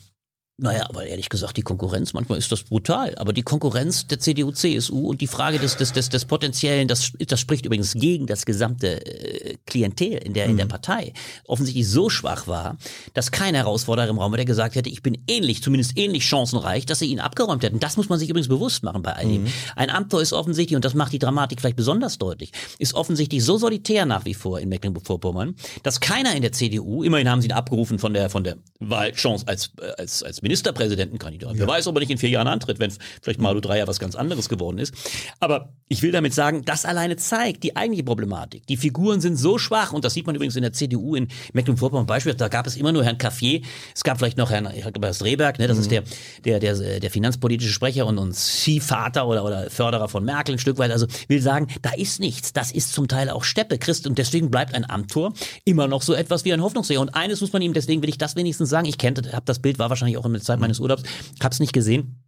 [0.61, 4.50] Naja, aber ehrlich gesagt, die Konkurrenz, manchmal ist das brutal, aber die Konkurrenz der CDU,
[4.50, 8.44] CSU und die Frage des, des, des, des Potenziellen, das, das spricht übrigens gegen das
[8.44, 11.12] gesamte äh, Klientel in der, in der Partei,
[11.44, 12.76] offensichtlich so schwach war,
[13.14, 16.86] dass kein Herausforderer im Raum war, der gesagt hätte, ich bin ähnlich, zumindest ähnlich chancenreich,
[16.86, 17.78] dass sie ihn abgeräumt hätten.
[17.78, 19.46] Das muss man sich übrigens bewusst machen bei all dem.
[19.76, 22.50] Ein Amtor ist offensichtlich, und das macht die Dramatik vielleicht besonders deutlich,
[22.80, 25.54] ist offensichtlich so solitär nach wie vor in Mecklenburg-Vorpommern,
[25.84, 29.46] dass keiner in der CDU, immerhin haben sie ihn abgerufen von der, von der Wahlchance
[29.46, 31.53] als, äh, als, als Ministerpräsidentenkandidat.
[31.55, 32.90] Wer weiß, ob er nicht in vier Jahren antritt, wenn
[33.22, 34.94] vielleicht Malu Dreyer was ganz anderes geworden ist.
[35.40, 38.66] Aber ich will damit sagen, das alleine zeigt die eigentliche Problematik.
[38.66, 42.07] Die Figuren sind so schwach und das sieht man übrigens in der CDU in Mecklenburg-Vorpommern
[42.07, 42.34] Beispiel.
[42.34, 43.61] Da gab es immer nur Herrn Caffier.
[43.94, 44.68] Es gab vielleicht noch Herrn,
[45.01, 45.66] das Rehberg, ne?
[45.66, 46.03] das ist der,
[46.44, 50.78] der, der, der finanzpolitische Sprecher und, und Ziehvater oder, oder Förderer von Merkel ein Stück
[50.78, 50.90] weit.
[50.90, 52.53] Also will sagen, da ist nichts.
[52.53, 54.07] Das ist zum Teil auch Steppe, Christ.
[54.07, 55.32] Und deswegen bleibt ein Amtor
[55.64, 57.01] immer noch so etwas wie ein Hoffnungsseher.
[57.01, 59.59] Und eines muss man ihm, deswegen will ich das wenigstens sagen, ich kenne, habe das
[59.59, 61.03] Bild, war wahrscheinlich auch in Zeit meines Urlaubs,
[61.43, 62.22] hab's nicht gesehen.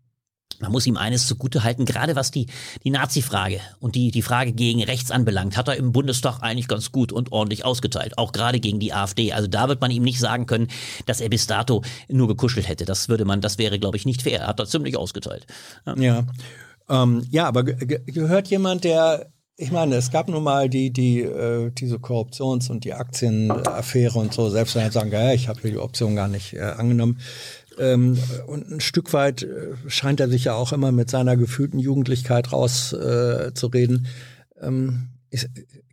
[0.60, 2.46] man muss ihm eines zugute halten, gerade was die,
[2.84, 6.92] die Nazi-Frage und die, die Frage gegen rechts anbelangt, hat er im Bundestag eigentlich ganz
[6.92, 8.18] gut und ordentlich ausgeteilt.
[8.18, 9.32] Auch gerade gegen die AfD.
[9.32, 10.68] Also da wird man ihm nicht sagen können,
[11.06, 12.84] dass er bis dato nur gekuschelt hätte.
[12.84, 14.40] Das würde man, das wäre, glaube ich, nicht fair.
[14.40, 15.46] Er hat da ziemlich ausgeteilt.
[15.86, 16.26] Ja, ja,
[16.88, 19.30] ähm, ja aber gehört jemand, der
[19.60, 24.32] ich meine, es gab nun mal die, die, äh, diese Korruptions- und die Aktienaffäre und
[24.32, 27.18] so, selbst wenn er sagen, ja, ich habe hier die Option gar nicht äh, angenommen.
[27.80, 31.78] Ähm, und ein Stück weit äh, scheint er sich ja auch immer mit seiner gefühlten
[31.78, 34.06] Jugendlichkeit rauszureden.
[34.56, 35.08] Äh, ähm,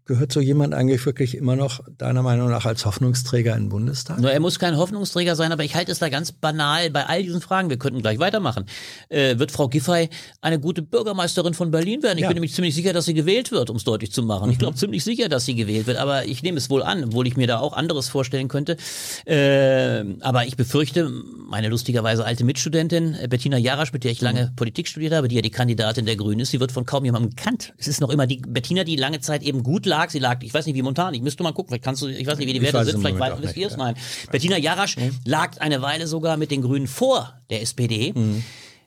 [0.08, 4.22] Gehört so jemand eigentlich wirklich immer noch deiner Meinung nach als Hoffnungsträger in den Bundestag?
[4.22, 7.24] Nur er muss kein Hoffnungsträger sein, aber ich halte es da ganz banal bei all
[7.24, 7.70] diesen Fragen.
[7.70, 8.68] Wir könnten gleich weitermachen.
[9.10, 12.20] Äh, wird Frau Giffey eine gute Bürgermeisterin von Berlin werden?
[12.20, 12.30] Ich ja.
[12.30, 14.46] bin nämlich ziemlich sicher, dass sie gewählt wird, um es deutlich zu machen.
[14.46, 14.54] Mhm.
[14.54, 17.28] Ich glaube ziemlich sicher, dass sie gewählt wird, aber ich nehme es wohl an, obwohl
[17.28, 18.78] ich mir da auch anderes vorstellen könnte.
[19.26, 21.12] Äh, aber ich befürchte,
[21.50, 24.56] meine lustigerweise alte Mitstudentin äh, Bettina Jarasch, mit der ich lange mhm.
[24.56, 27.36] Politik studiert habe, die ja die Kandidatin der Grünen ist, sie wird von kaum jemandem
[27.36, 27.74] gekannt.
[27.78, 30.10] Es ist noch immer die Bettina, die lange Zeit eben gut lag lag.
[30.10, 32.26] Sie lag, ich weiß nicht wie momentan, ich müsste mal gucken, vielleicht kannst du, ich
[32.26, 33.78] weiß nicht, wie die Werte sind, vielleicht weiß, wisst ihr es?
[33.78, 33.96] Nein.
[34.32, 35.16] Bettina Jarasch mhm.
[35.26, 38.14] lag eine Weile sogar mit den Grünen vor der SPD.
[38.14, 38.44] Mhm.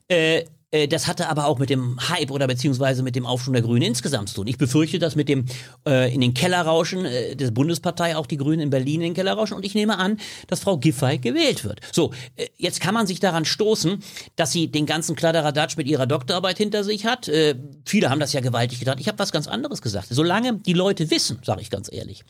[0.08, 0.44] Äh,
[0.89, 4.29] das hatte aber auch mit dem Hype oder beziehungsweise mit dem Aufschwung der Grünen insgesamt
[4.29, 4.47] zu tun.
[4.47, 5.47] Ich befürchte, dass mit dem
[5.87, 9.14] äh, in den Keller rauschen äh, der Bundespartei auch die Grünen in Berlin in den
[9.14, 11.81] Keller rauschen und ich nehme an, dass Frau Giffey gewählt wird.
[11.93, 14.03] So, äh, jetzt kann man sich daran stoßen,
[14.37, 17.27] dass sie den ganzen Kladderadatsch mit ihrer Doktorarbeit hinter sich hat.
[17.27, 18.99] Äh, viele haben das ja gewaltig getan.
[18.99, 20.07] Ich habe was ganz anderes gesagt.
[20.11, 22.25] Solange die Leute wissen, sage ich ganz ehrlich,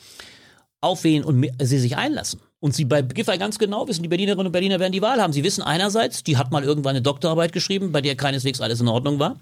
[0.80, 2.40] auf wen und sie sich einlassen.
[2.60, 5.32] Und sie bei Giffey ganz genau wissen, die Berlinerinnen und Berliner werden die Wahl haben.
[5.32, 8.88] Sie wissen einerseits, die hat mal irgendwann eine Doktorarbeit geschrieben, bei der keineswegs alles in
[8.88, 9.36] Ordnung war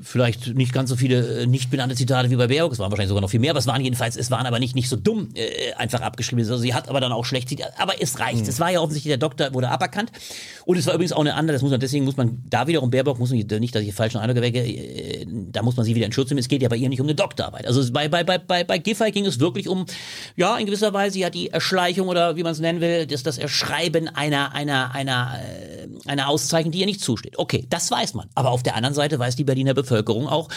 [0.00, 3.10] vielleicht nicht ganz so viele äh, nicht benannte Zitate wie bei Baerbock, es waren wahrscheinlich
[3.10, 5.28] sogar noch viel mehr, aber es waren jedenfalls, es waren aber nicht, nicht so dumm
[5.34, 6.40] äh, einfach abgeschrieben.
[6.40, 7.48] Also sie hat aber dann auch schlecht
[7.78, 8.42] aber es reicht.
[8.42, 8.48] Mhm.
[8.48, 10.10] Es war ja offensichtlich, der Doktor wurde aberkannt
[10.64, 12.90] und es war übrigens auch eine andere, das muss man, deswegen muss man, da wiederum
[12.90, 16.06] Baerbock, muss man nicht, dass ich falschen Eindruck erwecke, äh, da muss man sie wieder
[16.06, 17.66] in Schutz nehmen, es geht ja bei ihr nicht um eine Doktorarbeit.
[17.66, 19.86] Also bei, bei, bei, bei, bei Giffey ging es wirklich um,
[20.36, 23.38] ja, in gewisser Weise ja die Erschleichung oder wie man es nennen will, das, das
[23.38, 27.38] Erschreiben einer, einer, einer, äh, einer Auszeichnung, die ihr nicht zusteht.
[27.38, 28.28] Okay, das weiß man.
[28.34, 30.48] Aber auf der anderen Seite weiß die Berliner Bevölkerung auch,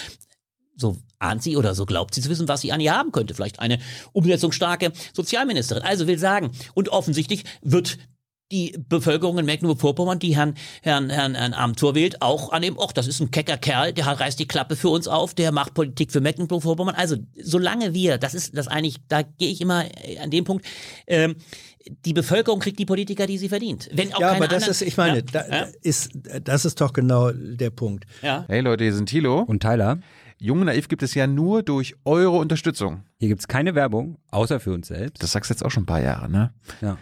[0.76, 3.34] so ahnt sie oder so glaubt sie zu wissen, was sie an ihr haben könnte.
[3.34, 3.80] Vielleicht eine
[4.14, 5.84] umsetzungsstarke Sozialministerin.
[5.84, 7.98] Also will sagen, und offensichtlich wird
[8.52, 13.08] die Bevölkerung in Mecklenburg-Vorpommern, die Herrn, Herrn, Herrn, Herrn Amthor wählt, auch annehmen, ach, das
[13.08, 16.22] ist ein kecker Kerl, der reißt die Klappe für uns auf, der macht Politik für
[16.22, 16.96] Mecklenburg-Vorpommern.
[16.96, 19.86] Also, solange wir, das ist das eigentlich, da gehe ich immer
[20.22, 20.66] an dem Punkt,
[21.08, 21.36] ähm,
[22.06, 23.90] die Bevölkerung kriegt die Politiker, die sie verdient.
[23.94, 25.68] Wenn auch ja, aber das anderen, ist, ich meine, ja, da, ja.
[25.82, 26.12] Ist,
[26.44, 28.06] das ist doch genau der Punkt.
[28.22, 28.46] Ja.
[28.48, 30.00] Hey Leute, hier sind Thilo und Tyler.
[30.38, 33.04] Jung Naiv gibt es ja nur durch eure Unterstützung.
[33.20, 35.22] Hier gibt es keine Werbung, außer für uns selbst.
[35.22, 36.52] Das sagst du jetzt auch schon ein paar Jahre, ne?
[36.82, 36.98] Ja.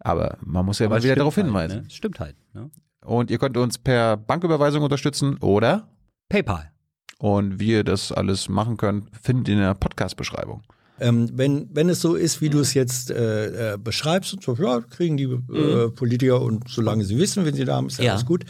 [0.00, 1.82] Aber man muss ja aber mal wieder darauf halt, hinweisen.
[1.82, 1.90] Ne?
[1.90, 2.36] Stimmt halt.
[2.54, 2.70] Ne?
[3.04, 5.88] Und ihr könnt uns per Banküberweisung unterstützen oder
[6.28, 6.70] PayPal.
[7.18, 10.62] Und wie ihr das alles machen könnt, findet ihr in der Podcast-Beschreibung.
[11.00, 14.54] Ähm, wenn, wenn es so ist, wie du es jetzt äh, äh, beschreibst, und so,
[14.54, 15.94] ja, kriegen die äh, mhm.
[15.94, 18.12] Politiker und solange sie wissen, wenn sie da haben, ist ja.
[18.12, 18.44] alles gut.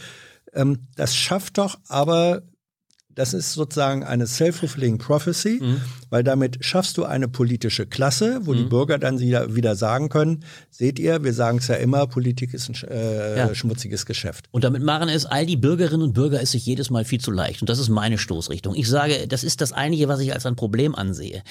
[0.53, 2.43] Ähm, das schafft doch aber
[3.15, 5.81] das ist sozusagen eine self-fulfilling prophecy, mhm.
[6.09, 8.57] weil damit schaffst du eine politische Klasse, wo mhm.
[8.57, 12.53] die Bürger dann wieder, wieder sagen können, seht ihr, wir sagen es ja immer, Politik
[12.53, 13.55] ist ein äh, ja.
[13.55, 14.45] schmutziges Geschäft.
[14.51, 17.31] Und damit machen es all die Bürgerinnen und Bürger es sich jedes Mal viel zu
[17.31, 17.61] leicht.
[17.61, 18.75] Und das ist meine Stoßrichtung.
[18.75, 21.43] Ich sage, das ist das Einige, was ich als ein Problem ansehe.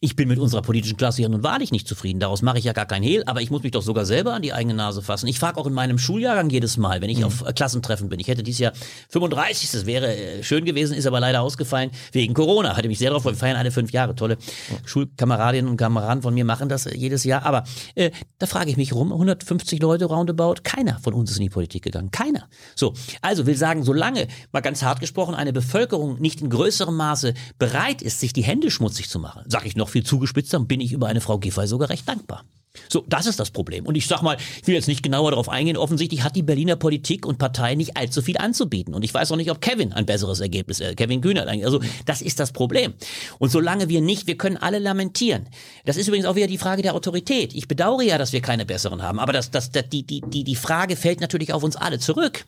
[0.00, 2.20] Ich bin mit unserer politischen Klasse ja nun wahrlich nicht zufrieden.
[2.20, 4.42] Daraus mache ich ja gar kein Hehl, aber ich muss mich doch sogar selber an
[4.42, 5.26] die eigene Nase fassen.
[5.26, 7.24] Ich frage auch in meinem Schuljahrgang jedes Mal, wenn ich mhm.
[7.24, 8.20] auf äh, Klassentreffen bin.
[8.20, 8.72] Ich hätte dieses Jahr
[9.08, 9.70] 35.
[9.70, 12.76] Das wäre äh, schön gewesen, ist aber leider ausgefallen wegen Corona.
[12.76, 14.14] Hatte mich sehr darauf Wir feiern alle fünf Jahre.
[14.14, 14.86] Tolle mhm.
[14.86, 17.46] Schulkameradinnen und Kameraden von mir machen das äh, jedes Jahr.
[17.46, 21.44] Aber äh, da frage ich mich rum, 150 Leute roundabout, keiner von uns ist in
[21.44, 22.10] die Politik gegangen.
[22.10, 22.50] Keiner.
[22.74, 22.92] So,
[23.22, 28.02] also will sagen, solange, mal ganz hart gesprochen, eine Bevölkerung nicht in größerem Maße bereit
[28.02, 30.92] ist, sich die Hände schmutzig zu machen, sage ich noch noch viel zugespitzter bin ich
[30.92, 32.44] über eine Frau Giffey sogar recht dankbar.
[32.90, 33.86] So, das ist das Problem.
[33.86, 35.78] Und ich sag mal, ich will jetzt nicht genauer darauf eingehen.
[35.78, 38.92] Offensichtlich hat die Berliner Politik und Partei nicht allzu viel anzubieten.
[38.92, 42.20] Und ich weiß auch nicht, ob Kevin ein besseres Ergebnis, äh, Kevin Kühnert, also das
[42.20, 42.92] ist das Problem.
[43.38, 45.48] Und solange wir nicht, wir können alle lamentieren.
[45.86, 47.54] Das ist übrigens auch wieder die Frage der Autorität.
[47.54, 49.18] Ich bedauere ja, dass wir keine besseren haben.
[49.20, 52.44] Aber das, das, das, die, die, die Frage fällt natürlich auf uns alle zurück.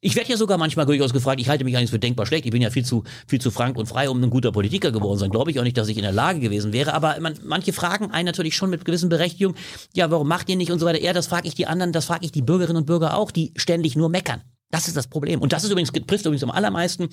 [0.00, 2.44] Ich werde ja sogar manchmal durchaus gefragt, ich halte mich eigentlich für denkbar schlecht.
[2.44, 5.18] Ich bin ja viel zu, viel zu frank und frei, um ein guter Politiker geworden
[5.18, 5.30] zu sein.
[5.30, 6.94] Glaube ich auch nicht, dass ich in der Lage gewesen wäre.
[6.94, 9.54] Aber man, manche fragen einen natürlich schon mit gewissen Berechtigung,
[9.94, 11.02] ja, warum macht ihr nicht und so weiter.
[11.02, 13.52] Ja, das frage ich die anderen, das frage ich die Bürgerinnen und Bürger auch, die
[13.56, 14.42] ständig nur meckern.
[14.74, 15.40] Das ist das Problem.
[15.40, 17.08] Und das ist übrigens, trifft übrigens am allermeisten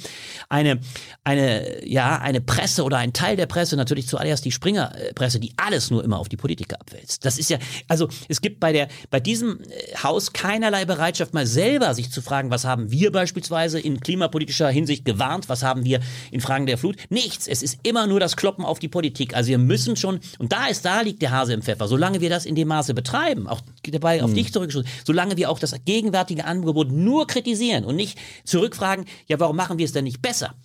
[0.49, 0.79] eine,
[1.23, 5.91] eine, ja, eine Presse oder ein Teil der Presse, natürlich zuallererst die Springerpresse, die alles
[5.91, 7.23] nur immer auf die Politiker abwälzt.
[7.23, 11.45] Das ist ja, also es gibt bei der, bei diesem äh, Haus keinerlei Bereitschaft, mal
[11.45, 15.99] selber sich zu fragen, was haben wir beispielsweise in klimapolitischer Hinsicht gewarnt, was haben wir
[16.31, 16.95] in Fragen der Flut?
[17.09, 17.47] Nichts.
[17.47, 19.35] Es ist immer nur das Kloppen auf die Politik.
[19.35, 22.31] Also wir müssen schon, und da ist, da liegt der Hase im Pfeffer, solange wir
[22.31, 24.35] das in dem Maße betreiben, auch dabei auf Hm.
[24.35, 27.50] dich zurückgeschossen, solange wir auch das gegenwärtige Angebot nur kritisieren
[27.85, 30.55] und nicht zurückfragen, ja, warum machen wir es denn nicht besser?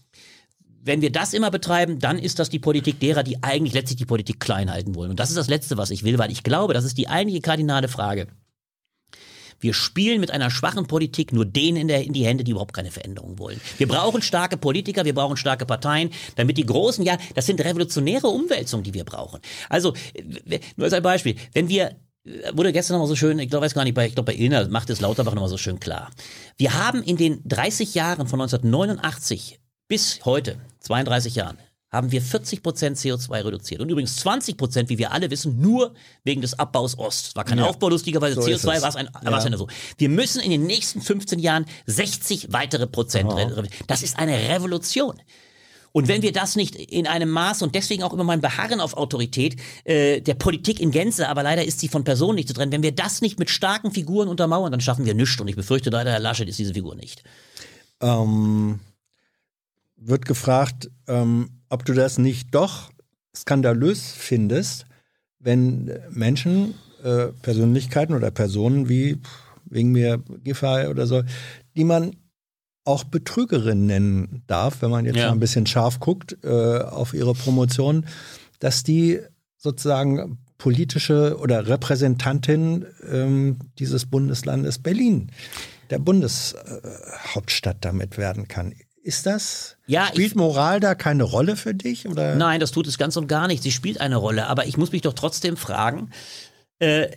[0.83, 4.05] Wenn wir das immer betreiben, dann ist das die Politik derer, die eigentlich letztlich die
[4.05, 5.11] Politik klein halten wollen.
[5.11, 7.41] Und das ist das Letzte, was ich will, weil ich glaube, das ist die eigentliche
[7.41, 8.29] kardinale Frage.
[9.59, 12.75] Wir spielen mit einer schwachen Politik nur denen in, der, in die Hände, die überhaupt
[12.75, 13.61] keine Veränderung wollen.
[13.79, 18.29] Wir brauchen starke Politiker, wir brauchen starke Parteien, damit die großen, ja, das sind revolutionäre
[18.29, 19.41] Umwälzungen, die wir brauchen.
[19.69, 19.95] Also,
[20.77, 21.97] nur als ein Beispiel, wenn wir
[22.55, 24.67] wurde gestern nochmal so schön, ich glaube, weiß gar nicht, bei, ich glaube, bei Ilna
[24.69, 26.11] macht es Lauterbach nochmal so schön klar.
[26.57, 29.59] Wir haben in den 30 Jahren von 1989
[29.89, 31.59] bis heute, 32 Jahren,
[31.93, 33.81] haben wir 40 Prozent CO2 reduziert.
[33.81, 35.95] Und übrigens 20 Prozent, wie wir alle wissen, nur
[36.25, 37.29] wegen des Abbaus Ost.
[37.29, 37.67] Es war kein Ja.
[37.67, 38.83] Aufbau, lustigerweise So ist CO2 es.
[38.83, 39.33] war es ein, Ja.
[39.39, 39.69] eine so.
[39.97, 43.31] Wir müssen in den nächsten 15 Jahren 60 weitere Prozent.
[43.33, 45.15] re- Das ist eine Revolution.
[45.97, 48.99] Und wenn wir das nicht in einem Maß und deswegen auch immer mein Beharren auf
[48.99, 52.71] Autorität äh, der Politik in Gänze, aber leider ist sie von Personen nicht zu trennen,
[52.71, 55.41] wenn wir das nicht mit starken Figuren untermauern, dann schaffen wir nichts.
[55.41, 57.25] Und ich befürchte leider, Herr Laschet ist diese Figur nicht.
[58.03, 58.81] Ähm,
[59.97, 62.91] wird gefragt, ähm, ob du das nicht doch
[63.35, 64.85] skandalös findest,
[65.39, 66.75] wenn Menschen,
[67.05, 69.17] äh, Persönlichkeiten oder Personen wie
[69.65, 71.23] wegen mir Giffey oder so,
[71.75, 72.15] die man
[72.87, 75.27] auch Betrügerin nennen darf, wenn man jetzt Ja.
[75.27, 78.07] mal ein bisschen scharf guckt äh, auf ihre Promotion,
[78.61, 79.21] dass die
[79.59, 85.31] sozusagen politische oder Repräsentantin ähm, dieses Bundeslandes Berlin,
[85.91, 88.73] der Bundeshauptstadt damit werden kann.
[89.03, 89.77] Ist das?
[89.87, 92.09] Ja, Spielt ich- Moral da keine Rolle für dich?
[92.09, 92.35] Oder?
[92.35, 93.63] Nein, das tut es ganz und gar nicht.
[93.63, 96.11] Sie spielt eine Rolle, aber ich muss mich doch trotzdem fragen,
[96.81, 97.09] äh,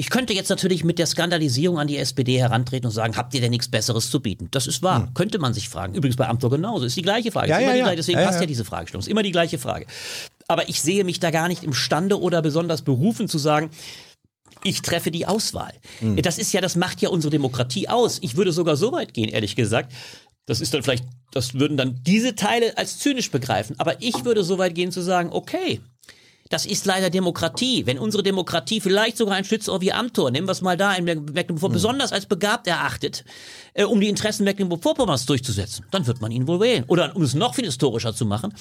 [0.00, 3.42] ich könnte jetzt natürlich mit der Skandalisierung an die SPD herantreten und sagen, habt ihr
[3.42, 4.48] denn nichts Besseres zu bieten?
[4.50, 5.94] Das ist wahr, könnte man sich fragen.
[5.94, 7.54] Übrigens bei Amtor genauso, ist die gleiche Frage.
[7.54, 7.60] Hm.
[7.60, 7.82] Ja, ja, ja.
[7.82, 8.46] gleiche, deswegen passt ja.
[8.46, 9.02] diese Fragestellung.
[9.02, 9.84] Ist immer die gleiche Frage.
[10.48, 13.68] Aber ich sehe mich da gar nicht imstande oder besonders berufen zu sagen,
[14.64, 15.74] ich treffe die Auswahl.
[16.00, 18.20] Das ist ja, das macht ja unsere Demokratie aus.
[18.22, 19.92] Ich würde sogar so weit gehen, ehrlich gesagt.
[20.46, 23.76] Das ist dann vielleicht, das würden dann diese Teile als zynisch begreifen.
[23.78, 25.80] Aber ich würde so weit gehen zu sagen, okay,
[26.50, 27.86] das ist leider Demokratie.
[27.86, 31.04] Wenn unsere Demokratie vielleicht sogar ein Stützohr wie Amtor, nehmen wir es mal da in
[31.04, 33.24] Mecklenburg-Vorpommern, besonders als begabt erachtet,
[33.72, 36.84] äh, um die Interessen Mecklenburg-Vorpommerns durchzusetzen, dann wird man ihn wohl wählen.
[36.88, 38.52] Oder um es noch viel historischer zu machen,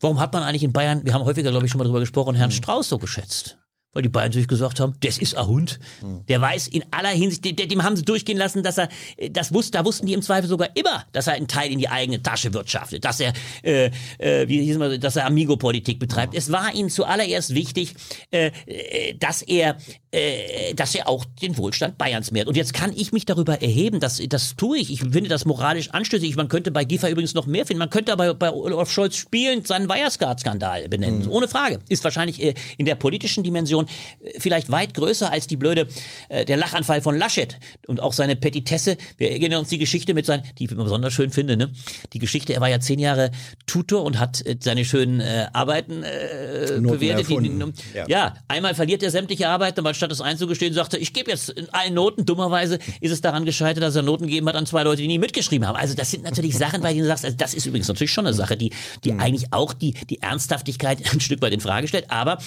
[0.00, 2.36] warum hat man eigentlich in Bayern, wir haben häufiger, glaube ich, schon mal drüber gesprochen,
[2.36, 3.58] Herrn Strauß so geschätzt?
[3.94, 5.80] Weil die Bayern natürlich gesagt haben, das ist ein Hund.
[6.28, 9.52] Der weiß in aller Hinsicht, dem, dem haben sie durchgehen lassen, dass er, äh, das
[9.52, 12.22] wusste, da wussten die im Zweifel sogar immer, dass er einen Teil in die eigene
[12.22, 13.32] Tasche wirtschaftet, dass er,
[13.62, 16.34] äh, äh, wie hieß man, dass er Amigo-Politik betreibt.
[16.34, 17.94] Es war ihnen zuallererst wichtig,
[18.30, 19.78] äh, äh, dass er,
[20.10, 22.48] äh, dass er auch den Wohlstand Bayerns mehrt.
[22.48, 24.90] Und jetzt kann ich mich darüber erheben, dass, das tue ich.
[24.90, 26.36] Ich finde das moralisch anstößig.
[26.36, 27.78] Man könnte bei Giffey übrigens noch mehr finden.
[27.78, 31.28] Man könnte aber bei Olaf Scholz spielend seinen Wirecard-Skandal benennen.
[31.28, 31.78] Ohne Frage.
[31.88, 33.86] Ist wahrscheinlich äh, in der politischen Dimension
[34.22, 35.88] äh, vielleicht weit größer als die blöde,
[36.28, 38.96] äh, der Lachanfall von Laschet und auch seine Petitesse.
[39.16, 41.70] Wir erinnern uns die Geschichte mit seinen, die ich immer besonders schön finde, ne?
[42.12, 43.30] Die Geschichte, er war ja zehn Jahre
[43.66, 47.28] Tutor und hat äh, seine schönen äh, Arbeiten äh, Noten bewertet.
[47.28, 48.06] Die, Ja.
[48.08, 51.68] ja, einmal verliert er sämtliche Arbeiten, aber statt es einzugestehen, sagte ich gebe jetzt in
[51.74, 52.24] allen Noten.
[52.24, 55.18] Dummerweise ist es daran gescheitert, dass er Noten gegeben hat an zwei Leute, die nie
[55.18, 55.76] mitgeschrieben haben.
[55.76, 58.26] Also das sind natürlich Sachen, bei denen du sagst, also das ist übrigens natürlich schon
[58.26, 58.72] eine Sache, die,
[59.04, 62.10] die eigentlich auch die, die Ernsthaftigkeit ein Stück weit in Frage stellt.
[62.10, 62.38] Aber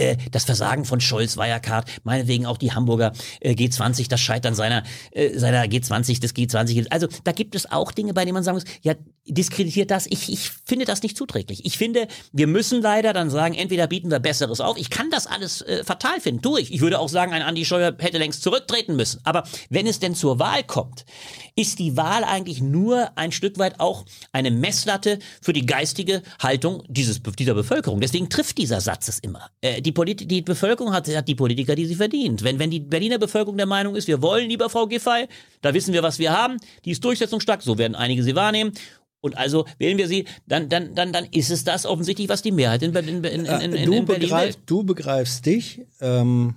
[0.00, 4.82] äh, das Versagen von Scholz, Wirecard, meinetwegen auch die Hamburger äh, G20, das Scheitern seiner,
[5.12, 6.88] äh, seiner G20, des G20.
[6.90, 8.94] Also da gibt es auch Dinge, bei denen man sagen muss, ja,
[9.26, 10.06] diskreditiert das.
[10.06, 11.64] Ich, ich finde das nicht zuträglich.
[11.64, 14.76] Ich finde, wir müssen leider dann sagen, entweder bieten wir Besseres auf.
[14.76, 16.72] Ich kann das alles äh, fatal finden, tue ich.
[16.72, 19.20] Ich würde auch sagen, ein Andi Scheuer hätte längst zurücktreten müssen.
[19.24, 21.04] Aber wenn es denn zur Wahl kommt,
[21.56, 26.82] ist die Wahl eigentlich nur ein Stück weit auch eine Messlatte für die geistige Haltung
[26.88, 28.00] dieses, dieser Bevölkerung.
[28.00, 29.50] Deswegen trifft dieser Satz es immer.
[29.60, 32.42] Äh, die, Polit die Bevölkerung hat, hat die Politiker, die sie verdient.
[32.42, 35.26] Wenn, wenn die Berliner Bevölkerung der Meinung ist, wir wollen lieber Frau Giffey,
[35.62, 38.72] da wissen wir, was wir haben, die ist durchsetzungsstark, so werden einige sie wahrnehmen.
[39.22, 42.52] Und also wählen wir sie, dann, dann, dann, dann ist es das offensichtlich, was die
[42.52, 44.18] Mehrheit in, in, in, in, in, Äh, du, in Berlin will.
[44.18, 46.54] begreif, du begreifst dich, ähm,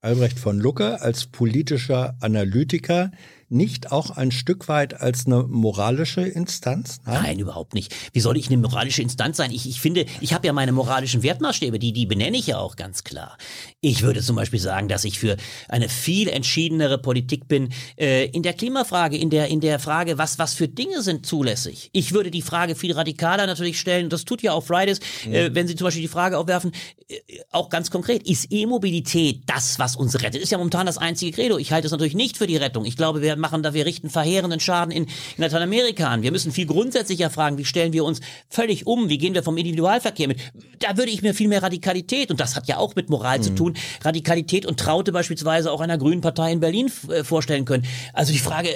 [0.00, 3.10] Albrecht von Lucke, als politischer Analytiker,
[3.50, 7.00] nicht auch ein Stück weit als eine moralische Instanz?
[7.04, 7.94] Nein, überhaupt nicht.
[8.12, 9.50] Wie soll ich eine moralische Instanz sein?
[9.50, 12.76] Ich, ich finde, ich habe ja meine moralischen Wertmaßstäbe, die, die benenne ich ja auch
[12.76, 13.36] ganz klar.
[13.80, 15.36] Ich würde zum Beispiel sagen, dass ich für
[15.68, 20.38] eine viel entschiedenere Politik bin äh, in der Klimafrage, in der, in der Frage, was,
[20.38, 21.90] was für Dinge sind zulässig.
[21.92, 25.66] Ich würde die Frage viel radikaler natürlich stellen, das tut ja auch Fridays, äh, wenn
[25.66, 26.72] Sie zum Beispiel die Frage aufwerfen,
[27.08, 27.18] äh,
[27.50, 30.42] auch ganz konkret, ist E-Mobilität das, was uns rettet?
[30.42, 31.58] Ist ja momentan das einzige Credo.
[31.58, 32.84] Ich halte es natürlich nicht für die Rettung.
[32.84, 36.22] Ich glaube, wir machen da, wir richten verheerenden Schaden in, in Lateinamerika an.
[36.22, 39.08] Wir müssen viel grundsätzlicher fragen, wie stellen wir uns völlig um?
[39.08, 40.38] Wie gehen wir vom Individualverkehr mit?
[40.78, 43.54] Da würde ich mir viel mehr Radikalität, und das hat ja auch mit Moral zu
[43.54, 47.84] tun, Radikalität und Traute beispielsweise auch einer grünen Partei in Berlin äh, vorstellen können.
[48.12, 48.70] Also die Frage,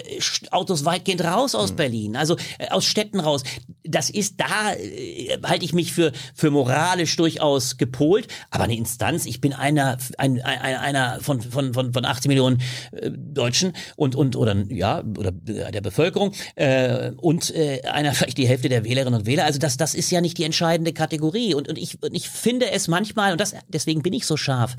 [0.51, 3.43] Autos weitgehend raus aus Berlin, also äh, aus Städten raus.
[3.85, 9.27] Das ist, da äh, halte ich mich für, für moralisch durchaus gepolt, aber eine Instanz,
[9.27, 12.61] ich bin einer, ein, ein, einer von, von, von, von 18 Millionen
[12.93, 18.39] äh, Deutschen und, und, oder, ja, oder äh, der Bevölkerung, äh, und äh, einer vielleicht
[18.39, 19.45] die Hälfte der Wählerinnen und Wähler.
[19.45, 21.55] Also das, das ist ja nicht die entscheidende Kategorie.
[21.55, 24.77] Und, und, ich, und ich finde es manchmal, und das, deswegen bin ich so scharf,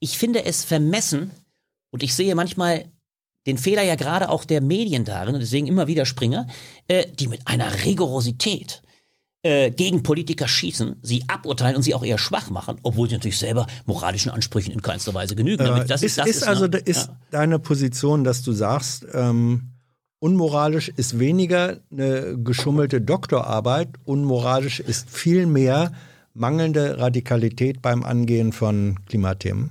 [0.00, 1.30] ich finde es vermessen,
[1.90, 2.84] und ich sehe manchmal
[3.46, 6.46] den Fehler ja gerade auch der Medien darin, und deswegen immer wieder Springer,
[6.86, 8.82] äh, die mit einer Rigorosität
[9.42, 13.38] äh, gegen Politiker schießen, sie aburteilen und sie auch eher schwach machen, obwohl sie natürlich
[13.38, 15.64] selber moralischen Ansprüchen in keinster Weise genügen.
[15.64, 16.78] Äh, das ist, das ist also ne?
[16.78, 17.16] ist ja.
[17.30, 19.74] deine Position, dass du sagst, ähm,
[20.18, 25.92] unmoralisch ist weniger eine geschummelte Doktorarbeit, unmoralisch ist viel mehr
[26.34, 29.70] mangelnde Radikalität beim Angehen von Klimathemen?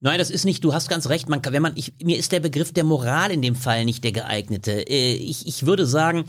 [0.00, 2.30] Nein, das ist nicht, du hast ganz recht, man kann, wenn man, ich, mir ist
[2.30, 4.88] der Begriff der Moral in dem Fall nicht der geeignete.
[4.88, 6.24] Äh, ich, ich würde sagen,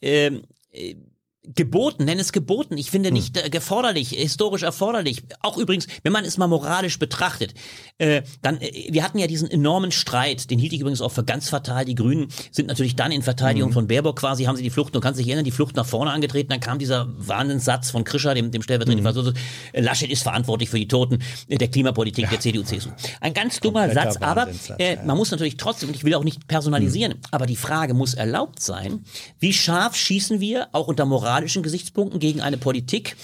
[0.00, 0.42] ähm,
[0.72, 0.96] äh,
[1.44, 2.78] Geboten, nenn es geboten.
[2.78, 5.24] Ich finde nicht äh, geforderlich, historisch erforderlich.
[5.40, 7.54] Auch übrigens, wenn man es mal moralisch betrachtet,
[7.98, 11.24] äh, dann, äh, wir hatten ja diesen enormen Streit, den hielt ich übrigens auch für
[11.24, 11.84] ganz fatal.
[11.84, 15.00] Die Grünen sind natürlich dann in Verteidigung von Baerbock quasi, haben sie die Flucht, du
[15.00, 18.52] kannst dich erinnern, die Flucht nach vorne angetreten, dann kam dieser Wahnsinnssatz von Krischer, dem,
[18.52, 19.32] dem stellvertretenden Versuch,
[19.72, 22.90] äh, Laschet ist verantwortlich für die Toten äh, der Klimapolitik der CDU, CSU.
[23.20, 24.46] Ein ganz dummer Kompletter Satz, aber
[24.78, 25.02] äh, ja.
[25.02, 28.60] man muss natürlich trotzdem, und ich will auch nicht personalisieren, aber die Frage muss erlaubt
[28.60, 29.04] sein,
[29.40, 33.16] wie scharf schießen wir auch unter moralischen Gesichtspunkten gegen eine Politik,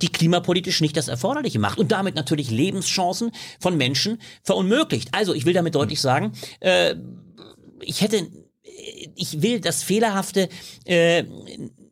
[0.00, 5.08] die klimapolitisch nicht das Erforderliche macht und damit natürlich Lebenschancen von Menschen verunmöglicht.
[5.12, 6.94] Also ich will damit deutlich sagen, äh,
[7.80, 8.28] ich hätte,
[9.16, 10.48] ich will das Fehlerhafte
[10.84, 11.24] äh,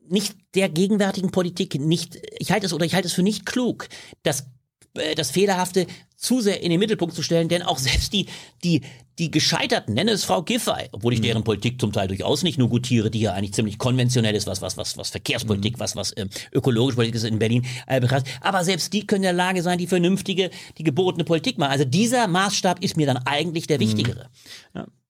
[0.08, 3.88] nicht der gegenwärtigen Politik nicht, ich halte es oder ich halte es für nicht klug,
[4.22, 4.46] das
[4.94, 8.26] äh, das Fehlerhafte zu sehr in den Mittelpunkt zu stellen, denn auch selbst die,
[8.62, 8.82] die,
[9.18, 12.68] die Gescheiterten, nenne es Frau Giffey, obwohl ich deren Politik zum Teil durchaus nicht nur
[12.68, 16.28] gutiere, die ja eigentlich ziemlich konventionell ist, was, was, was, was Verkehrspolitik, was, was ähm,
[16.52, 18.00] ökologische Politik ist in Berlin, äh,
[18.40, 21.70] aber selbst die können in der Lage sein, die vernünftige, die gebotene Politik machen.
[21.70, 24.28] Also dieser Maßstab ist mir dann eigentlich der wichtigere.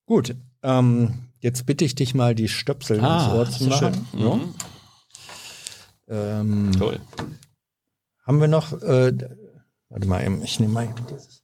[0.07, 4.07] Gut, ähm, jetzt bitte ich dich mal, die Stöpsel ins Ohr zu machen.
[4.17, 4.41] Ja.
[6.09, 7.01] Ähm, Toll.
[8.25, 9.13] haben wir noch, äh,
[9.89, 11.43] warte mal, ich nehme mal dieses.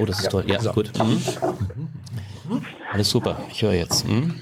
[0.00, 0.44] Oh, das ist toll.
[0.46, 0.72] Ja, so.
[0.72, 0.92] gut.
[0.98, 1.20] Mhm.
[2.92, 3.40] Alles super.
[3.50, 4.06] Ich höre jetzt.
[4.06, 4.40] Mhm.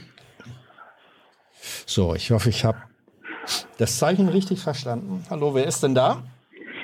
[1.87, 2.79] So, ich hoffe, ich habe
[3.79, 5.25] das Zeichen richtig verstanden.
[5.31, 6.23] Hallo, wer ist denn da?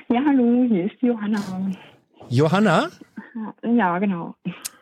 [0.08, 1.40] Ja, hallo, hier ist Johanna.
[2.28, 2.88] Johanna?
[3.62, 4.34] Ja, genau.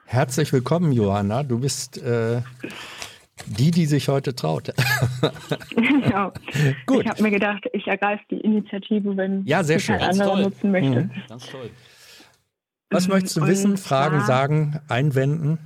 [0.04, 1.42] Herzlich willkommen, Johanna.
[1.42, 2.42] Du bist äh,
[3.46, 4.72] die, die sich heute traut.
[6.10, 6.32] ja.
[6.86, 7.02] Gut.
[7.04, 9.96] Ich habe mir gedacht, ich ergreife die Initiative, wenn Ja, sehr mich schön.
[9.96, 10.42] ein Ganz anderer toll.
[10.44, 11.00] nutzen möchte.
[11.02, 11.10] Mhm.
[11.28, 11.70] Ganz toll.
[12.90, 15.58] Was möchtest du Und wissen, fragen, zwar- sagen, einwenden?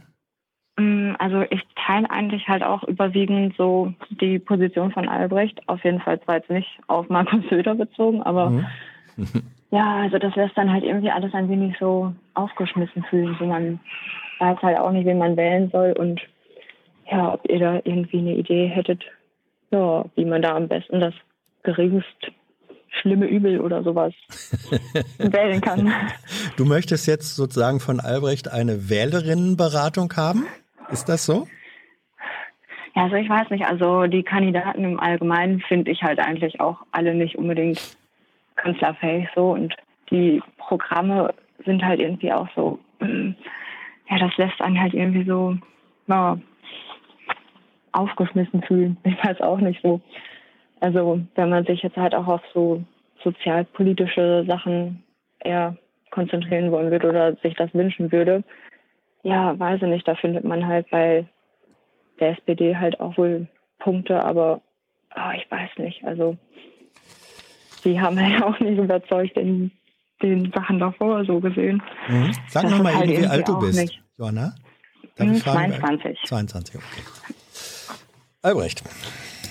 [0.78, 5.60] Mm, Also ich teile eigentlich halt auch überwiegend so die Position von Albrecht.
[5.68, 8.66] Auf jeden Fall zwar jetzt nicht auf Markus Söder bezogen, aber Mhm.
[9.70, 13.36] ja, also das lässt dann halt irgendwie alles ein wenig so aufgeschmissen fühlen.
[13.38, 13.80] So man
[14.38, 16.20] weiß halt auch nicht, wen man wählen soll und
[17.10, 19.04] ja, ob ihr da irgendwie eine Idee hättet,
[19.70, 21.14] ja, wie man da am besten das
[21.62, 22.32] geringst
[23.00, 24.12] schlimme Übel oder sowas
[25.18, 25.92] wählen kann.
[26.56, 30.46] Du möchtest jetzt sozusagen von Albrecht eine Wählerinnenberatung haben?
[30.90, 31.46] Ist das so?
[32.96, 36.78] Ja, also ich weiß nicht, also die Kandidaten im Allgemeinen finde ich halt eigentlich auch
[36.90, 37.96] alle nicht unbedingt
[38.56, 39.74] kanzlerfähig so und
[40.10, 41.32] die Programme
[41.64, 45.56] sind halt irgendwie auch so, ja, das lässt einen halt irgendwie so,
[46.08, 46.36] ja,
[47.92, 48.96] aufgeschmissen fühlen.
[49.04, 50.00] Ich weiß auch nicht so.
[50.80, 52.82] Also wenn man sich jetzt halt auch auf so
[53.22, 55.02] sozialpolitische Sachen
[55.40, 55.76] eher
[56.10, 58.42] konzentrieren wollen würde oder sich das wünschen würde,
[59.22, 61.26] ja, weiß ich nicht, da findet man halt bei
[62.18, 63.46] der SPD halt auch wohl
[63.78, 64.60] Punkte, aber
[65.10, 66.02] ah, ich weiß nicht.
[66.04, 66.36] Also
[67.84, 69.70] die haben ja auch nicht überzeugt in
[70.22, 71.82] den Sachen davor so gesehen.
[72.08, 72.32] Mhm.
[72.48, 74.02] Sag Das noch mal ist halt wie alt du bist, nicht.
[74.18, 74.54] Johanna.
[75.16, 75.72] Darf Hm, ich fragen?
[75.72, 76.18] 22.
[76.24, 77.34] 22, okay.
[78.42, 78.82] Albrecht,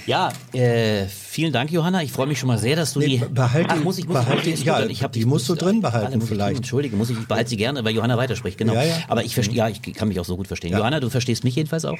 [0.07, 2.02] Ja, äh, vielen Dank, Johanna.
[2.02, 3.18] Ich freue mich schon mal sehr, dass du Nee, die.
[3.20, 5.82] behalte- Ach, muss ich, muss behalte- ich, ja, ich hab die dich- musst du drin
[5.82, 6.49] behalten alle vielleicht.
[6.53, 6.57] tun.
[6.64, 8.74] Entschuldige, muss ich, ich behalte sie gerne, weil Johanna weiterspricht, genau.
[8.74, 8.98] Ja, ja.
[9.07, 10.72] Aber ich verstehe, ja, ich kann mich auch so gut verstehen.
[10.76, 11.99] Johanna, du verstehst mich jedenfalls auch,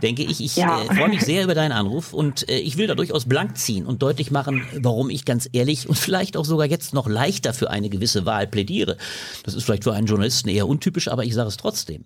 [0.00, 0.40] denke ich.
[0.40, 0.82] Ich Ja.
[0.82, 3.84] äh, freue mich sehr über deinen Anruf und äh, ich will da durchaus blank ziehen
[3.84, 7.70] und deutlich machen, warum ich ganz ehrlich und vielleicht auch sogar jetzt noch leichter für
[7.70, 8.96] eine gewisse Wahl plädiere.
[9.42, 12.04] Das ist vielleicht für einen Journalisten eher untypisch, aber ich sage es trotzdem.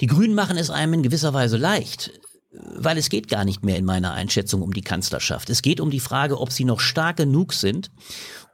[0.00, 2.12] Die Grünen machen es einem in gewisser Weise leicht.
[2.52, 5.50] Weil es geht gar nicht mehr in meiner Einschätzung um die Kanzlerschaft.
[5.50, 7.90] Es geht um die Frage, ob sie noch stark genug sind,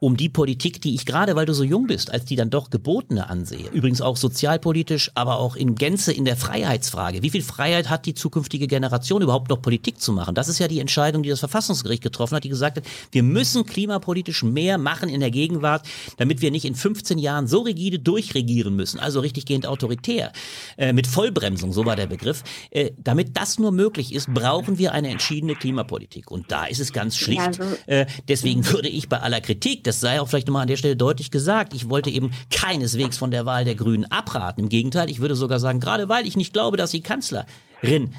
[0.00, 2.70] um die Politik, die ich gerade, weil du so jung bist, als die dann doch
[2.70, 3.68] gebotene ansehe.
[3.72, 7.22] Übrigens auch sozialpolitisch, aber auch in Gänze in der Freiheitsfrage.
[7.22, 10.34] Wie viel Freiheit hat die zukünftige Generation überhaupt noch Politik zu machen?
[10.34, 13.64] Das ist ja die Entscheidung, die das Verfassungsgericht getroffen hat, die gesagt hat, wir müssen
[13.64, 15.86] klimapolitisch mehr machen in der Gegenwart,
[16.18, 20.32] damit wir nicht in 15 Jahren so rigide durchregieren müssen, also richtiggehend autoritär,
[20.76, 22.42] äh, mit Vollbremsung, so war der Begriff.
[22.70, 26.30] Äh, damit das nur möglich ist, brauchen wir eine entschiedene Klimapolitik.
[26.30, 27.40] Und da ist es ganz schlicht.
[27.40, 30.76] Also- Äh, deswegen würde ich bei aller Kritik, das sei auch vielleicht nochmal an der
[30.76, 34.60] Stelle deutlich gesagt, ich wollte eben keineswegs von der Wahl der Grünen abraten.
[34.60, 38.14] Im Gegenteil, ich würde sogar sagen, gerade weil ich nicht glaube, dass sie Kanzlerin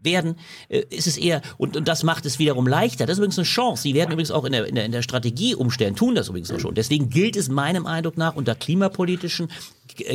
[0.00, 0.36] werden,
[0.68, 3.04] äh, ist es eher, und, und das macht es wiederum leichter.
[3.04, 3.82] Das ist übrigens eine Chance.
[3.82, 6.50] Sie werden übrigens auch in der, in der, in der Strategie umstellen, tun das übrigens
[6.50, 6.74] auch schon.
[6.74, 9.48] Deswegen gilt es meinem Eindruck nach unter klimapolitischen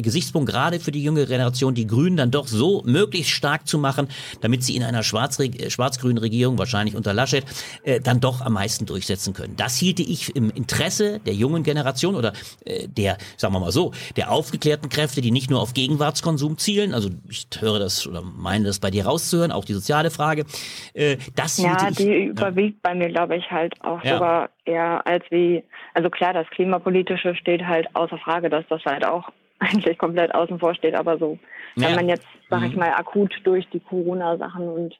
[0.01, 4.07] Gesichtspunkt gerade für die junge Generation, die Grünen dann doch so möglichst stark zu machen,
[4.41, 7.45] damit sie in einer schwarz äh, schwarz-grünen Regierung, wahrscheinlich unter Laschet,
[7.83, 9.55] äh, dann doch am meisten durchsetzen können.
[9.55, 12.33] Das hielte ich im Interesse der jungen Generation oder
[12.65, 16.93] äh, der, sagen wir mal so, der aufgeklärten Kräfte, die nicht nur auf Gegenwartskonsum zielen,
[16.93, 20.45] also ich höre das oder meine das bei dir rauszuhören, auch die soziale Frage,
[20.93, 24.13] äh, das Ja, hielte ich, die überwiegt bei mir, glaube ich, halt auch Ja.
[24.15, 29.05] sogar eher als wie, also klar, das Klimapolitische steht halt außer Frage, dass das halt
[29.05, 29.29] auch
[29.59, 31.37] eigentlich komplett außen vor steht, aber so,
[31.75, 31.95] wenn Ja.
[31.95, 32.79] man jetzt, sag ich Mhm.
[32.79, 34.95] mal, akut durch die Corona-Sachen und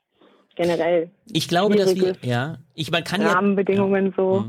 [0.56, 4.46] generell ich glaube, dass wir, ja, ich man kann ja, Rahmenbedingungen so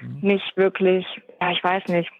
[0.00, 0.18] Mhm.
[0.20, 1.04] nicht wirklich,
[1.40, 2.10] ja, ich weiß nicht,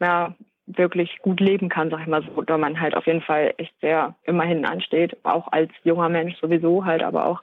[0.00, 0.34] ja,
[0.66, 3.74] wirklich gut leben kann, sag ich mal so, da man halt auf jeden Fall echt
[3.80, 7.42] sehr immerhin ansteht, auch als junger Mensch sowieso halt, aber auch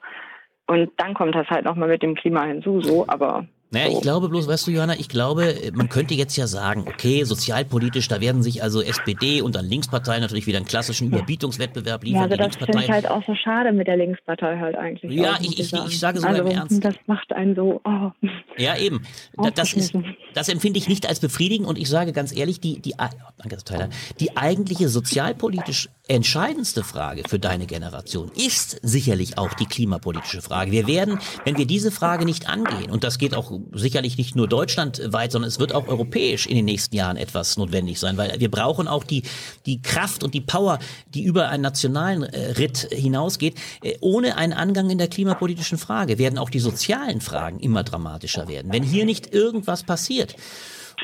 [0.66, 4.28] und dann kommt das halt nochmal mit dem Klima hinzu, so, aber Naja, ich glaube
[4.28, 8.42] bloß, weißt du, Johanna, ich glaube, man könnte jetzt ja sagen, okay, sozialpolitisch, da werden
[8.42, 12.22] sich also SPD und dann Linksparteien natürlich wieder einen klassischen Überbietungswettbewerb Ja, liefern.
[12.24, 15.12] also die das finde ich halt auch so schade mit der Linkspartei halt eigentlich.
[15.12, 16.84] Ja, auch, ich- ich- ich sage sogar also, im Ernst.
[16.84, 18.10] Das macht einen so, oh.
[18.56, 19.02] ja eben,
[19.36, 19.94] Da- das ist,
[20.34, 22.94] das empfinde ich nicht als befriedigend und ich sage ganz ehrlich, die, die,
[23.38, 23.88] danke, Tyler,
[24.18, 30.72] die eigentliche sozialpolitisch entscheidendste Frage für deine Generation ist sicherlich auch die klimapolitische Frage.
[30.72, 34.48] Wir werden, wenn wir diese Frage nicht angehen, und das geht auch sicherlich nicht nur
[34.48, 38.50] deutschlandweit, sondern es wird auch europäisch in den nächsten Jahren etwas notwendig sein, weil wir
[38.50, 39.22] brauchen auch die,
[39.66, 40.80] die Kraft und die Power,
[41.14, 43.54] die über einen nationalen äh, Ritt hinausgeht.
[43.82, 48.48] Äh, ohne einen Angang in der klimapolitischen Frage werden auch die sozialen Fragen immer dramatischer
[48.48, 48.72] werden.
[48.72, 50.34] Wenn hier nicht irgendwas passiert,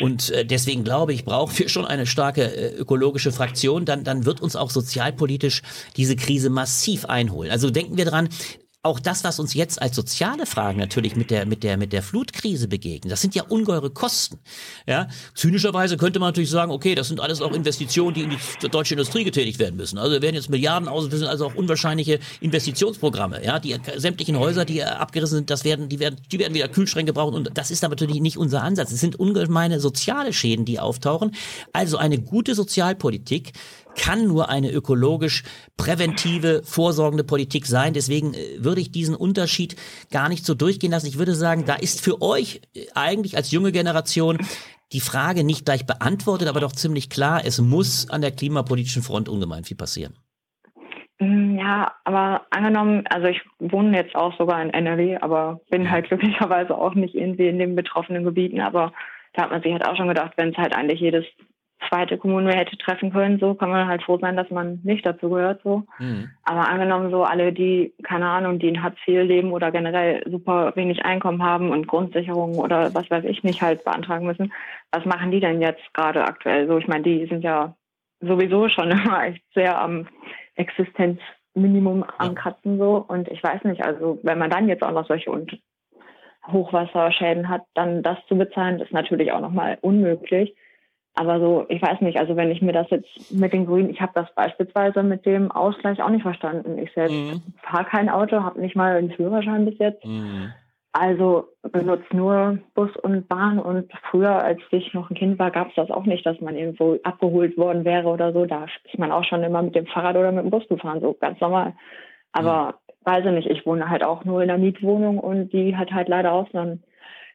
[0.01, 4.25] und äh, deswegen glaube ich, brauchen wir schon eine starke äh, ökologische Fraktion, dann, dann
[4.25, 5.63] wird uns auch sozialpolitisch
[5.97, 7.51] diese Krise massiv einholen.
[7.51, 8.29] Also denken wir dran,
[8.87, 12.03] auch das, was uns jetzt als soziale Fragen natürlich mit der, mit der, mit der
[12.03, 14.39] Flutkrise begegnen, das sind ja ungeheure Kosten.
[14.87, 18.69] Ja, zynischerweise könnte man natürlich sagen, okay, das sind alles auch Investitionen, die in die
[18.69, 19.99] deutsche Industrie getätigt werden müssen.
[19.99, 24.65] Also werden jetzt Milliarden aus, das sind also auch unwahrscheinliche Investitionsprogramme, ja, die sämtlichen Häuser,
[24.65, 27.85] die abgerissen sind, das werden, die werden, die werden wieder Kühlschränke brauchen und das ist
[27.85, 28.93] aber natürlich nicht unser Ansatz.
[28.93, 31.35] Es sind ungemeine soziale Schäden, die auftauchen.
[31.73, 33.53] Also eine gute Sozialpolitik
[33.97, 35.45] kann nur eine ökologisch
[35.77, 37.95] präventive, vorsorgende Politik sein.
[37.95, 39.77] Deswegen äh, würde ich diesen Unterschied
[40.11, 41.07] gar nicht so durchgehen lassen.
[41.07, 44.39] Ich würde sagen, da ist für euch äh, eigentlich als junge Generation
[44.93, 49.29] die Frage nicht gleich beantwortet, aber doch ziemlich klar, es muss an der klimapolitischen Front
[49.29, 50.15] ungemein viel passieren.
[51.19, 56.07] Mm, Ja, aber angenommen, also ich wohne jetzt auch sogar in NRW, aber bin halt
[56.09, 58.61] glücklicherweise auch nicht irgendwie in den betroffenen Gebieten.
[58.61, 58.93] Aber
[59.33, 61.25] da hat man sich halt auch schon gedacht, wenn es halt eigentlich jedes
[61.89, 65.29] zweite Kommune hätte treffen können, so kann man halt froh sein, dass man nicht dazu
[65.29, 65.85] gehört, so.
[65.99, 66.31] Mhm.
[66.45, 70.73] Aber angenommen so alle, die, keine Ahnung, die in Hartz IV leben oder generell super
[70.75, 74.53] wenig Einkommen haben und Grundsicherung oder was weiß ich nicht halt beantragen müssen,
[74.91, 76.67] was machen die denn jetzt gerade aktuell?
[76.67, 77.75] So, ich meine, die sind ja
[78.21, 80.09] sowieso schon immer echt sehr am
[80.55, 83.05] Existenzminimum am Kratzen so.
[83.07, 85.59] Und ich weiß nicht, also wenn man dann jetzt auch noch solche und
[86.47, 90.55] Hochwasserschäden hat, dann das zu bezahlen, ist natürlich auch nochmal unmöglich.
[91.19, 94.03] Aber so, ich weiß nicht, also wenn ich mir das jetzt mit den Grünen, ich
[94.03, 96.77] habe das beispielsweise mit dem Ausgleich auch nicht verstanden.
[96.77, 97.43] Ich selbst Mhm.
[97.63, 100.05] fahre kein Auto, habe nicht mal einen Führerschein bis jetzt.
[100.05, 100.53] Mhm.
[100.93, 105.69] Also benutzt nur Bus und Bahn und früher, als ich noch ein Kind war, gab
[105.69, 108.47] es das auch nicht, dass man irgendwo abgeholt worden wäre oder so.
[108.47, 111.15] Da ist man auch schon immer mit dem Fahrrad oder mit dem Bus gefahren, so
[111.15, 111.75] ganz normal.
[112.33, 112.75] Aber
[113.05, 116.09] weiß ich nicht, ich wohne halt auch nur in einer Mietwohnung und die hat halt
[116.09, 116.79] leider auch so eine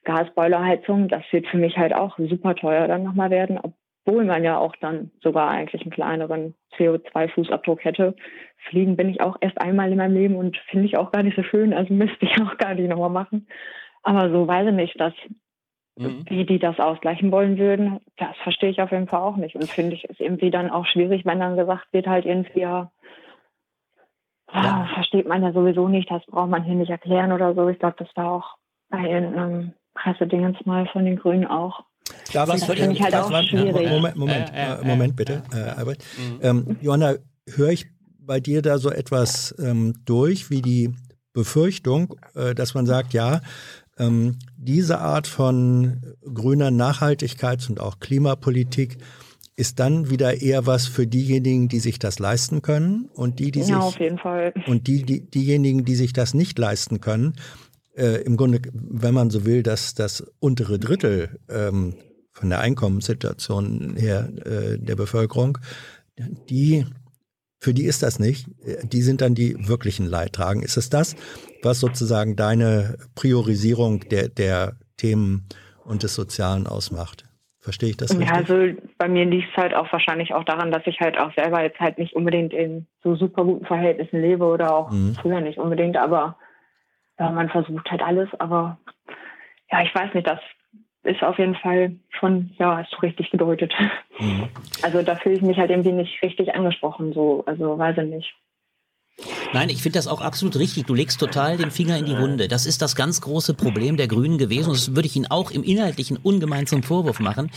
[0.03, 1.07] Gasboilerheizung.
[1.07, 4.75] Das wird für mich halt auch super teuer dann nochmal werden, obwohl man ja auch
[4.77, 8.15] dann sogar eigentlich einen kleineren CO2-Fußabdruck hätte.
[8.69, 11.35] Fliegen bin ich auch erst einmal in meinem Leben und finde ich auch gar nicht
[11.35, 13.47] so schön, also müsste ich auch gar nicht nochmal machen.
[14.03, 15.13] Aber so weiß ich nicht, dass
[15.97, 16.25] Mhm.
[16.29, 19.55] wie die das ausgleichen wollen würden, das verstehe ich auf jeden Fall auch nicht.
[19.55, 22.91] Und finde ich es irgendwie dann auch schwierig, wenn dann gesagt wird, halt irgendwie, ja,
[24.47, 27.67] ah, versteht man ja sowieso nicht, das braucht man hier nicht erklären oder so.
[27.69, 28.57] Ich glaube, das war auch
[28.89, 29.07] bei
[30.01, 31.83] irgendeinem Pressedingens mal von den Grünen auch.
[32.33, 33.89] Darf Das finde ich halt auch warte, schwierig.
[33.89, 36.03] Moment, Moment, äh, ja, Moment bitte, äh, Albert.
[36.41, 37.15] Ähm, Johanna,
[37.55, 37.87] höre ich
[38.19, 40.93] bei dir da so etwas ähm, durch, wie die
[41.33, 43.41] Befürchtung, äh, dass man sagt, ja,
[43.97, 48.97] ähm, diese Art von grüner Nachhaltigkeits- und auch Klimapolitik
[49.55, 53.59] ist dann wieder eher was für diejenigen, die sich das leisten können und die, die
[53.59, 54.53] ja, sich auf jeden Fall.
[54.65, 57.35] und die, die, diejenigen, die sich das nicht leisten können,
[57.95, 61.95] äh, im Grunde, wenn man so will, dass das untere Drittel ähm,
[62.31, 65.57] von der Einkommenssituation her äh, der Bevölkerung,
[66.49, 66.85] die,
[67.59, 68.47] für die ist das nicht.
[68.83, 70.61] Die sind dann die wirklichen Leidtragen.
[70.61, 71.15] Ist es das,
[71.63, 75.47] was sozusagen deine Priorisierung der, der Themen
[75.85, 77.25] und des Sozialen ausmacht?
[77.59, 78.27] Verstehe ich das richtig?
[78.27, 81.31] Ja, also bei mir liegt es halt auch wahrscheinlich auch daran, dass ich halt auch
[81.35, 85.15] selber jetzt halt nicht unbedingt in so super guten Verhältnissen lebe oder auch Mhm.
[85.21, 86.37] früher nicht unbedingt, aber
[87.21, 88.79] ja, man versucht halt alles, aber
[89.71, 90.39] ja, ich weiß nicht, das
[91.03, 93.71] ist auf jeden Fall schon, ja, hast du richtig gedeutet.
[94.19, 94.49] Mhm.
[94.81, 98.33] Also da fühle ich mich halt irgendwie nicht richtig angesprochen, so, also weiß ich nicht.
[99.53, 100.87] Nein, ich finde das auch absolut richtig.
[100.87, 102.47] Du legst total den Finger in die Wunde.
[102.47, 104.69] Das ist das ganz große Problem der Grünen gewesen.
[104.69, 107.51] Und das würde ich Ihnen auch im Inhaltlichen ungemein zum Vorwurf machen.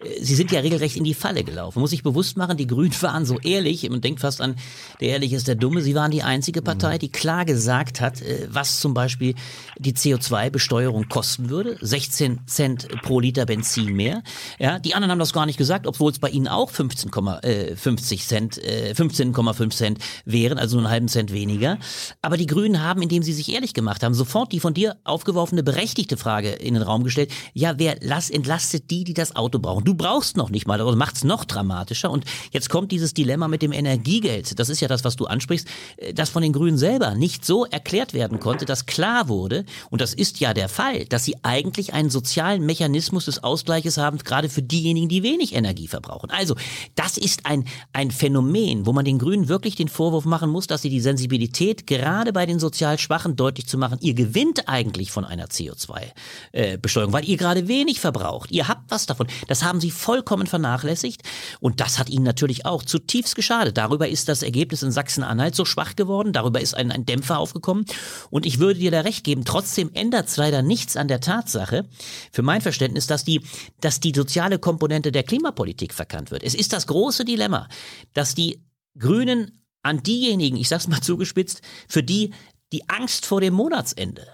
[0.00, 1.80] Äh, Sie sind ja regelrecht in die Falle gelaufen.
[1.80, 3.88] Muss ich bewusst machen, die Grünen waren so ehrlich.
[3.88, 4.56] Man denkt fast an,
[5.00, 5.82] der Ehrliche ist der Dumme.
[5.82, 9.34] Sie waren die einzige Partei, die klar gesagt hat, äh, was zum Beispiel
[9.78, 11.76] die CO2-Besteuerung kosten würde.
[11.80, 14.22] 16 Cent pro Liter Benzin mehr.
[14.58, 18.58] Ja, die anderen haben das gar nicht gesagt, obwohl es bei ihnen auch 15,50 Cent,
[18.58, 21.78] äh, 15,5 Cent wären, also nur einen halben Cent weniger.
[22.22, 25.62] Aber die Grünen haben, indem sie sich ehrlich gemacht haben, sofort die von dir aufgeworfene
[25.62, 27.30] berechtigte Frage in den Raum gestellt.
[27.52, 29.83] Ja, wer entlastet die, die das Auto brauchen?
[29.84, 32.10] Du brauchst noch nicht mal, oder macht's noch dramatischer.
[32.10, 34.58] Und jetzt kommt dieses Dilemma mit dem Energiegeld.
[34.58, 37.64] Das ist ja das, was du ansprichst, äh, das von den Grünen selber nicht so
[37.66, 41.92] erklärt werden konnte, dass klar wurde, und das ist ja der Fall, dass sie eigentlich
[41.92, 46.30] einen sozialen Mechanismus des Ausgleiches haben, gerade für diejenigen, die wenig Energie verbrauchen.
[46.30, 46.56] Also,
[46.94, 50.82] das ist ein, ein Phänomen, wo man den Grünen wirklich den Vorwurf machen muss, dass
[50.82, 55.24] sie die Sensibilität gerade bei den sozial Schwachen deutlich zu machen, ihr gewinnt eigentlich von
[55.24, 58.50] einer CO2-Besteuerung, weil ihr gerade wenig verbraucht.
[58.50, 59.26] Ihr habt was davon.
[59.48, 61.22] Das haben sie vollkommen vernachlässigt
[61.60, 63.76] und das hat ihnen natürlich auch zutiefst geschadet.
[63.76, 67.84] Darüber ist das Ergebnis in Sachsen-Anhalt so schwach geworden, darüber ist ein, ein Dämpfer aufgekommen
[68.30, 71.86] und ich würde dir da recht geben, trotzdem ändert es leider nichts an der Tatsache,
[72.32, 73.42] für mein Verständnis, dass die,
[73.80, 76.42] dass die soziale Komponente der Klimapolitik verkannt wird.
[76.42, 77.68] Es ist das große Dilemma,
[78.12, 78.64] dass die
[78.98, 82.32] Grünen an diejenigen, ich sag's mal zugespitzt, für die
[82.72, 84.26] die Angst vor dem Monatsende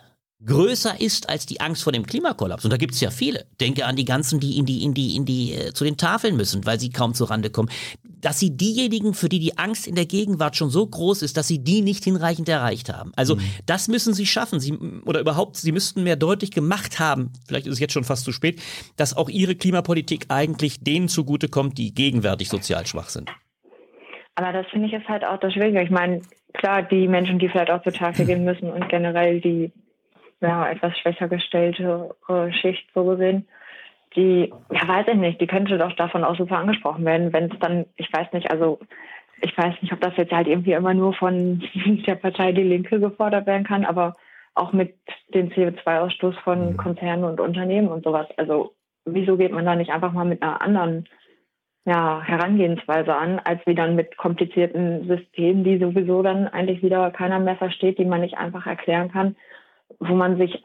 [0.44, 2.64] größer ist als die Angst vor dem Klimakollaps.
[2.64, 3.46] Und da gibt's ja viele.
[3.60, 6.36] Denke an die ganzen, die in die, in die, in die, äh, zu den Tafeln
[6.36, 7.68] müssen, weil sie kaum zur Rande kommen.
[8.02, 11.48] Dass sie diejenigen, für die die Angst in der Gegenwart schon so groß ist, dass
[11.48, 13.12] sie die nicht hinreichend erreicht haben.
[13.16, 13.36] Also
[13.66, 14.60] das müssen sie schaffen.
[14.60, 14.72] Sie,
[15.04, 18.32] oder überhaupt, sie müssten mehr deutlich gemacht haben, vielleicht ist es jetzt schon fast zu
[18.32, 18.60] spät,
[18.96, 23.30] dass auch ihre Klimapolitik eigentlich denen zugutekommt, die gegenwärtig sozial schwach sind.
[24.36, 25.82] Aber das finde ich ist halt auch das Schwierige.
[25.82, 26.22] Ich meine,
[26.54, 29.72] klar, die Menschen, die vielleicht auch zur Tafel gehen müssen und generell die
[30.40, 33.46] ja, etwas schwächer gestellte äh, Schicht so gesehen,
[34.16, 37.58] die, ja, weiß ich nicht, die könnte doch davon auch super angesprochen werden, wenn es
[37.60, 38.80] dann, ich weiß nicht, also
[39.42, 41.62] ich weiß nicht, ob das jetzt halt irgendwie immer nur von
[42.06, 44.14] der Partei Die Linke gefordert werden kann, aber
[44.54, 44.96] auch mit
[45.32, 48.26] dem CO2-Ausstoß von Konzernen und Unternehmen und sowas.
[48.36, 51.08] Also wieso geht man da nicht einfach mal mit einer anderen
[51.86, 57.38] ja, Herangehensweise an, als wie dann mit komplizierten Systemen, die sowieso dann eigentlich wieder keiner
[57.38, 59.36] mehr versteht, die man nicht einfach erklären kann,
[60.00, 60.60] wo man sich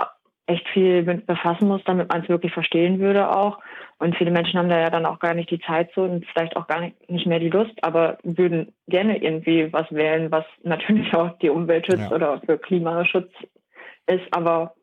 [0.48, 3.60] echt viel mit befassen muss, damit man es wirklich verstehen würde auch.
[3.98, 6.56] Und viele Menschen haben da ja dann auch gar nicht die Zeit zu und vielleicht
[6.56, 11.14] auch gar nicht, nicht mehr die Lust, aber würden gerne irgendwie was wählen, was natürlich
[11.16, 12.12] auch die Umwelt schützt Ja.
[12.12, 13.32] oder für Klimaschutz
[14.08, 14.76] ist, aber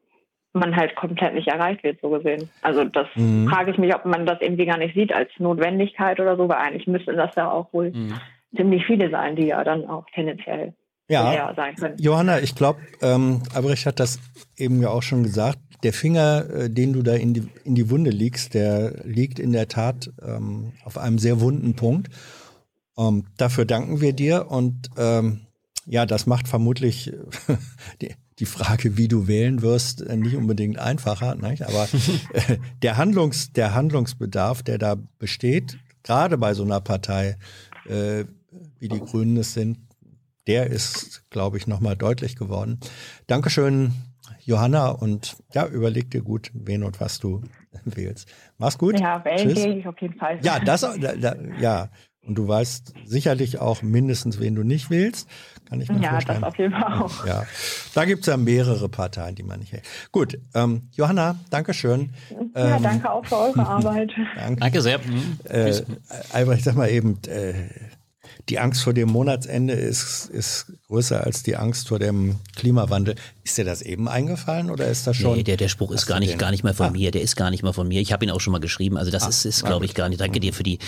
[0.55, 2.51] man halt komplett nicht erreicht wird, so gesehen.
[2.61, 3.49] Also das Mhm.
[3.49, 6.59] frage ich mich, ob man das irgendwie gar nicht sieht als Notwendigkeit oder so, weil
[6.59, 8.21] eigentlich müssten das ja auch wohl Mhm.
[8.57, 10.75] ziemlich viele sein, die ja dann auch tendenziell
[11.13, 11.53] Ja.
[11.55, 11.97] sein können.
[11.99, 14.19] Johanna, ich glaube, ähm, Albrecht hat das
[14.57, 15.59] eben ja auch schon gesagt.
[15.83, 19.53] Der Finger, äh, den du da in die, in die Wunde legst, der liegt in
[19.53, 22.09] der Tat ähm, auf einem sehr wunden Punkt.
[22.97, 25.41] Ähm, dafür danken wir dir und ähm,
[25.87, 27.13] ja, das macht vermutlich
[28.01, 31.35] die, die Frage, wie du wählen wirst, nicht unbedingt einfacher.
[31.35, 31.63] Nicht?
[31.63, 31.89] Aber
[32.33, 37.37] äh, der, Handlungs, der Handlungsbedarf, der da besteht, gerade bei so einer Partei,
[37.89, 38.25] äh,
[38.79, 39.79] wie die Grünen es sind,
[40.47, 42.79] der ist, glaube ich, nochmal deutlich geworden.
[43.27, 43.93] Dankeschön,
[44.45, 47.43] Johanna, und ja, überleg dir gut, wen und was du
[47.85, 48.29] wählst.
[48.59, 48.99] Mach's gut.
[48.99, 49.55] Ja, wählen Tschüss.
[49.55, 50.39] gehe ich auf jeden Fall.
[50.43, 51.89] Ja, das, da, da, ja.
[52.25, 55.29] Und du weißt sicherlich auch mindestens, wen du nicht wählst.
[55.69, 56.41] Kann ich mir Ja, vorstellen.
[56.41, 57.27] das auf jeden Fall auch.
[57.27, 57.45] Ja,
[57.95, 59.83] da gibt's ja mehrere Parteien, die man nicht hält.
[60.13, 62.13] Gut, ähm, Johanna, Dankeschön.
[62.55, 64.13] Ja, Ähm, danke auch für eure Arbeit.
[64.37, 64.61] Danke.
[64.61, 64.99] Danke sehr.
[65.01, 65.39] Mhm.
[65.45, 65.83] Äh,
[66.33, 67.55] Albrecht, sag mal eben, äh,
[68.49, 73.15] die Angst vor dem Monatsende ist, ist größer als die Angst vor dem Klimawandel.
[73.45, 75.37] Ist dir das eben eingefallen oder ist das schon?
[75.37, 76.39] Nee, der, der Spruch ist gar nicht, den?
[76.39, 76.91] gar nicht mehr von Ah.
[76.91, 77.11] mir.
[77.13, 78.01] Der ist gar nicht mehr von mir.
[78.01, 78.97] Ich habe ihn auch schon mal geschrieben.
[78.97, 80.21] Also das ist, ist glaube ich, gar nicht.
[80.21, 80.79] Danke dir für die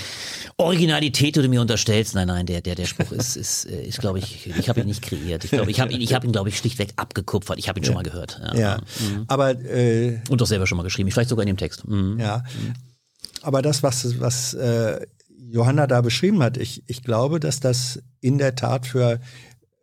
[0.56, 2.14] Originalität, die du mir unterstellst.
[2.14, 4.86] Nein, nein, der, der, der Spruch ist, ist, äh, ist glaube ich, ich habe ihn
[4.86, 5.44] nicht kreiert.
[5.44, 7.58] Ich glaube, ich habe ihn, ich habe ihn, glaube ich, schlichtweg abgekupfert.
[7.58, 8.40] Ich habe ihn schon mal gehört.
[8.54, 8.58] Ja.
[8.64, 8.80] Ja,
[9.28, 11.10] aber äh, Und doch selber schon mal geschrieben.
[11.10, 11.86] Vielleicht sogar in dem Text.
[11.86, 12.18] Mhm.
[12.18, 12.42] Ja.
[13.42, 15.06] Aber das, was, was äh,
[15.50, 19.20] Johanna da beschrieben hat, ich, ich glaube, dass das in der Tat für,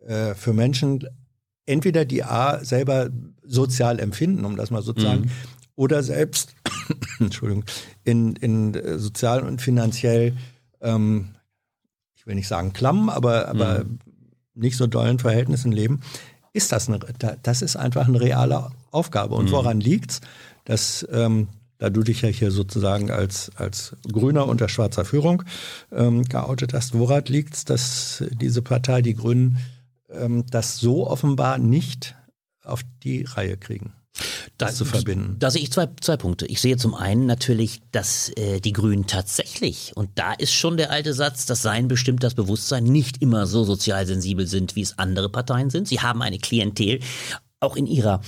[0.06, 1.06] äh, für Menschen
[1.66, 3.10] entweder die A selber
[3.44, 5.30] sozial empfinden, um das mal so zu sagen,
[5.76, 6.54] oder selbst,
[7.20, 7.64] Entschuldigung,
[8.04, 10.36] in, in äh, sozial und finanziell,
[10.80, 11.34] ähm,
[12.16, 13.84] ich will nicht sagen klamm, aber, aber
[14.54, 16.00] nicht so dollen Verhältnissen leben,
[16.52, 19.34] ist das eine, da- das ist einfach eine reale Aufgabe.
[19.36, 20.20] Und woran liegt's?
[20.64, 21.48] Dass ähm,
[21.82, 25.42] da du dich ja hier sozusagen als, als Grüner unter schwarzer Führung
[25.90, 29.58] ähm, geoutet hast, woran liegt's, dass diese Partei, die Grünen,
[30.08, 32.14] ähm, das so offenbar nicht
[32.62, 33.94] auf die Reihe kriegen,
[34.58, 35.34] das zu verbinden?
[35.40, 36.46] Da sehe ich zwei, zwei Punkte.
[36.46, 40.92] Ich sehe zum einen natürlich, dass äh, die Grünen tatsächlich, und da ist schon der
[40.92, 45.00] alte Satz, das Sein bestimmt das Bewusstsein, nicht immer so sozial sensibel sind, wie es
[45.00, 45.88] andere Parteien sind.
[45.88, 47.00] Sie haben eine Klientel,
[47.62, 48.20] auch in ihrer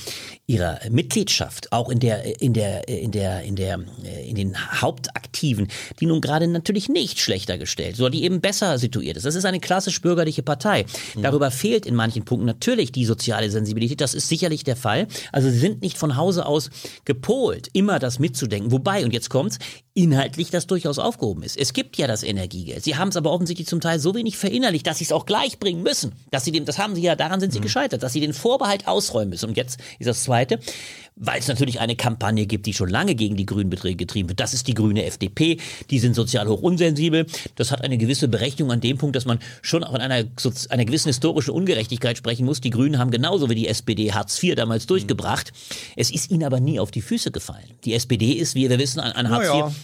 [0.46, 3.80] ihrer Mitgliedschaft, auch in der in der in der in der
[4.24, 5.68] in den Hauptaktiven,
[6.00, 9.26] die nun gerade natürlich nicht schlechter gestellt, sondern die eben besser situiert ist.
[9.26, 10.84] Das ist eine klassisch bürgerliche Partei.
[11.20, 14.00] Darüber fehlt in manchen Punkten natürlich die soziale Sensibilität.
[14.00, 15.06] Das ist sicherlich der Fall.
[15.32, 16.70] Also sie sind nicht von Hause aus
[17.04, 18.70] gepolt, immer das mitzudenken.
[18.70, 19.58] Wobei und jetzt kommt's
[19.96, 21.56] inhaltlich das durchaus aufgehoben ist.
[21.56, 22.82] Es gibt ja das Energiegeld.
[22.82, 25.60] Sie haben es aber offensichtlich zum Teil so wenig verinnerlicht, dass sie es auch gleich
[25.60, 26.12] bringen müssen.
[26.32, 28.88] Dass sie dem, das haben sie ja, daran sind sie gescheitert, dass sie den Vorbehalt
[28.88, 29.50] ausräumen müssen.
[29.50, 30.58] Und jetzt ist das Zweite,
[31.14, 34.40] weil es natürlich eine Kampagne gibt, die schon lange gegen die Grünen getrieben wird.
[34.40, 35.58] Das ist die grüne FDP.
[35.90, 37.26] Die sind sozial hoch unsensibel.
[37.54, 40.24] Das hat eine gewisse Berechtigung an dem Punkt, dass man schon auch von einer,
[40.70, 42.60] einer gewissen historischen Ungerechtigkeit sprechen muss.
[42.60, 45.52] Die Grünen haben genauso wie die SPD Hartz IV damals durchgebracht.
[45.94, 47.70] Es ist ihnen aber nie auf die Füße gefallen.
[47.84, 49.74] Die SPD ist, wie wir wissen, an, an Hartz Naja, IV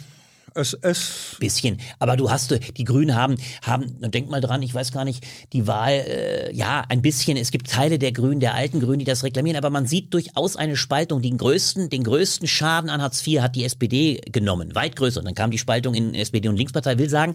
[0.54, 1.78] es, bisschen.
[1.98, 5.66] Aber du hast, die Grünen haben, haben, denk mal dran, ich weiß gar nicht, die
[5.66, 9.24] Wahl, äh, ja, ein bisschen, es gibt Teile der Grünen, der alten Grünen, die das
[9.24, 11.22] reklamieren, aber man sieht durchaus eine Spaltung.
[11.22, 15.20] Den größten, den größten Schaden an Hartz IV hat die SPD genommen, weit größer.
[15.20, 16.98] Und dann kam die Spaltung in SPD und Linkspartei.
[16.98, 17.34] Will sagen,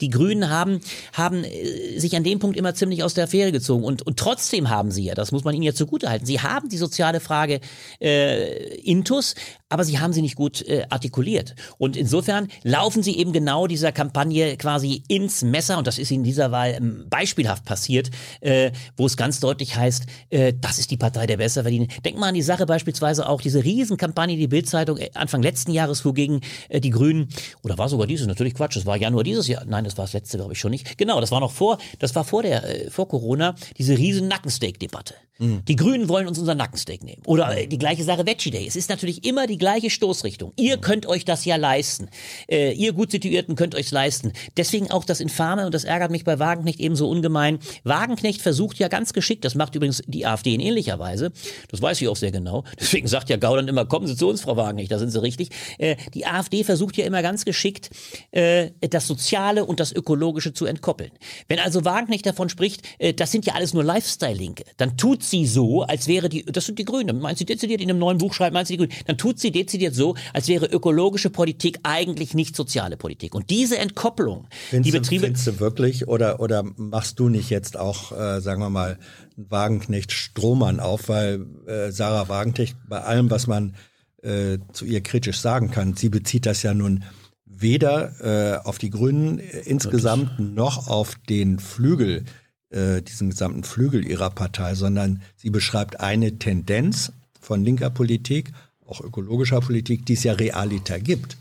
[0.00, 0.80] die Grünen haben,
[1.12, 3.84] haben äh, sich an dem Punkt immer ziemlich aus der Affäre gezogen.
[3.84, 6.76] Und, und trotzdem haben sie ja, das muss man ihnen ja zugutehalten, sie haben die
[6.76, 7.60] soziale Frage
[8.00, 9.34] äh, intus,
[9.68, 11.54] aber sie haben sie nicht gut äh, artikuliert.
[11.78, 16.24] Und insofern laufen sie eben genau dieser Kampagne quasi ins Messer, und das ist in
[16.24, 18.10] dieser Wahl ähm, beispielhaft passiert,
[18.40, 21.86] äh, wo es ganz deutlich heißt, äh, das ist die Partei der Besserverdiener.
[22.04, 26.00] Denk mal an die Sache beispielsweise auch, diese Riesenkampagne, die Bildzeitung äh, Anfang letzten Jahres
[26.00, 27.28] fuhr gegen äh, die Grünen,
[27.62, 30.12] oder war sogar dieses, natürlich Quatsch, das war Januar dieses Jahr, nein, das war das
[30.12, 30.98] letzte, glaube ich schon nicht.
[30.98, 35.14] Genau, das war noch vor, das war vor der, äh, vor Corona, diese riesen Nackensteak-Debatte.
[35.38, 37.20] Die Grünen wollen uns unser Nackensteak nehmen.
[37.26, 38.66] Oder äh, die gleiche Sache Veggie Day.
[38.66, 40.54] Es ist natürlich immer die gleiche Stoßrichtung.
[40.56, 42.08] Ihr könnt euch das ja leisten.
[42.48, 44.32] Äh, ihr gut Situierten könnt euch's leisten.
[44.56, 47.58] Deswegen auch das Infame, und das ärgert mich bei Wagenknecht ebenso ungemein.
[47.84, 51.32] Wagenknecht versucht ja ganz geschickt, das macht übrigens die AfD in ähnlicher Weise,
[51.68, 54.42] das weiß ich auch sehr genau, deswegen sagt ja Gauland immer, kommen Sie zu uns,
[54.42, 55.50] Frau Wagenknecht, da sind Sie richtig.
[55.78, 57.90] Äh, die AfD versucht ja immer ganz geschickt,
[58.30, 61.10] äh, das Soziale und das Ökologische zu entkoppeln.
[61.48, 65.46] Wenn also Wagenknecht davon spricht, äh, das sind ja alles nur Lifestyle-Linke, dann tut sie
[65.46, 68.34] so, als wäre die, das sind die Grünen, meint sie dezidiert in einem neuen Buch
[68.34, 72.35] schreibt, meint sie die Grünen, dann tut sie dezidiert so, als wäre ökologische Politik eigentlich
[72.36, 73.34] nicht soziale Politik.
[73.34, 77.50] Und diese Entkopplung, Findest die du, Betriebe, findest du wirklich oder, oder machst du nicht
[77.50, 78.98] jetzt auch, äh, sagen wir mal,
[79.36, 83.74] Wagenknecht Strohmann auf, weil äh, Sarah Wagenknecht bei allem, was man
[84.22, 87.04] äh, zu ihr kritisch sagen kann, sie bezieht das ja nun
[87.44, 92.24] weder äh, auf die Grünen äh, insgesamt noch auf den Flügel
[92.70, 98.52] äh, diesen gesamten Flügel ihrer Partei, sondern sie beschreibt eine Tendenz von linker Politik,
[98.84, 101.38] auch ökologischer Politik, die es ja realiter gibt.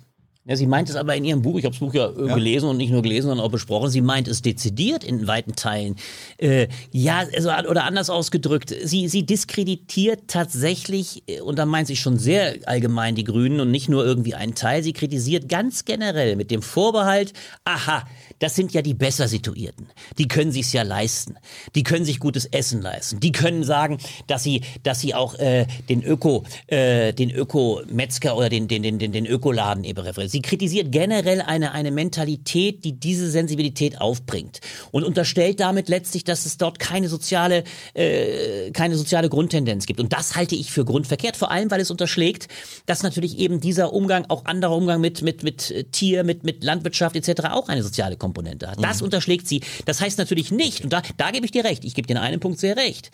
[0.48, 2.36] Ja, sie meint es aber in ihrem Buch, ich habe das Buch ja, äh, Ja.
[2.36, 5.96] gelesen und nicht nur gelesen, sondern auch besprochen, sie meint es dezidiert in weiten Teilen.
[6.38, 11.96] Äh, ja, also, oder anders ausgedrückt, sie, sie diskreditiert tatsächlich, äh, und da meint sie
[11.96, 16.36] schon sehr allgemein die Grünen und nicht nur irgendwie einen Teil, sie kritisiert ganz generell
[16.36, 18.04] mit dem Vorbehalt, aha,
[18.40, 19.88] das sind ja die besser situierten.
[20.18, 21.36] Die können sich's ja leisten.
[21.74, 23.20] Die können sich gutes Essen leisten.
[23.20, 23.98] Die können sagen,
[24.28, 29.00] dass sie, dass sie auch äh, den Öko, äh, den Öko-Metzger oder den, den, den,
[29.00, 30.30] den, den Ökoladen eben referieren.
[30.30, 34.60] Sie kritisiert generell eine, eine Mentalität, die diese Sensibilität aufbringt
[34.92, 37.64] und unterstellt damit letztlich, dass es dort keine soziale,
[37.94, 40.00] äh, keine soziale Grundtendenz gibt.
[40.00, 42.48] Und das halte ich für grundverkehrt, vor allem, weil es unterschlägt,
[42.86, 46.64] dass natürlich eben dieser Umgang, auch anderer Umgang mit, mit, mit äh, Tier, mit, mit
[46.64, 47.46] Landwirtschaft etc.
[47.52, 48.84] auch eine soziale Komponente hat.
[48.84, 49.62] Das unterschlägt sie.
[49.86, 52.20] Das heißt natürlich nicht, und da, da gebe ich dir recht, ich gebe dir in
[52.20, 53.12] einem Punkt sehr recht.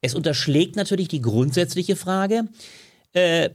[0.00, 2.44] Es unterschlägt natürlich die grundsätzliche Frage,
[3.14, 3.50] äh,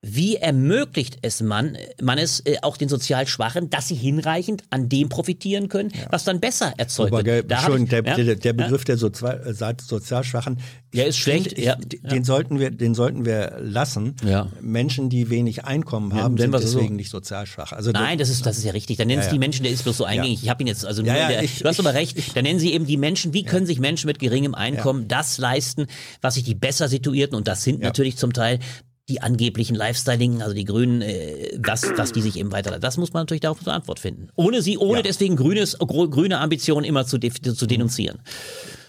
[0.00, 4.88] wie ermöglicht es man, man es äh, auch den sozial Schwachen, dass sie hinreichend an
[4.88, 7.50] dem profitieren können, was dann besser erzeugt Aber wird?
[7.50, 10.60] Da ich- der, ja, der, der Begriff der Sozial, äh, Seite Sozialschwachen,
[10.94, 12.10] Ja, ist schlecht, ich, ja, ja.
[12.10, 14.14] den sollten wir, den sollten wir lassen.
[14.24, 14.48] Ja.
[14.60, 16.78] Menschen, die wenig Einkommen Ja, haben, sind es so.
[16.78, 17.72] deswegen nicht sozial schwach.
[17.72, 18.98] Also Nein, das ist, das ist ja richtig.
[18.98, 19.32] Dann nennen Ja, Sie ja.
[19.32, 20.44] die Menschen, der ist bloß so eingängig.
[20.44, 22.36] Ich habe ihn jetzt, also nur Ja, ja, der, ich- du hast aber recht.
[22.36, 25.86] Dann nennen Sie eben die Menschen, wie können sich Menschen mit geringem Einkommen das leisten,
[26.20, 27.88] was sich die besser situierten, und das sind Ja.
[27.88, 28.60] natürlich zum Teil
[29.08, 33.12] die angeblichen Lifestyling, also die Grünen, äh, was, was die sich eben weiter, das muss
[33.12, 34.28] man natürlich darauf eine Antwort finden.
[34.36, 35.02] Ohne sie, ohne Ja.
[35.02, 38.20] deswegen grünes, grüne Ambitionen immer zu, zu denunzieren.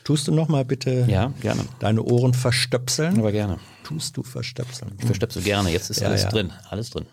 [0.04, 1.62] tust du noch mal bitte Ja, gerne.
[1.80, 3.20] deine Ohren verstöpseln?
[3.20, 3.60] Aber gerne.
[3.84, 4.96] Tust du verstöpseln?
[5.00, 5.70] Ich verstöpsel gerne.
[5.72, 6.30] Jetzt ist Ja, alles ja.
[6.30, 6.52] drin.
[6.70, 7.06] Alles drin.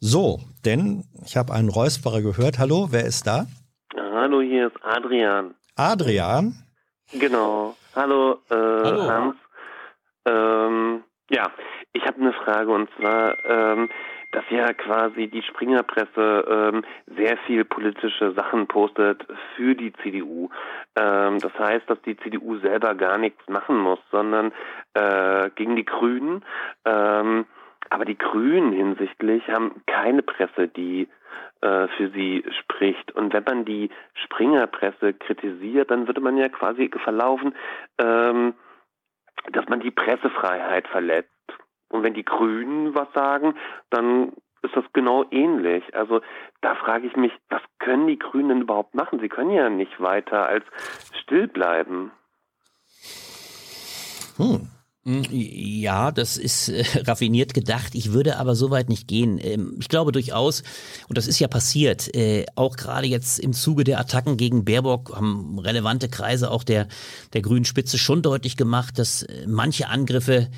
[0.00, 2.58] So, denn ich habe einen Räusperer gehört.
[2.58, 3.46] Hallo, wer ist da?
[3.96, 5.54] Hallo, hier ist Adrian.
[5.76, 6.62] Adrian.
[7.18, 7.76] Genau.
[7.94, 9.02] Hallo, äh, Hallo.
[9.08, 9.36] Hans.
[10.26, 11.02] Ähm,
[11.32, 11.50] ja,
[11.92, 13.88] ich habe eine Frage und zwar, ähm,
[14.32, 19.26] dass ja quasi die Springerpresse ähm, sehr viel politische Sachen postet
[19.56, 20.48] für die CDU.
[20.96, 24.52] Ähm, das heißt, dass die CDU selber gar nichts machen muss, sondern
[24.94, 26.44] äh, gegen die Grünen.
[26.84, 27.46] Ähm,
[27.90, 31.08] aber die Grünen hinsichtlich haben keine Presse, die
[31.60, 33.12] äh, für sie spricht.
[33.12, 37.54] Und wenn man die Springerpresse kritisiert, dann würde man ja quasi verlaufen,
[37.98, 38.54] ähm,
[39.50, 41.30] dass man die Pressefreiheit verletzt.
[41.88, 43.54] Und wenn die Grünen was sagen,
[43.90, 44.32] dann
[44.62, 45.94] ist das genau ähnlich.
[45.94, 46.20] Also
[46.60, 49.20] da frage ich mich, was können die Grünen überhaupt machen?
[49.20, 50.64] Sie können ja nicht weiter als
[51.22, 52.12] still bleiben.
[54.36, 54.68] Hm.
[55.04, 57.96] Ja, das ist äh, raffiniert gedacht.
[57.96, 59.40] Ich würde aber so weit nicht gehen.
[59.42, 60.62] Ähm, ich glaube durchaus,
[61.08, 65.16] und das ist ja passiert, äh, auch gerade jetzt im Zuge der Attacken gegen Baerbock
[65.16, 66.86] haben relevante Kreise auch der,
[67.32, 70.48] der grünen Spitze schon deutlich gemacht, dass äh, manche Angriffe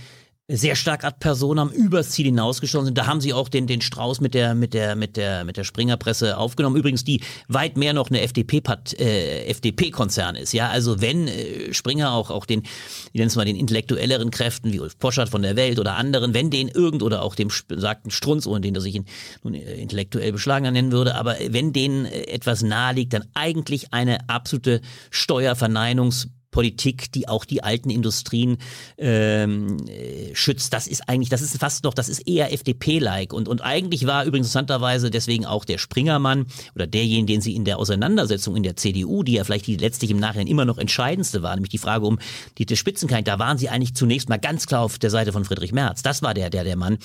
[0.46, 2.98] sehr stark ad personam übers Ziel hinausgeschossen sind.
[2.98, 5.64] Da haben sie auch den, den Strauß mit der, mit der, mit der, mit der
[5.64, 6.76] Springerpresse aufgenommen.
[6.76, 10.52] Übrigens, die weit mehr noch eine FDP-Part, äh, FDP-Konzern ist.
[10.52, 14.70] Ja, also wenn äh, Springer auch, auch den, ich nenne es mal den intellektuelleren Kräften,
[14.70, 18.10] wie Ulf Poschardt von der Welt oder anderen, wenn den irgend oder auch dem besagten
[18.10, 19.06] Strunz, ohne den er sich in,
[19.44, 23.94] nun äh, intellektuell beschlagener nennen würde, aber wenn denen äh, etwas nahe liegt, dann eigentlich
[23.94, 28.58] eine absolute Steuerverneinungs Politik, die auch die alten Industrien
[28.96, 30.72] ähm, äh, schützt.
[30.72, 33.32] Das ist eigentlich, das ist fast noch, das ist eher FDP-like.
[33.32, 37.64] Und, und eigentlich war übrigens interessanterweise deswegen auch der Springermann oder derjenige, den sie in
[37.64, 41.42] der Auseinandersetzung in der CDU, die ja vielleicht die letztlich im Nachhinein immer noch entscheidendste
[41.42, 42.20] war, nämlich die Frage um
[42.56, 45.44] die, die Spitzenkandidat, da waren sie eigentlich zunächst mal ganz klar auf der Seite von
[45.44, 46.02] Friedrich Merz.
[46.02, 46.98] Das war der, der, der Mann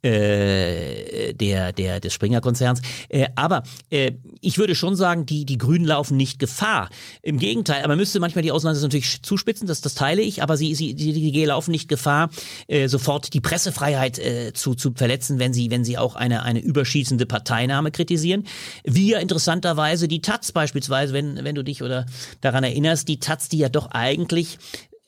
[0.00, 2.80] äh, der, der, des Springer-Konzerns.
[3.10, 6.88] Äh, aber äh, ich würde schon sagen, die, die Grünen laufen nicht Gefahr.
[7.20, 10.56] Im Gegenteil, aber man müsste manchmal die Auseinandersetzung natürlich zuspitzen, das, das teile ich, aber
[10.56, 12.30] sie, sie, die, die laufen nicht Gefahr,
[12.68, 16.60] äh, sofort die Pressefreiheit äh, zu, zu verletzen, wenn sie, wenn sie auch eine, eine
[16.60, 18.44] überschießende Parteinahme kritisieren.
[18.84, 22.06] Wir interessanterweise die Taz beispielsweise, wenn, wenn du dich oder
[22.40, 24.58] daran erinnerst, die Taz, die ja doch eigentlich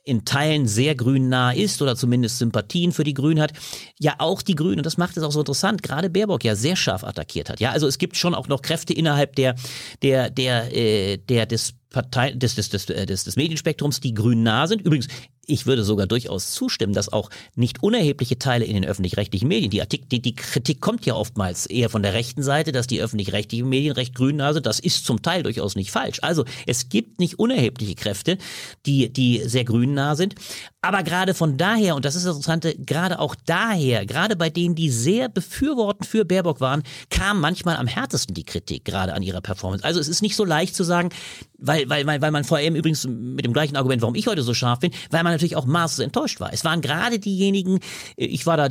[0.07, 3.53] in Teilen sehr grünnah ist oder zumindest Sympathien für die Grünen hat,
[3.99, 6.77] ja auch die Grünen, und das macht es auch so interessant, gerade Baerbock ja sehr
[6.77, 7.59] scharf attackiert hat.
[7.59, 9.57] Ja, also es gibt schon auch noch Kräfte innerhalb der,
[10.03, 14.43] der, der, äh, der des Partei, des, des, des, äh, des, des Medienspektrums, die grün
[14.43, 14.83] nah sind.
[14.83, 15.09] Übrigens,
[15.47, 19.81] ich würde sogar durchaus zustimmen, dass auch nicht unerhebliche Teile in den öffentlich-rechtlichen Medien, die,
[19.81, 23.69] Artik, die, die Kritik kommt ja oftmals eher von der rechten Seite, dass die öffentlich-rechtlichen
[23.69, 24.67] Medien recht grün nah sind.
[24.67, 26.19] Das ist zum Teil durchaus nicht falsch.
[26.23, 28.39] Also es gibt nicht unerhebliche Kräfte,
[28.85, 30.35] die, die sehr grün nah sind.
[30.83, 34.75] Aber gerade von daher, und das ist das Interessante, gerade auch daher, gerade bei denen,
[34.75, 39.41] die sehr befürwortend für Baerbock waren, kam manchmal am härtesten die Kritik gerade an ihrer
[39.41, 39.85] Performance.
[39.85, 41.11] Also es ist nicht so leicht zu sagen,
[41.59, 44.43] weil, weil, weil, weil man vor allem übrigens mit dem gleichen Argument, warum ich heute
[44.43, 46.53] so scharf bin, weil man natürlich auch maßlos enttäuscht war.
[46.53, 47.81] Es waren gerade diejenigen,
[48.17, 48.67] äh, ich war da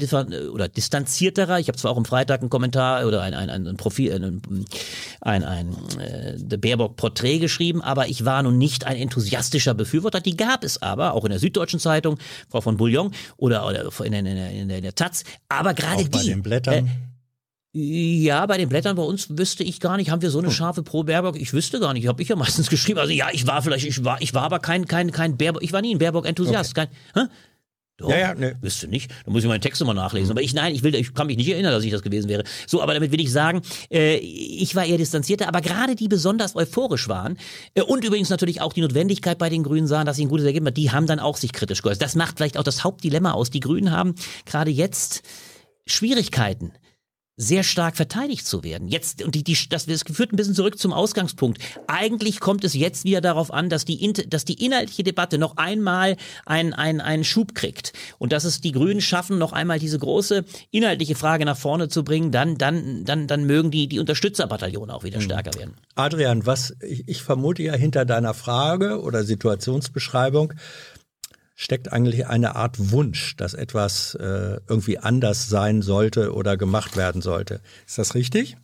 [0.52, 4.14] oder distanzierterer, ich habe zwar auch am Freitag einen Kommentar oder ein, ein, ein Profil,
[4.14, 4.66] ein,
[5.22, 10.22] ein, ein äh, Baerbock-Porträt geschrieben, aber ich war nun nicht ein enthusiastischer Befürworter.
[10.22, 12.18] Die gab es aber, auch in der Süddeutschen Zeitung,
[12.50, 15.74] Frau von Bouillon oder, oder in, der, in, der, in, der, in der Taz, aber
[15.74, 16.10] gerade die.
[16.10, 16.88] Bei den Blättern.
[16.88, 17.15] Äh,
[17.78, 20.54] ja, bei den Blättern bei uns wüsste ich gar nicht, haben wir so eine hm.
[20.54, 21.36] scharfe pro Baerbock?
[21.36, 23.00] Ich wüsste gar nicht, habe ich ja meistens geschrieben.
[23.00, 25.74] Also ja, ich war vielleicht, ich war, ich war aber kein, kein, kein Baerbock, ich
[25.74, 26.78] war nie ein Baerbock-Enthusiast.
[26.78, 26.88] Okay.
[27.14, 27.30] Kein, hä?
[27.98, 28.58] Doch, ja, ja, ne.
[28.62, 29.12] Wüsste nicht.
[29.26, 30.32] Da muss ich meinen Text immer nachlesen.
[30.32, 32.46] Aber ich, nein, ich will, ich kann mich nicht erinnern, dass ich das gewesen wäre.
[32.66, 33.62] So, aber damit will ich sagen,
[33.92, 37.38] äh, ich war eher distanzierter, aber gerade die besonders euphorisch waren
[37.74, 40.46] äh, und übrigens natürlich auch die Notwendigkeit bei den Grünen sahen, dass sie ein gutes
[40.46, 42.02] Ergebnis haben, die haben dann auch sich kritisch geäußert.
[42.02, 43.50] Das macht vielleicht auch das Hauptdilemma aus.
[43.50, 44.16] Die Grünen haben
[44.46, 45.24] gerade jetzt
[45.86, 46.72] Schwierigkeiten
[47.38, 48.88] sehr stark verteidigt zu werden.
[48.88, 51.60] Jetzt und die, die das, das führt ein bisschen zurück zum Ausgangspunkt.
[51.88, 56.16] Eigentlich kommt es jetzt wieder darauf an, dass die dass die inhaltliche Debatte noch einmal
[56.46, 60.46] einen einen einen Schub kriegt und dass es die Grünen schaffen, noch einmal diese große
[60.72, 62.32] inhaltliche Frage nach vorne zu bringen.
[62.32, 65.26] Dann dann dann dann mögen die die Unterstützerbataillone auch wieder hm.
[65.26, 65.74] stärker werden.
[65.96, 70.54] Adrian, was ich, ich vermute ja hinter deiner Frage oder Situationsbeschreibung
[71.56, 77.22] steckt eigentlich eine Art Wunsch, dass etwas äh, irgendwie anders sein sollte oder gemacht werden
[77.22, 77.62] sollte.
[77.86, 78.58] Ist das richtig?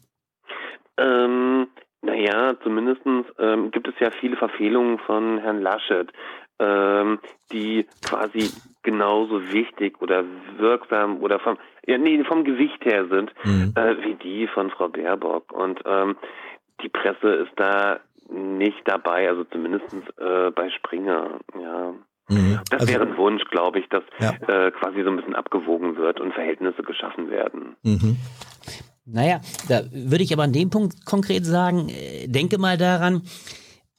[0.97, 1.67] Ähm,
[2.01, 3.01] naja, zumindest
[3.39, 6.11] ähm, gibt es ja viele Verfehlungen von Herrn Laschet,
[6.59, 7.19] ähm,
[7.51, 8.51] die quasi
[8.83, 10.23] genauso wichtig oder
[10.57, 13.73] wirksam oder vom, ja, nee, vom Gewicht her sind, mhm.
[13.75, 15.51] äh, wie die von Frau Baerbock.
[15.51, 16.17] Und ähm,
[16.83, 17.99] die Presse ist da
[18.29, 21.93] nicht dabei, also zumindest äh, bei Springer, ja.
[22.31, 22.59] Mhm.
[22.69, 24.31] Das also, wäre ein Wunsch, glaube ich, dass ja.
[24.47, 27.75] äh, quasi so ein bisschen abgewogen wird und Verhältnisse geschaffen werden.
[27.83, 28.17] Mhm.
[29.05, 33.23] Naja, da würde ich aber an dem Punkt konkret sagen, äh, denke mal daran,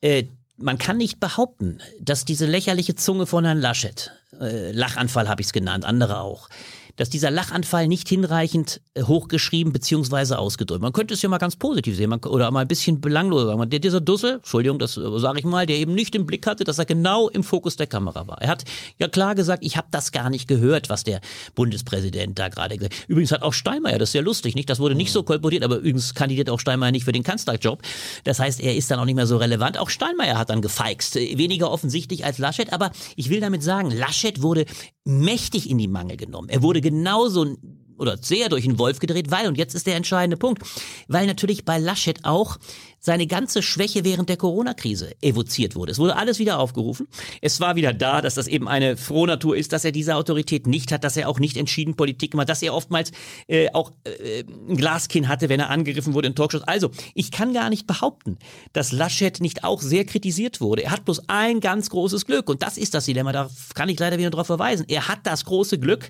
[0.00, 0.24] äh,
[0.56, 5.48] man kann nicht behaupten, dass diese lächerliche Zunge von Herrn Laschet, äh, Lachanfall habe ich
[5.48, 6.48] es genannt, andere auch,
[6.96, 10.34] dass dieser Lachanfall nicht hinreichend äh, hochgeschrieben bzw.
[10.34, 10.82] ausgedrückt.
[10.82, 13.70] Man könnte es ja mal ganz positiv sehen man, oder mal ein bisschen belanglos sagen.
[13.70, 16.64] Der, dieser Dussel, Entschuldigung, das äh, sage ich mal, der eben nicht im Blick hatte,
[16.64, 18.40] dass er genau im Fokus der Kamera war.
[18.40, 18.64] Er hat
[18.98, 21.20] ja klar gesagt, ich habe das gar nicht gehört, was der
[21.54, 23.08] Bundespräsident da gerade gesagt hat.
[23.08, 24.68] Übrigens hat auch Steinmeier, das ist sehr lustig, nicht?
[24.68, 27.82] Das wurde nicht so kolportiert, aber übrigens kandidiert auch Steinmeier nicht für den Kanzlerjob.
[28.24, 29.78] Das heißt, er ist dann auch nicht mehr so relevant.
[29.78, 31.16] Auch Steinmeier hat dann gefeixt.
[31.16, 34.66] Äh, weniger offensichtlich als Laschet, aber ich will damit sagen, Laschet wurde
[35.04, 36.48] mächtig in die Mangel genommen.
[36.48, 37.56] Er wurde genauso
[38.02, 40.62] oder sehr durch den Wolf gedreht, weil, und jetzt ist der entscheidende Punkt,
[41.08, 42.58] weil natürlich bei Laschet auch
[42.98, 45.90] seine ganze Schwäche während der Corona-Krise evoziert wurde.
[45.90, 47.08] Es wurde alles wieder aufgerufen.
[47.40, 50.92] Es war wieder da, dass das eben eine Frohnatur ist, dass er diese Autorität nicht
[50.92, 53.10] hat, dass er auch nicht entschieden Politik macht, dass er oftmals
[53.48, 56.62] äh, auch äh, ein Glaskinn hatte, wenn er angegriffen wurde in Talkshows.
[56.62, 58.38] Also, ich kann gar nicht behaupten,
[58.72, 60.84] dass Laschet nicht auch sehr kritisiert wurde.
[60.84, 63.98] Er hat bloß ein ganz großes Glück und das ist das Dilemma, da kann ich
[63.98, 64.86] leider wieder darauf verweisen.
[64.88, 66.08] Er hat das große Glück,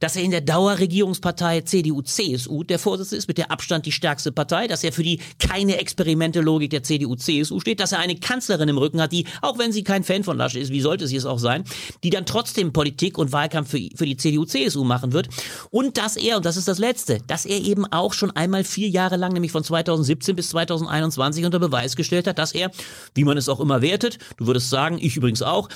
[0.00, 4.66] dass er in der Dauerregierungspartei CDU-CSU der Vorsitzende ist, mit der Abstand die stärkste Partei,
[4.66, 9.00] dass er für die keine Experimente-Logik der CDU-CSU steht, dass er eine Kanzlerin im Rücken
[9.00, 11.38] hat, die, auch wenn sie kein Fan von Laschet ist, wie sollte sie es auch
[11.38, 11.64] sein,
[12.02, 15.28] die dann trotzdem Politik und Wahlkampf für, für die CDU-CSU machen wird.
[15.70, 18.88] Und dass er, und das ist das Letzte, dass er eben auch schon einmal vier
[18.88, 22.70] Jahre lang, nämlich von 2017 bis 2021 unter Beweis gestellt hat, dass er,
[23.14, 25.68] wie man es auch immer wertet, du würdest sagen, ich übrigens auch,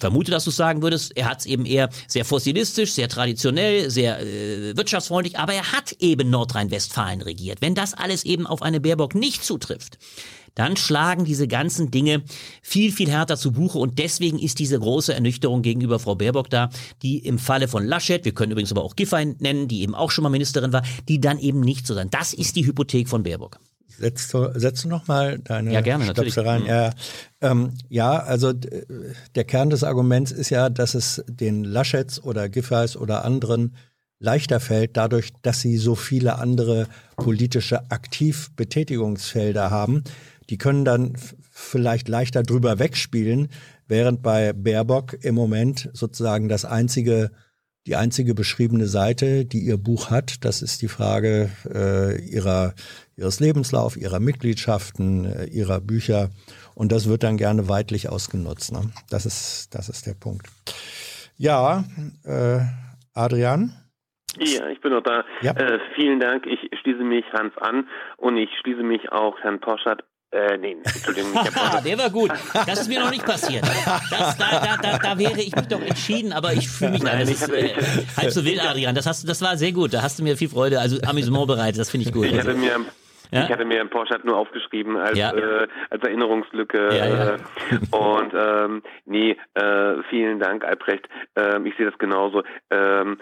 [0.00, 3.90] vermute, dass du sagen würdest, er hat es eben eher sehr fossilistisch, sehr traditionell traditionell,
[3.90, 7.60] sehr äh, wirtschaftsfreundlich, aber er hat eben Nordrhein-Westfalen regiert.
[7.60, 9.98] Wenn das alles eben auf eine Baerbock nicht zutrifft,
[10.54, 12.22] dann schlagen diese ganzen Dinge
[12.62, 13.78] viel, viel härter zu Buche.
[13.78, 16.70] Und deswegen ist diese große Ernüchterung gegenüber Frau Baerbock da,
[17.02, 20.12] die im Falle von Laschet, wir können übrigens aber auch Giffey nennen, die eben auch
[20.12, 22.08] schon mal Ministerin war, die dann eben nicht so sein.
[22.10, 23.58] Das ist die Hypothek von Baerbock.
[23.98, 26.36] Setzt du, setzt du noch mal deine ja, gerne, natürlich.
[26.38, 26.62] rein?
[26.62, 26.68] Mhm.
[26.68, 26.90] Ja,
[27.40, 32.96] ähm, ja, also der Kern des Arguments ist ja, dass es den Laschets oder Giffey's
[32.96, 33.74] oder anderen
[34.18, 40.02] leichter fällt, dadurch, dass sie so viele andere politische Aktivbetätigungsfelder haben.
[40.50, 41.14] Die können dann
[41.50, 43.48] vielleicht leichter drüber wegspielen,
[43.86, 47.30] während bei Baerbock im Moment sozusagen das einzige
[47.86, 52.74] die einzige beschriebene Seite, die ihr Buch hat, das ist die Frage äh, ihrer,
[53.16, 56.30] ihres Lebenslauf, ihrer Mitgliedschaften, äh, ihrer Bücher.
[56.74, 58.72] Und das wird dann gerne weitlich ausgenutzt.
[58.72, 58.90] Ne?
[59.10, 60.46] Das, ist, das ist der Punkt.
[61.36, 61.84] Ja,
[62.24, 62.60] äh,
[63.14, 63.72] Adrian?
[64.38, 65.24] Ja, ich bin noch da.
[65.42, 65.52] Ja.
[65.52, 66.46] Äh, vielen Dank.
[66.46, 70.02] Ich schließe mich Hans an und ich schließe mich auch Herrn Poschert
[70.34, 71.30] äh, nee, Entschuldigung.
[71.84, 72.32] der war gut.
[72.66, 73.62] Das ist mir noch nicht passiert.
[73.62, 77.20] Das, da, da, da, da wäre ich mich doch entschieden, aber ich fühle mich Nein,
[77.20, 77.68] das ist, äh,
[78.16, 78.96] halb so wild, Adrian.
[78.96, 79.94] Das, hast, das war sehr gut.
[79.94, 81.78] Da hast du mir viel Freude, also Amüsement bereitet.
[81.78, 82.26] Das finde ich gut.
[82.26, 82.80] Ich hatte mir
[83.30, 83.44] Ja.
[83.44, 85.32] Ich hatte mir im Porsche nur aufgeschrieben als, Ja.
[85.32, 86.88] äh, als Erinnerungslücke.
[86.96, 87.34] Ja, ja.
[87.34, 87.38] Äh,
[87.96, 91.08] und ähm, nee, äh, vielen Dank, Albrecht.
[91.36, 92.42] Ähm, ich sehe das genauso.
[92.70, 93.18] Ähm,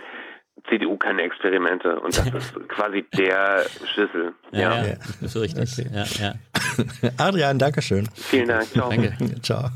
[0.68, 4.32] CDU keine Experimente und das ist quasi der Schlüssel.
[4.52, 4.60] Ja.
[4.60, 4.94] ja, ja.
[5.20, 5.90] Das ist richtig.
[5.92, 6.34] Ja, ja.
[7.18, 8.08] Adrian, Dankeschön.
[8.14, 8.66] Vielen Dank.
[8.66, 8.90] Ciao.
[8.90, 9.40] Danke.
[9.42, 9.70] Ciao.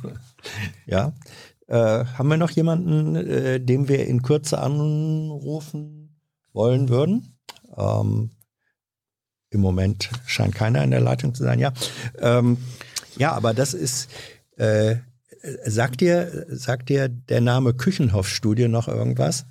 [0.86, 1.12] Ja.
[1.68, 6.16] Äh, haben wir noch jemanden, äh, dem wir in Kürze anrufen
[6.52, 7.36] wollen würden?
[7.76, 8.30] Ähm,
[9.56, 11.72] Im Moment scheint keiner in der Leitung zu sein, ja.
[12.18, 12.58] Ähm,
[13.16, 14.10] ja, aber das ist,
[14.58, 14.96] äh,
[15.64, 19.46] sagt dir, sagt dir der Name Küchenhoff-Studie noch irgendwas?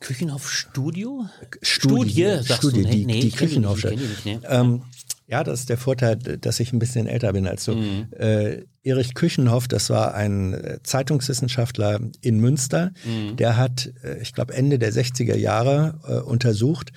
[0.00, 1.26] Küchenhof Studio?
[1.62, 2.88] Studie, sagst Studie, du?
[2.90, 3.80] die, Nee, die nicht, Küchenhoff.
[3.82, 4.40] die nicht, nee.
[4.48, 4.82] ähm,
[5.28, 7.74] ja, das ist der Vorteil, dass ich ein bisschen älter bin als du.
[7.76, 8.08] Mhm.
[8.18, 13.36] Äh, Erich Küchenhoff, das war ein äh, Zeitungswissenschaftler in Münster, Mhm.
[13.36, 16.90] der hat, äh, ich glaube, Ende der 60er Jahre äh, untersucht,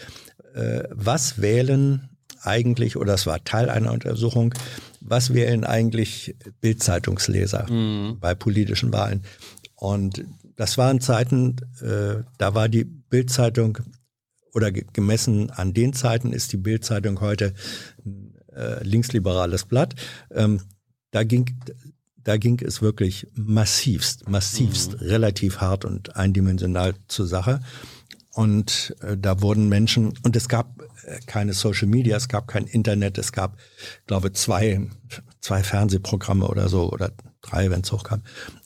[0.55, 2.09] äh, was wählen
[2.45, 4.53] eigentlich, oder es war Teil einer Untersuchung,
[5.01, 8.19] was wählen eigentlich Bildzeitungsleser Mhm.
[8.19, 9.23] bei politischen Wahlen.
[9.75, 10.23] Und
[10.55, 13.79] das waren Zeiten, äh, da war die Bildzeitung
[14.53, 17.53] oder ge- gemessen an den Zeiten ist die Bildzeitung heute
[18.05, 19.95] ein äh, linksliberales Blatt.
[20.31, 20.61] Ähm,
[21.11, 21.45] da ging
[22.25, 27.59] da ging es wirklich massivst, massivst, relativ hart und eindimensional zur Sache.
[28.33, 32.65] Und äh, da wurden Menschen, und es gab äh, keine Social Media, es gab kein
[32.65, 33.57] Internet, es gab,
[34.07, 34.89] glaube zwei,
[35.39, 37.11] zwei Fernsehprogramme oder so, oder
[37.41, 38.23] drei, wenn es hochkam.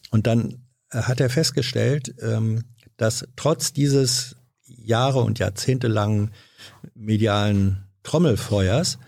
[0.10, 2.64] Und dann äh, hat er festgestellt, ähm,
[2.96, 6.32] dass trotz dieses Jahre und Jahrzehnte langen
[6.96, 9.00] medialen Trommelfeuers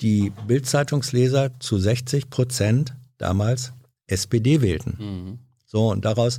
[0.00, 3.72] die Bildzeitungsleser zu 60 Prozent damals
[4.06, 5.38] SPD wählten.
[5.66, 6.38] So, und daraus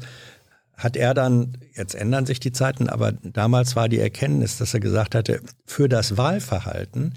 [0.75, 4.79] hat er dann, jetzt ändern sich die Zeiten, aber damals war die Erkenntnis, dass er
[4.79, 7.13] gesagt hatte, für das Wahlverhalten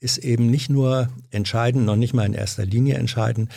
[0.00, 3.50] ist eben nicht nur entscheidend, noch nicht mal in erster Linie entscheidend,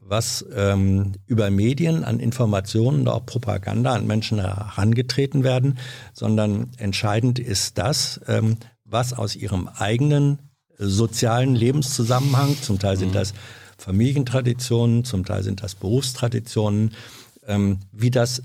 [0.00, 5.78] was ähm, über Medien an Informationen und auch Propaganda an Menschen herangetreten werden,
[6.12, 10.38] sondern entscheidend ist das, ähm, was aus ihrem eigenen
[10.76, 13.32] sozialen Lebenszusammenhang, zum Teil sind das
[13.78, 16.92] Familientraditionen, zum Teil sind das Berufstraditionen,
[17.46, 18.42] ähm, wie das,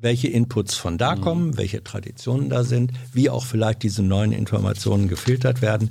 [0.00, 5.08] welche Inputs von da kommen, welche Traditionen da sind, wie auch vielleicht diese neuen Informationen
[5.08, 5.90] gefiltert werden.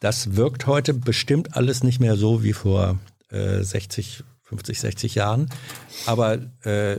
[0.00, 2.98] Das wirkt heute bestimmt alles nicht mehr so wie vor
[3.30, 5.48] äh, 60, 50, 60 Jahren.
[6.06, 6.98] Aber äh,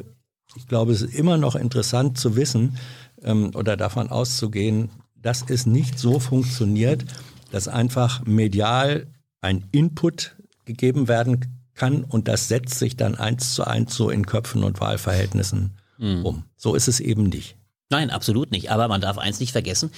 [0.56, 2.78] ich glaube, es ist immer noch interessant zu wissen
[3.22, 7.06] ähm, oder davon auszugehen, dass es nicht so funktioniert,
[7.52, 9.08] dass einfach medial
[9.42, 10.36] ein Input
[10.66, 14.80] gegeben werden kann und das setzt sich dann eins zu eins so in Köpfen und
[14.80, 16.44] Wahlverhältnissen um.
[16.58, 17.56] So ist es eben nicht.
[17.90, 18.72] Nein, absolut nicht.
[18.72, 19.92] Aber man darf eins nicht vergessen.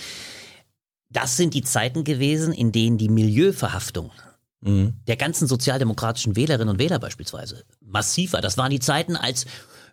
[1.09, 4.11] Das sind die Zeiten gewesen, in denen die Milieuverhaftung
[4.61, 8.41] der ganzen sozialdemokratischen Wählerinnen und Wähler beispielsweise massiv war.
[8.41, 9.45] Das waren die Zeiten, als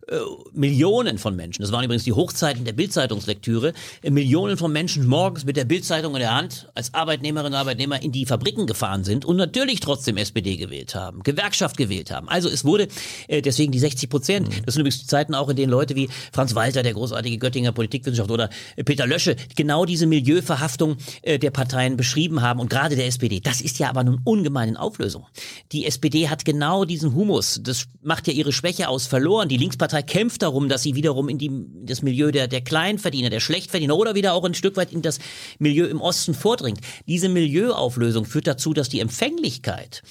[0.09, 0.17] äh,
[0.53, 3.73] Millionen von Menschen, das waren übrigens die Hochzeiten der Bildzeitungslektüre,
[4.03, 8.03] äh, Millionen von Menschen morgens mit der Bildzeitung in der Hand als Arbeitnehmerinnen und Arbeitnehmer
[8.03, 12.29] in die Fabriken gefahren sind und natürlich trotzdem SPD gewählt haben, Gewerkschaft gewählt haben.
[12.29, 12.89] Also es wurde
[13.29, 14.49] äh, deswegen die 60 Prozent.
[14.67, 17.71] Das sind übrigens die Zeiten auch, in denen Leute wie Franz Walter, der großartige Göttinger
[17.71, 18.51] Politikwissenschaftler oder
[18.85, 23.41] Peter Lösche genau diese Milieuverhaftung der Parteien beschrieben haben und gerade der SPD.
[23.41, 25.27] Das ist ja aber nun ungemein in Auflösung.
[25.71, 29.49] Die SPD hat genau diesen Humus, das macht ja ihre Schwäche aus, verloren.
[29.49, 31.51] Die Linkspartei kämpft darum, dass sie wiederum in, die,
[31.85, 35.19] das Milieu der, der Kleinverdiener, der Schlechtverdiener oder wieder auch ein Stück weit in das
[35.59, 36.81] Milieu im Osten vordringt.
[37.07, 40.03] Diese Milieuauflösung führt dazu, dass die Empfänglichkeit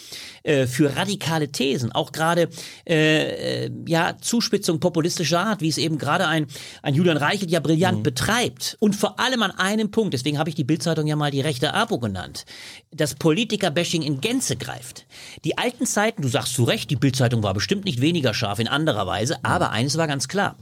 [0.44, 2.50] äh, für radikale Thesen, auch gerade
[2.88, 6.48] äh, äh, ja Zuspitzung populistischer Art, wie es eben gerade ein,
[6.82, 10.56] ein Julian Reichelt ja brillant betreibt und vor allem an einem Punkt, deswegen habe ich
[10.56, 12.46] die Bildzeitung ja mal die rechte Abo genannt,
[12.92, 15.06] das Politiker-Bashing in Gänze greift.
[15.44, 18.68] Die alten Zeiten, du sagst zu Recht, die Bildzeitung war bestimmt nicht weniger scharf in
[18.68, 20.58] anderer Weise, aber eines war ganz klar.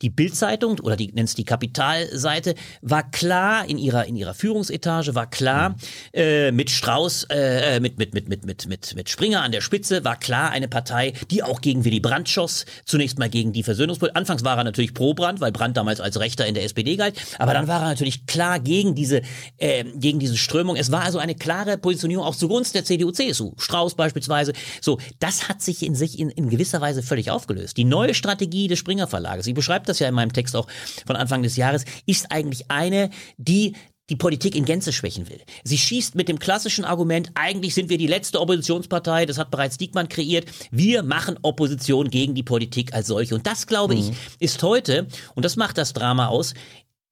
[0.00, 5.28] Die Bildzeitung oder die nennst die Kapitalseite war klar in ihrer in ihrer Führungsetage war
[5.28, 5.76] klar
[6.12, 10.02] äh, mit Strauß äh, mit mit mit mit mit mit mit Springer an der Spitze
[10.02, 12.64] war klar eine Partei, die auch gegen Willy Brandt schoss.
[12.84, 14.16] Zunächst mal gegen die Versöhnungspolitik.
[14.16, 17.14] Anfangs war er natürlich pro Brandt, weil Brandt damals als Rechter in der SPD galt,
[17.38, 19.22] aber dann war er natürlich klar gegen diese
[19.58, 20.74] äh, gegen diese Strömung.
[20.74, 23.52] Es war also eine klare Positionierung auch zugunsten der CDU CSU.
[23.58, 24.54] Strauß beispielsweise.
[24.80, 27.76] So, das hat sich in sich in, in gewisser Weise völlig aufgelöst.
[27.76, 30.66] Die neue Strategie des Springer Verlages, ich beschreibe das ja in meinem Text auch
[31.06, 33.76] von Anfang des Jahres, ist eigentlich eine, die
[34.12, 35.40] die Politik in Gänze schwächen will.
[35.64, 39.78] Sie schießt mit dem klassischen Argument, eigentlich sind wir die letzte Oppositionspartei, das hat bereits
[39.78, 43.34] Diekmann kreiert, wir machen Opposition gegen die Politik als solche.
[43.34, 46.52] Und das, glaube ich, ist heute, und das macht das Drama aus,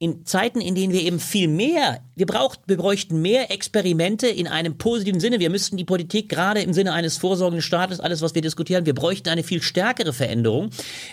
[0.03, 4.49] in Zeiten, in denen wir eben viel mehr, wir, braucht, wir bräuchten mehr Experimente in
[4.49, 5.41] einem positiven Sinne.
[5.41, 8.95] Wir müssten die Politik gerade im Sinne eines vorsorgenden Staates, alles, was wir diskutieren, wir
[8.95, 10.71] bräuchten eine viel stärkere Veränderung.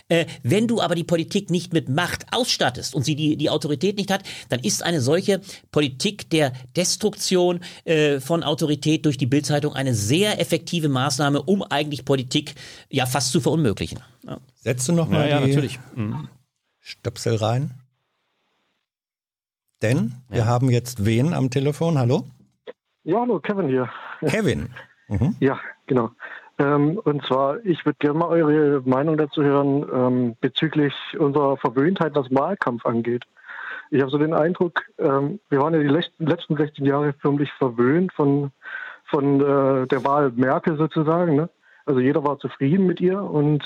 [0.08, 3.98] Äh, wenn du aber die Politik nicht mit Macht ausstattest und sie die, die Autorität
[3.98, 5.42] nicht hat, dann ist eine solche
[5.72, 12.06] Politik der Destruktion äh, von Autorität durch die Bildzeitung eine sehr effektive Maßnahme, um eigentlich
[12.06, 12.56] Politik
[12.90, 14.00] ja fast zu verunmöglichen.
[14.26, 14.40] Ja.
[14.56, 15.80] Setzt du noch mal Ja, ja, die natürlich.
[15.94, 16.30] Mhm.
[16.80, 17.74] Stöpsel rein?
[19.82, 22.00] Denn wir haben jetzt wen am Telefon?
[22.00, 22.24] Hallo?
[23.04, 23.90] Ja, hallo, Kevin hier.
[24.26, 24.70] Kevin.
[25.08, 25.36] Mhm.
[25.40, 26.12] Ja, genau.
[26.58, 32.16] Ähm, und zwar, ich würde gerne mal eure Meinung dazu hören ähm, bezüglich unserer Verwöhntheit,
[32.16, 33.26] was Wahlkampf angeht.
[33.92, 37.52] Ich habe so den Eindruck, ähm, wir waren ja die letzten, letzten 16 Jahre förmlich
[37.54, 38.52] verwöhnt von,
[39.06, 41.36] von äh, der Wahl Merkel sozusagen.
[41.36, 41.50] Ne?
[41.86, 43.64] Also jeder war zufrieden mit ihr und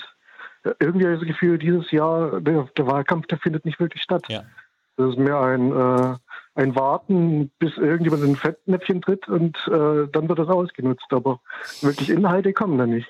[0.63, 4.03] äh, irgendwie habe ich das Gefühl, dieses Jahr, der, der Wahlkampf, der findet nicht wirklich
[4.03, 4.25] statt.
[4.27, 4.43] Ja.
[5.01, 6.15] Das ist mehr ein, äh,
[6.55, 11.07] ein Warten, bis irgendjemand in ein Fettnäpfchen tritt und äh, dann wird das ausgenutzt.
[11.11, 11.39] Aber
[11.81, 13.07] wirklich Inhalte kommen da nicht.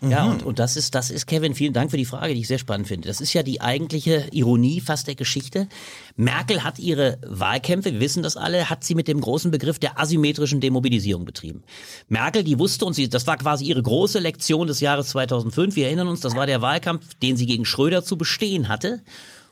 [0.00, 2.46] Ja, und, und das ist, das ist, Kevin, vielen Dank für die Frage, die ich
[2.46, 3.08] sehr spannend finde.
[3.08, 5.66] Das ist ja die eigentliche Ironie fast der Geschichte.
[6.14, 9.98] Merkel hat ihre Wahlkämpfe, wir wissen das alle, hat sie mit dem großen Begriff der
[9.98, 11.64] asymmetrischen Demobilisierung betrieben.
[12.08, 15.86] Merkel, die wusste, und sie, das war quasi ihre große Lektion des Jahres 2005, wir
[15.86, 19.02] erinnern uns, das war der Wahlkampf, den sie gegen Schröder zu bestehen hatte.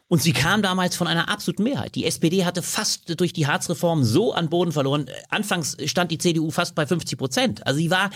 [0.09, 1.97] Und sie kam damals von einer absoluten Mehrheit.
[1.97, 5.07] Die SPD hatte fast durch die Harzreform so an Boden verloren.
[5.31, 7.66] Anfangs stand die CDU fast bei 50 Prozent.
[7.66, 8.11] Also sie war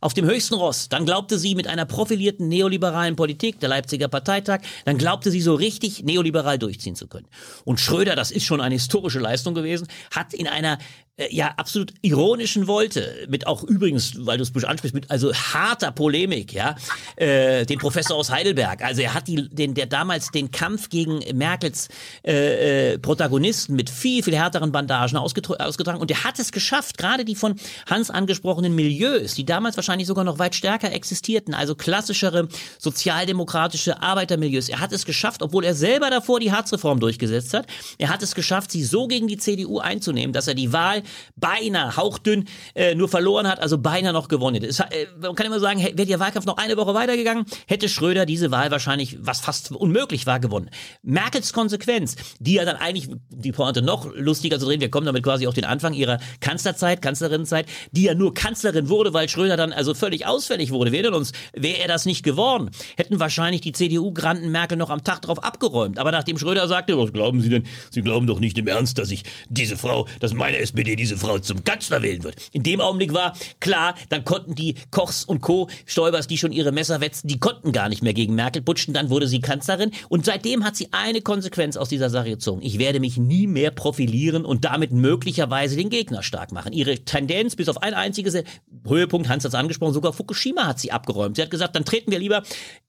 [0.00, 0.88] auf dem höchsten Ross.
[0.88, 5.54] Dann glaubte sie mit einer profilierten neoliberalen Politik, der Leipziger Parteitag, dann glaubte sie so
[5.54, 7.28] richtig neoliberal durchziehen zu können.
[7.64, 10.78] Und Schröder, das ist schon eine historische Leistung gewesen, hat in einer
[11.16, 15.90] äh, ja absolut ironischen Wolte, mit auch übrigens, weil du es ansprichst, mit also harter
[15.90, 16.76] Polemik, ja,
[17.16, 18.84] äh, den Professor aus Heidelberg.
[18.84, 21.88] Also er hat die, den, der damals den Kampf gegen Merkels
[22.24, 26.98] äh, äh, Protagonisten mit viel, viel härteren Bandagen ausgetr- ausgetragen und er hat es geschafft,
[26.98, 27.56] gerade die von
[27.88, 32.48] Hans angesprochenen Milieus, die damals wahrscheinlich sogar noch weit stärker existierten, also klassischere
[32.78, 34.68] sozialdemokratische Arbeitermilieus.
[34.68, 37.66] Er hat es geschafft, obwohl er selber davor die Harzreform durchgesetzt hat,
[37.98, 41.02] er hat es geschafft, sie so gegen die CDU einzunehmen, dass er die Wahl
[41.36, 44.62] beinahe hauchdünn äh, nur verloren hat, also beinahe noch gewonnen.
[44.64, 48.26] Es, äh, man kann immer sagen, wäre der Wahlkampf noch eine Woche weitergegangen, hätte Schröder
[48.26, 50.70] diese Wahl wahrscheinlich, was fast unmöglich war, gewonnen.
[51.02, 55.22] Merkels Konsequenz, die ja dann eigentlich die Pointe noch lustiger zu drehen, wir kommen damit
[55.22, 59.72] quasi auf den Anfang ihrer Kanzlerzeit, Kanzlerinnenzeit, die ja nur Kanzlerin wurde, weil Schröder dann
[59.72, 60.92] also völlig ausfällig wurde.
[60.92, 65.22] Erinnern uns, wäre er das nicht geworden, hätten wahrscheinlich die CDU-Granten Merkel noch am Tag
[65.22, 65.98] darauf abgeräumt.
[65.98, 67.64] Aber nachdem Schröder sagte, was glauben Sie denn?
[67.90, 71.38] Sie glauben doch nicht im Ernst, dass ich diese Frau, dass meine SPD diese Frau
[71.38, 72.36] zum Kanzler wählen wird.
[72.52, 76.72] In dem Augenblick war klar, dann konnten die Kochs und Co., Stoibers, die schon ihre
[76.72, 80.24] Messer wetzten, die konnten gar nicht mehr gegen Merkel putschen, dann wurde sie Kanzlerin und
[80.24, 82.62] seitdem hat sie eine Konsequenz aus dieser Sache gezogen.
[82.62, 86.72] Ich werde mich nie mehr profilieren und damit möglicherweise den Gegner stark machen.
[86.72, 88.42] Ihre Tendenz bis auf ein einziges
[88.86, 91.36] Höhepunkt, Hans hat es angesprochen, sogar Fukushima hat sie abgeräumt.
[91.36, 92.42] Sie hat gesagt, dann treten wir lieber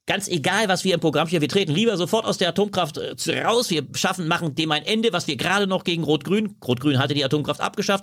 [0.08, 3.42] Ganz egal, was wir im Programm hier, wir treten lieber sofort aus der Atomkraft äh,
[3.42, 3.70] raus.
[3.70, 7.26] Wir schaffen, machen dem ein Ende, was wir gerade noch gegen Rot-Grün, Rot-Grün hatte die
[7.26, 7.97] Atomkraft abgeschafft,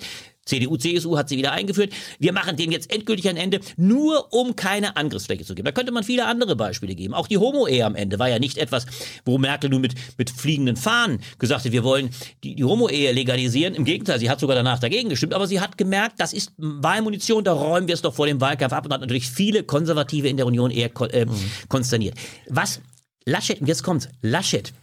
[0.45, 1.93] CDU, CSU hat sie wieder eingeführt.
[2.19, 5.65] Wir machen dem jetzt endgültig ein Ende, nur um keine Angriffsfläche zu geben.
[5.65, 7.15] Da könnte man viele andere Beispiele geben.
[7.15, 8.87] Auch die Homo-Ehe am Ende war ja nicht etwas,
[9.25, 12.11] wo Merkel nur mit, mit fliegenden Fahnen gesagt hat, wir wollen
[12.43, 13.75] die, die Homo-Ehe legalisieren.
[13.75, 17.45] Im Gegenteil, sie hat sogar danach dagegen gestimmt, aber sie hat gemerkt, das ist Wahlmunition,
[17.45, 20.37] da räumen wir es doch vor dem Wahlkampf ab und hat natürlich viele Konservative in
[20.37, 21.33] der Union eher äh, mhm.
[21.69, 22.17] konsterniert.
[22.49, 22.81] Was
[23.25, 24.75] Laschet, und jetzt kommt's, Laschet,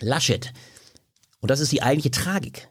[0.00, 0.52] Laschet,
[1.40, 2.69] und das ist die eigentliche Tragik.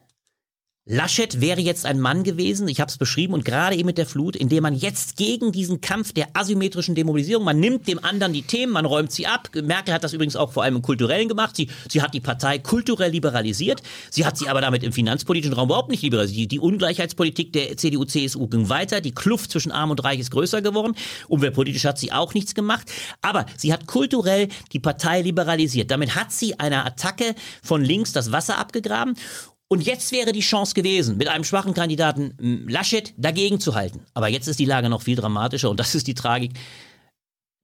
[0.91, 4.07] Laschet wäre jetzt ein Mann gewesen, ich habe es beschrieben, und gerade eben mit der
[4.07, 8.41] Flut, indem man jetzt gegen diesen Kampf der asymmetrischen Demobilisierung, man nimmt dem anderen die
[8.41, 9.49] Themen, man räumt sie ab.
[9.53, 11.55] Merkel hat das übrigens auch vor allem im Kulturellen gemacht.
[11.55, 15.67] Sie, sie hat die Partei kulturell liberalisiert, sie hat sie aber damit im finanzpolitischen Raum
[15.67, 16.39] überhaupt nicht liberalisiert.
[16.39, 20.31] Die, die Ungleichheitspolitik der CDU, CSU ging weiter, die Kluft zwischen Arm und Reich ist
[20.31, 20.95] größer geworden.
[21.27, 22.91] Umweltpolitisch hat sie auch nichts gemacht,
[23.21, 25.91] aber sie hat kulturell die Partei liberalisiert.
[25.91, 29.13] Damit hat sie einer Attacke von links das Wasser abgegraben
[29.69, 34.01] und jetzt wäre die Chance gewesen, mit einem schwachen Kandidaten Laschet dagegen zu halten.
[34.13, 36.53] Aber jetzt ist die Lage noch viel dramatischer und das ist die Tragik.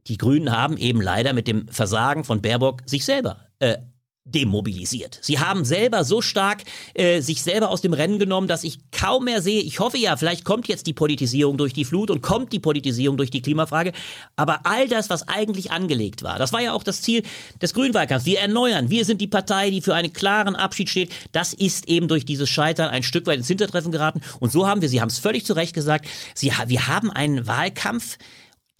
[0.07, 3.77] Die Grünen haben eben leider mit dem Versagen von Baerbock sich selber äh,
[4.25, 5.19] demobilisiert.
[5.21, 6.63] Sie haben selber so stark
[6.95, 9.61] äh, sich selber aus dem Rennen genommen, dass ich kaum mehr sehe.
[9.61, 13.17] Ich hoffe ja, vielleicht kommt jetzt die Politisierung durch die Flut und kommt die Politisierung
[13.17, 13.93] durch die Klimafrage.
[14.35, 17.21] Aber all das, was eigentlich angelegt war, das war ja auch das Ziel
[17.61, 18.25] des Grünwahlkampfs.
[18.25, 18.89] Wir erneuern.
[18.89, 21.13] Wir sind die Partei, die für einen klaren Abschied steht.
[21.31, 24.21] Das ist eben durch dieses Scheitern ein Stück weit ins Hintertreffen geraten.
[24.39, 27.45] Und so haben wir, Sie haben es völlig zu Recht gesagt, Sie, wir haben einen
[27.45, 28.17] Wahlkampf,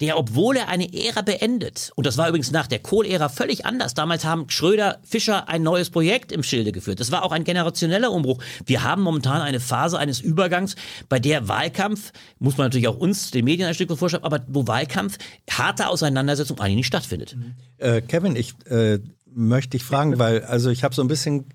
[0.00, 3.94] der, obwohl er eine Ära beendet, und das war übrigens nach der Kohl-Ära völlig anders.
[3.94, 7.00] Damals haben Schröder, Fischer ein neues Projekt im Schilde geführt.
[7.00, 8.42] Das war auch ein generationeller Umbruch.
[8.66, 10.76] Wir haben momentan eine Phase eines Übergangs,
[11.08, 14.44] bei der Wahlkampf, muss man natürlich auch uns, den Medien ein Stück weit vorschreiben, aber
[14.48, 15.18] wo Wahlkampf,
[15.50, 17.36] harte Auseinandersetzung eigentlich nicht stattfindet.
[17.78, 21.46] Äh, Kevin, ich äh, möchte dich fragen, weil also ich habe so ein bisschen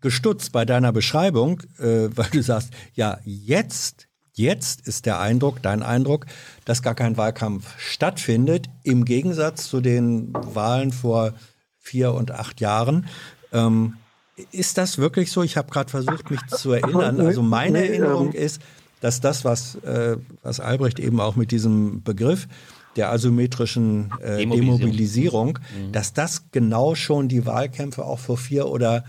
[0.00, 4.07] gestutzt bei deiner Beschreibung, äh, weil du sagst, ja, jetzt
[4.38, 6.26] Jetzt ist der Eindruck, dein Eindruck,
[6.64, 11.32] dass gar kein Wahlkampf stattfindet, im Gegensatz zu den Wahlen vor
[11.80, 13.06] vier und acht Jahren.
[13.52, 13.94] Ähm,
[14.52, 15.42] ist das wirklich so?
[15.42, 17.20] Ich habe gerade versucht, mich zu erinnern.
[17.20, 18.62] Also meine Erinnerung ist,
[19.00, 22.46] dass das, was, äh, was Albrecht eben auch mit diesem Begriff
[22.94, 24.78] der asymmetrischen äh, Demobilisierung.
[24.78, 25.58] Demobilisierung,
[25.90, 29.02] dass das genau schon die Wahlkämpfe auch vor vier oder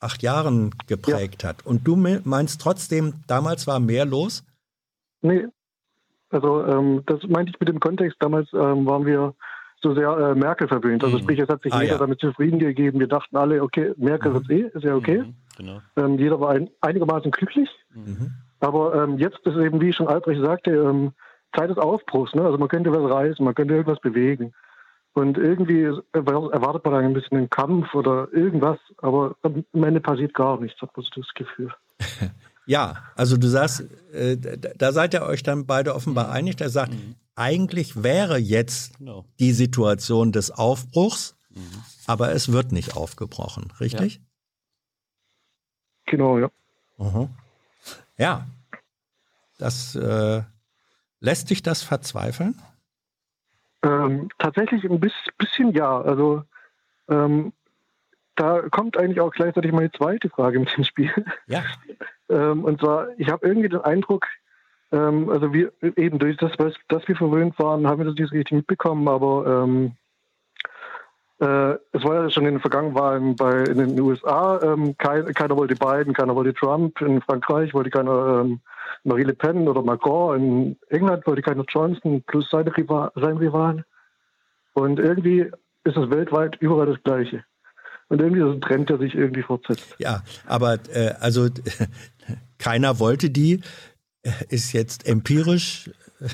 [0.00, 1.64] acht Jahren geprägt hat.
[1.64, 4.42] Und du me- meinst trotzdem, damals war mehr los?
[5.22, 5.46] Nee,
[6.30, 8.16] also ähm, das meinte ich mit dem Kontext.
[8.20, 9.34] Damals ähm, waren wir
[9.80, 11.04] so sehr äh, Merkel verwöhnt.
[11.04, 11.98] Also sprich, es hat sich Ah, jeder ja.
[11.98, 13.00] damit zufrieden gegeben.
[13.00, 15.24] Wir dachten alle, okay, Merkel wird's eh, ist ja okay.
[15.56, 15.80] Genau.
[15.96, 17.68] Ähm, jeder war ein, einigermaßen glücklich.
[17.94, 18.32] Mhm.
[18.60, 21.12] Aber ähm, jetzt ist eben, wie schon Albrecht sagte, ähm,
[21.54, 22.34] Zeit des Aufbruchs.
[22.34, 22.42] Ne?
[22.42, 24.54] Also man könnte was reißen, man könnte irgendwas bewegen.
[25.14, 25.82] Und irgendwie
[26.12, 30.80] erwartet man dann ein bisschen einen Kampf oder irgendwas, aber am Ende passiert gar nichts,
[30.80, 31.70] hat man so das Gefühl.
[32.72, 33.80] Ja, also du sagst,
[34.14, 36.94] äh, da seid ihr euch dann beide offenbar einig, der sagt,
[37.34, 39.26] eigentlich wäre jetzt Genau.
[39.40, 41.36] die Situation des Aufbruchs,
[42.06, 44.22] aber es wird nicht aufgebrochen, richtig?
[46.06, 46.50] Genau, ja.
[46.96, 47.28] Mhm.
[48.16, 48.46] Ja,
[49.58, 50.42] das äh,
[51.20, 52.54] lässt dich das verzweifeln?
[53.82, 56.00] Ähm, tatsächlich ein bis- bisschen ja.
[56.00, 56.44] Also
[57.10, 57.52] ähm,
[58.36, 61.12] da kommt eigentlich auch gleichzeitig meine zweite Frage mit ins Spiel.
[61.46, 61.62] Ja.
[62.30, 64.26] Ähm, und zwar, ich habe irgendwie den Eindruck,
[64.90, 68.32] ähm, also wir eben durch das, was, dass wir verwöhnt waren, haben wir das nicht
[68.32, 69.92] richtig mitbekommen, aber ähm,
[71.40, 75.26] äh, es war ja schon in den vergangenen Wahlen bei, in den USA, ähm, kein,
[75.34, 78.60] keiner wollte Biden, keiner wollte Trump, in Frankreich wollte keiner ähm,
[79.04, 83.84] Marie Le Pen oder Macron, in England wollte keiner Johnson plus seine Rival, sein Rivalen.
[84.74, 85.50] Und irgendwie
[85.84, 87.44] ist es weltweit überall das Gleiche.
[88.08, 89.94] Und irgendwie ist es ein Trend, der sich irgendwie fortsetzt.
[89.98, 91.48] Ja, aber äh, also
[92.58, 93.60] keiner wollte die,
[94.48, 95.90] ist jetzt empirisch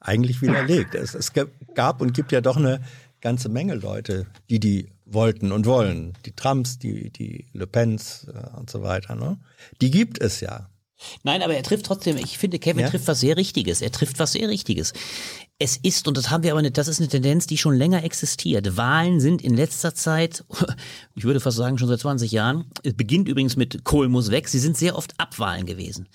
[0.00, 0.94] eigentlich widerlegt.
[0.94, 1.32] Es, es
[1.74, 2.80] gab und gibt ja doch eine
[3.20, 6.14] ganze Menge Leute, die die wollten und wollen.
[6.24, 9.14] Die Trumps, die, die Le Pens äh, und so weiter.
[9.16, 9.38] Ne?
[9.80, 10.70] Die gibt es ja.
[11.22, 12.90] Nein, aber er trifft trotzdem, ich finde, Kevin Ja?
[12.90, 13.80] trifft was sehr Richtiges.
[13.82, 14.92] Er trifft was sehr Richtiges.
[15.62, 18.02] Es ist, und das haben wir aber nicht, das ist eine Tendenz, die schon länger
[18.02, 18.78] existiert.
[18.78, 20.42] Wahlen sind in letzter Zeit,
[21.14, 24.48] ich würde fast sagen schon seit 20 Jahren, es beginnt übrigens mit Kohl muss weg,
[24.48, 26.08] sie sind sehr oft Abwahlen gewesen.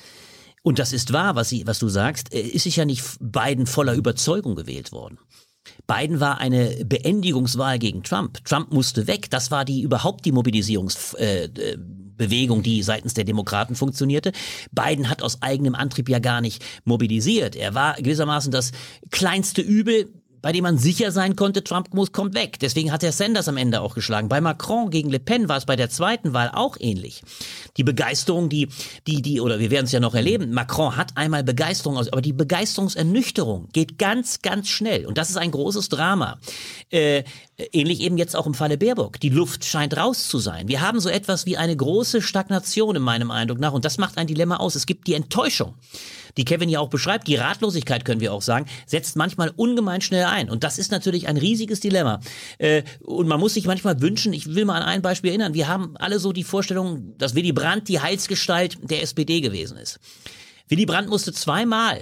[0.64, 3.68] Und das ist wahr, was, sie, was du sagst, äh, ist sich ja nicht Biden
[3.68, 5.20] voller Überzeugung gewählt worden.
[5.86, 8.44] Biden war eine Beendigungswahl gegen Trump.
[8.46, 9.30] Trump musste weg.
[9.30, 11.78] Das war die überhaupt die Mobilisierungsbewegung, äh, äh,
[12.18, 14.32] Bewegung, die seitens der Demokraten funktionierte.
[14.72, 17.56] Biden hat aus eigenem Antrieb ja gar nicht mobilisiert.
[17.56, 18.72] Er war gewissermaßen das
[19.12, 20.10] kleinste Übel,
[20.46, 22.60] bei dem man sicher sein konnte, Trump muss, kommt weg.
[22.60, 24.30] Deswegen hat er Sanders am Ende auch geschlagen.
[24.30, 27.24] Bei Macron gegen Le Pen war es bei der zweiten Wahl auch ähnlich.
[27.78, 28.68] Die Begeisterung, die,
[29.08, 32.22] die, die, oder wir werden es ja noch erleben, Macron hat einmal Begeisterung aus, aber
[32.22, 35.08] die Begeisterungsernüchterung geht ganz, ganz schnell.
[35.08, 36.38] Und das ist ein großes Drama.
[36.92, 37.24] Äh,
[37.72, 39.20] ähnlich eben jetzt auch im Falle Baerbock.
[39.20, 40.68] Die Luft scheint raus zu sein.
[40.68, 43.74] Wir haben so etwas wie eine große Stagnation in meinem Eindruck nach.
[43.74, 44.76] Und das macht ein Dilemma aus.
[44.76, 45.74] Es gibt die Enttäuschung
[46.38, 50.26] die Kevin ja auch beschreibt, die Ratlosigkeit können wir auch sagen, setzt manchmal ungemein schnell
[50.26, 50.50] ein.
[50.50, 52.20] Und das ist natürlich ein riesiges Dilemma.
[52.58, 55.68] Äh, und man muss sich manchmal wünschen, ich will mal an ein Beispiel erinnern, wir
[55.68, 60.00] haben alle so die Vorstellung, dass Willy Brandt die Heilsgestalt der SPD gewesen ist.
[60.68, 62.02] Willy Brandt musste zweimal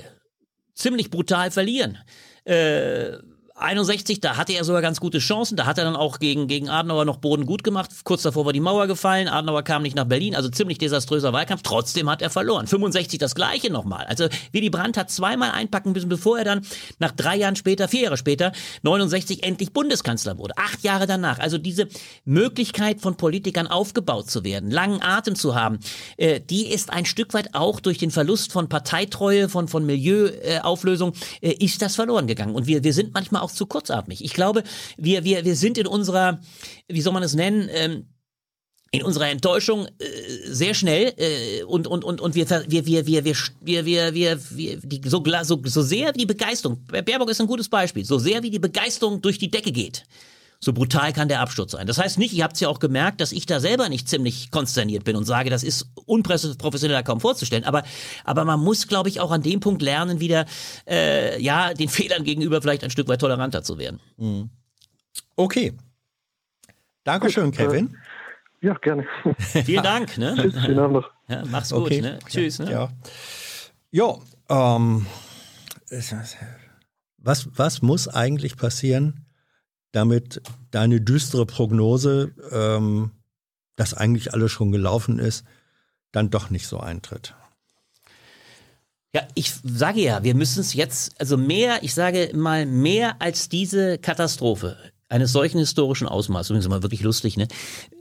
[0.74, 1.98] ziemlich brutal verlieren.
[2.46, 3.18] Äh,
[3.64, 5.56] 61, da hatte er sogar ganz gute Chancen.
[5.56, 7.90] Da hat er dann auch gegen, gegen Adenauer noch Boden gut gemacht.
[8.04, 9.28] Kurz davor war die Mauer gefallen.
[9.28, 10.36] Adenauer kam nicht nach Berlin.
[10.36, 11.62] Also ziemlich desaströser Wahlkampf.
[11.64, 12.68] Trotzdem hat er verloren.
[12.68, 14.06] 65 das gleiche nochmal.
[14.06, 16.66] Also Willy Brandt hat zweimal einpacken müssen, bevor er dann
[17.00, 20.58] nach drei Jahren später, vier Jahre später, 69 endlich Bundeskanzler wurde.
[20.58, 21.40] Acht Jahre danach.
[21.40, 21.88] Also diese
[22.26, 25.80] Möglichkeit von Politikern aufgebaut zu werden, langen Atem zu haben,
[26.18, 31.14] äh, die ist ein Stück weit auch durch den Verlust von Parteitreue, von, von Milieuauflösung,
[31.42, 32.56] äh, ist das verloren gegangen.
[32.56, 34.24] Und wir, wir sind manchmal auch zu kurzatmig.
[34.24, 34.64] Ich glaube,
[34.98, 36.40] wir, wir, wir sind in unserer,
[36.88, 38.06] wie soll man es nennen, ähm,
[38.94, 40.06] in unserer Enttäuschung äh,
[40.46, 44.78] sehr schnell äh, und und und und wir wir wir wir wir wir wir wir,
[44.78, 48.44] die, so, so so sehr wie die Begeisterung Baerbock ist ein gutes Beispiel so sehr
[48.44, 50.04] wie die Begeisterung durch die Decke geht
[50.64, 51.88] So brutal kann der Absturz sein.
[51.88, 54.50] Das heißt nicht, ihr habt es ja auch gemerkt, dass ich da selber nicht ziemlich
[54.50, 57.66] konsterniert bin und sage, das ist unprofessioneller kaum vorzustellen.
[57.66, 57.84] Aber,
[58.24, 60.46] aber man muss, glaube ich, auch an dem Punkt lernen, wieder
[60.88, 64.00] äh, ja den Fehlern gegenüber vielleicht ein Stück weit toleranter zu werden.
[65.36, 65.74] Okay.
[67.04, 67.98] Dankeschön, Gut, äh, Kevin.
[68.62, 69.06] Ja, gerne.
[69.38, 70.18] Vielen Dank.
[70.18, 70.34] Ne?
[70.42, 71.12] Tschüss, schönen Abend noch.
[71.28, 71.84] Ja, mach's gut.
[71.84, 72.02] Okay.
[72.02, 72.20] Ne?
[72.26, 72.60] Tschüss.
[72.60, 72.72] Ne?
[72.72, 72.90] Ja.
[73.92, 75.06] Jo, ähm,
[77.18, 79.26] was, was muss eigentlich passieren,
[79.94, 80.42] damit
[80.72, 83.12] deine düstere Prognose, ähm,
[83.78, 85.46] dass eigentlich alles schon gelaufen ist,
[86.12, 87.34] dann doch nicht so eintritt?
[89.16, 93.48] Ja, ich sage ja, wir müssen es jetzt, also mehr, ich sage mal mehr als
[93.48, 94.76] diese Katastrophe
[95.10, 97.48] eines solchen historischen Ausmaßes, übrigens mal wirklich lustig, ne?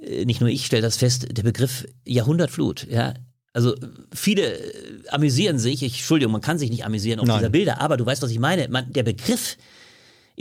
[0.03, 3.13] Äh, Nicht nur ich stelle das fest, der Begriff Jahrhundertflut, ja.
[3.53, 3.75] Also
[4.15, 7.39] viele äh, amüsieren sich, ich, Entschuldigung, man kann sich nicht amüsieren auf Nein.
[7.41, 8.69] dieser Bilder, aber du weißt, was ich meine.
[8.69, 9.59] Man, der Begriff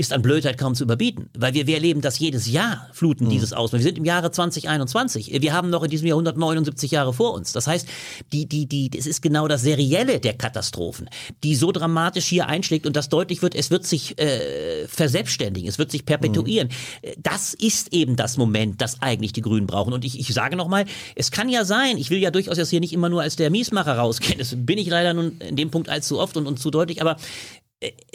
[0.02, 3.54] ist an Blödheit kaum zu überbieten, weil wir, wir erleben das jedes Jahr, Fluten dieses
[3.54, 3.80] Ausmaß.
[3.80, 5.42] Wir sind im Jahre 2021.
[5.42, 7.54] Wir haben noch in diesem Jahr 179 Jahre vor uns.
[7.54, 7.88] Das heißt,
[8.34, 11.08] die, die, die, es ist genau das Serielle der Katastrophen,
[11.44, 15.78] die so dramatisch hier einschlägt und das deutlich wird, es wird sich äh, verselbstständigen, es
[15.78, 16.70] wird sich perpetuieren.
[17.02, 19.94] Äh, Das ist eben das Moment, das eigentlich die Grünen brauchen.
[19.94, 22.80] Und ich, ich sage nochmal, es kann ja sein, ich will ja durchaus jetzt hier
[22.80, 25.90] nicht immer nur als der Miesmacher rausgehen, das bin ich leider nun in dem Punkt
[25.90, 27.18] allzu oft und, und zu deutlich, aber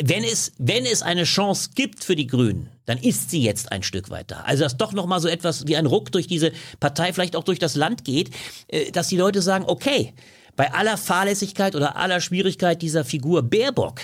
[0.01, 3.83] wenn es, wenn es eine Chance gibt für die Grünen, dann ist sie jetzt ein
[3.83, 4.43] Stück weit da.
[4.43, 7.43] Also dass doch noch mal so etwas wie ein Ruck durch diese Partei, vielleicht auch
[7.43, 8.31] durch das Land geht,
[8.69, 10.15] äh, dass die Leute sagen, okay,
[10.55, 14.01] bei aller Fahrlässigkeit oder aller Schwierigkeit dieser Figur Baerbock,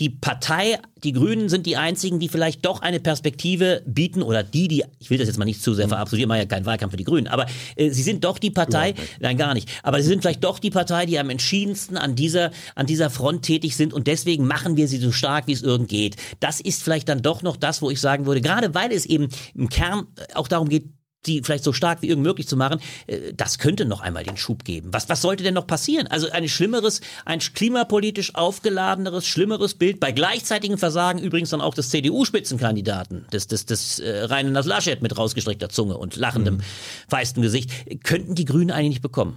[0.00, 4.68] die Partei, die Grünen sind die einzigen, die vielleicht doch eine Perspektive bieten oder die,
[4.68, 6.96] die, ich will das jetzt mal nicht zu sehr verabsolutieren, machen ja keinen Wahlkampf für
[6.96, 7.46] die Grünen, aber
[7.76, 10.70] äh, sie sind doch die Partei, nein gar nicht, aber sie sind vielleicht doch die
[10.70, 14.88] Partei, die am entschiedensten an dieser, an dieser Front tätig sind und deswegen machen wir
[14.88, 16.16] sie so stark, wie es irgend geht.
[16.40, 19.28] Das ist vielleicht dann doch noch das, wo ich sagen würde, gerade weil es eben
[19.54, 20.84] im Kern auch darum geht,
[21.24, 24.36] die vielleicht so stark wie irgend möglich zu machen, äh, das könnte noch einmal den
[24.36, 24.92] Schub geben.
[24.92, 26.06] Was, was sollte denn noch passieren?
[26.06, 31.90] Also ein schlimmeres, ein klimapolitisch aufgeladeneres, schlimmeres Bild bei gleichzeitigem Versagen übrigens dann auch des
[31.90, 36.60] CDU-Spitzenkandidaten, des, des, des äh, Rheinländers Laschet mit rausgestreckter Zunge und lachendem,
[37.08, 37.70] feistem Gesicht,
[38.04, 39.36] könnten die Grünen eigentlich nicht bekommen.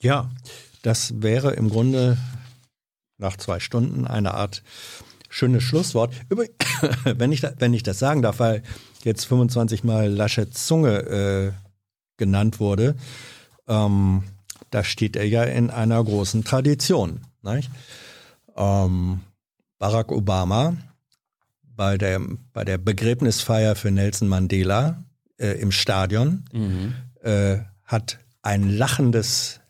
[0.00, 0.30] Ja,
[0.82, 2.18] das wäre im Grunde
[3.18, 4.62] nach zwei Stunden eine Art
[5.28, 6.14] schönes Schlusswort.
[6.28, 6.54] Übrigens,
[7.04, 8.62] wenn ich, wenn ich das sagen darf, weil
[9.06, 11.52] jetzt 25 Mal Laschets Zunge äh,
[12.18, 12.96] genannt wurde,
[13.66, 14.22] ähm,
[14.70, 17.20] da steht er ja in einer großen Tradition.
[18.56, 19.20] Ähm,
[19.78, 20.76] Barack Obama
[21.62, 22.20] bei der,
[22.52, 25.04] bei der Begräbnisfeier für Nelson Mandela
[25.38, 26.44] äh, im Stadion
[27.22, 29.60] äh, hat ein lachendes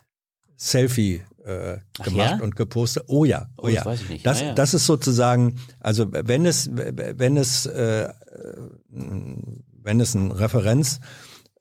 [0.57, 2.43] Selfie äh, Ach gemacht ja?
[2.43, 3.05] und gepostet.
[3.07, 3.85] Oh ja, oh, Oh, das ja.
[3.87, 4.27] weiß ich nicht.
[4.27, 4.53] Das, Ah ja.
[4.55, 8.13] das ist sozusagen, also wenn es, wenn es, äh,
[8.91, 11.01] wenn es eine Referenz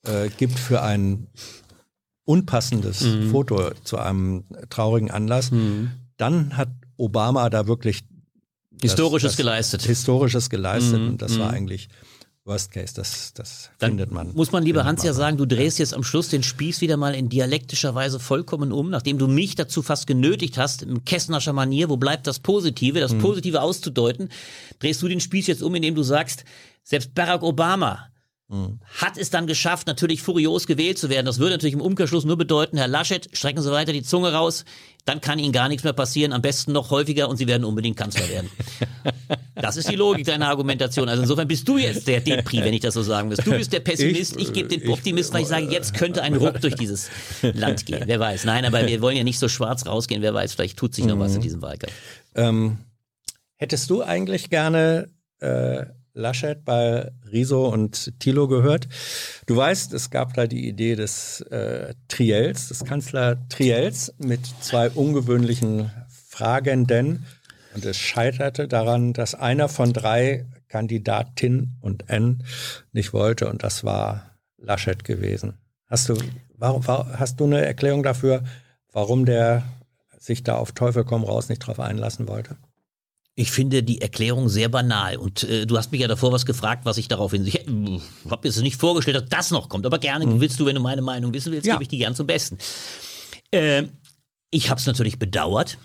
[0.03, 1.27] äh, gibt für ein
[2.25, 3.29] unpassendes Mhm.
[3.31, 5.51] Foto zu einem traurigen Anlass,
[6.17, 8.03] dann hat Obama da wirklich
[8.81, 9.83] Historisches das, geleistet.
[9.83, 11.55] Historisches geleistet Mhm, und das war mhm.
[11.55, 11.89] eigentlich
[12.45, 12.93] Worst Case.
[12.95, 14.31] Das, das Dann findet man.
[14.35, 17.15] Muss man, lieber Hans, ja sagen, du drehst jetzt am Schluss den Spieß wieder mal
[17.15, 21.89] in dialektischer Weise vollkommen um, nachdem du mich dazu fast genötigt hast, im Kästnerscher Manier,
[21.89, 23.01] wo bleibt das Positive, Mhm.
[23.01, 24.29] das Positive auszudeuten,
[24.79, 26.45] drehst du den Spieß jetzt um, indem du sagst,
[26.83, 28.09] selbst Barack Obama
[28.47, 28.79] Mhm.
[29.01, 31.25] hat es dann geschafft, natürlich furios gewählt zu werden.
[31.25, 34.65] Das würde natürlich im Umkehrschluss nur bedeuten, Herr Laschet, strecken Sie weiter die Zunge raus,
[35.05, 37.97] dann kann Ihnen gar nichts mehr passieren, am besten noch häufiger und Sie werden unbedingt
[37.97, 38.49] Kanzler werden.
[39.55, 41.07] Das ist die Logik deiner Argumentation.
[41.07, 43.37] Also insofern bist du jetzt der Depri, wenn ich das so sagen will.
[43.37, 46.21] Du bist der Pessimist, ich, Ich, gebe den ich- Optimist, weil ich sage, jetzt könnte
[46.23, 47.09] ein Ruck durch dieses
[47.41, 48.03] Land gehen.
[48.05, 48.43] Wer weiß.
[48.43, 50.21] Nein, aber wir wollen ja nicht so schwarz rausgehen.
[50.21, 51.93] Wer weiß, vielleicht tut sich noch was in diesem Wahlkampf.
[52.35, 52.79] Ähm,
[53.55, 55.07] hättest du eigentlich gerne
[55.39, 55.85] äh,
[56.15, 58.87] Laschet bei Riso und Thilo gehört?
[59.45, 64.89] Du weißt, es gab da die Idee des äh, Triels, des Kanzler Triels mit zwei
[64.89, 67.25] ungewöhnlichen Fragenden.
[67.75, 72.43] Und es scheiterte daran, dass einer von drei Kandidatin und N
[72.93, 75.57] nicht wollte und das war Laschet gewesen.
[75.87, 76.17] Hast du,
[76.57, 78.43] warum, hast du eine Erklärung dafür,
[78.91, 79.63] warum der
[80.17, 82.57] sich da auf Teufel komm raus nicht drauf einlassen wollte?
[83.37, 85.17] Ich finde die Erklärung sehr banal.
[85.17, 87.45] Und äh, du hast mich ja davor was gefragt, was ich darauf hin.
[87.45, 87.65] Ich
[88.29, 89.85] habe jetzt nicht vorgestellt, dass das noch kommt.
[89.85, 91.73] Aber gerne willst du, wenn du meine Meinung wissen willst, Ja.
[91.73, 92.57] gebe ich die gern zum Besten.
[93.51, 93.83] Äh,
[94.51, 95.77] ich habe es natürlich bedauert,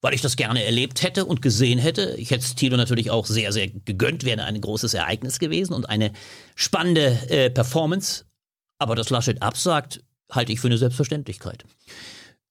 [0.00, 2.14] weil ich das gerne erlebt hätte und gesehen hätte.
[2.16, 5.90] Ich hätte es Tilo natürlich auch sehr, sehr gegönnt, wäre ein großes Ereignis gewesen und
[5.90, 6.12] eine
[6.54, 8.24] spannende äh, Performance.
[8.78, 11.64] Aber dass Laschet absagt, halte ich für eine Selbstverständlichkeit.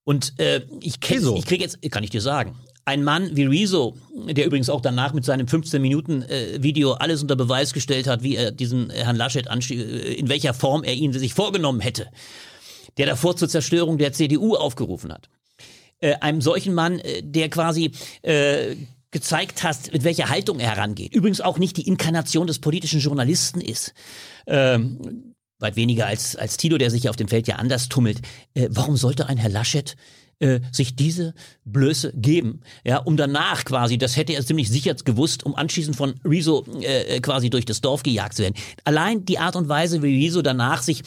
[0.04, 1.36] Und äh, ich, Wieso?
[1.36, 2.56] ich kriege jetzt, kann ich dir sagen,
[2.86, 3.96] ein Mann wie Rezo,
[4.28, 8.90] der übrigens auch danach mit seinem 15-Minuten-Video alles unter Beweis gestellt hat, wie er diesen
[8.90, 12.08] Herrn Laschet, äh, in welcher Form er ihn sich vorgenommen hätte,
[12.98, 15.30] der davor zur Zerstörung der CDU aufgerufen hat.
[16.00, 17.92] Äh, einem solchen Mann, äh, der quasi
[18.24, 18.76] äh,
[19.12, 21.14] gezeigt hast, mit welcher Haltung er herangeht.
[21.14, 23.94] Übrigens auch nicht die Inkarnation des politischen Journalisten ist.
[24.48, 28.22] Ähm, weit weniger als, als Tilo, der sich auf dem Feld ja anders tummelt.
[28.54, 29.96] Äh, warum sollte ein Herr Laschet
[30.42, 31.34] äh, sich diese
[31.66, 36.16] Blöße geben, ja, um danach quasi, das hätte er ziemlich sicher gewusst, um anschließend von
[36.26, 38.56] Rezo äh, quasi durch das Dorf gejagt zu werden.
[38.84, 41.04] Allein die Art und Weise, wie Rezo danach sich,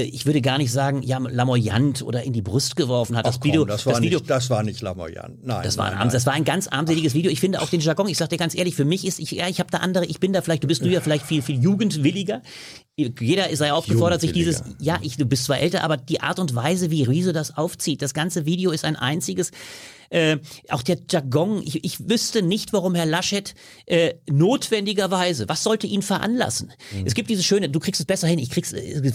[0.00, 3.26] ich würde gar nicht sagen, ja, lamoyant oder in die Brust geworfen hat.
[3.26, 5.44] Ach Das komm, Video, das, war das Video, nicht, das war nicht lamoyant.
[5.44, 6.08] Nein, das war, ein, nein.
[6.10, 7.30] das war ein ganz armseliges Video.
[7.30, 9.48] Ich finde auch den Jargon, ich sag dir ganz ehrlich, für mich ist, ich, ja,
[9.48, 11.60] ich habe da andere, ich bin da vielleicht, du bist du ja vielleicht viel, viel
[11.60, 12.40] jugendwilliger.
[12.96, 16.54] Jeder sei aufgefordert, sich dieses, ja, ich, du bist zwar älter, aber die Art und
[16.54, 19.50] Weise, wie Riese das aufzieht, das ganze Video ist ein einziges,
[20.12, 23.54] äh, auch der Jargon, ich, ich wüsste nicht, warum Herr Laschet
[23.86, 26.70] äh, notwendigerweise, was sollte ihn veranlassen?
[26.92, 27.06] Mhm.
[27.06, 28.74] Es gibt dieses schöne, du kriegst es besser hin, ich krieg's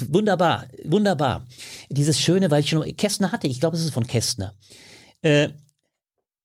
[0.09, 1.45] wunderbar, wunderbar.
[1.89, 4.55] Dieses schöne, weil ich schon, Kästner hatte, ich glaube, es ist von Kästner.
[5.21, 5.49] Äh,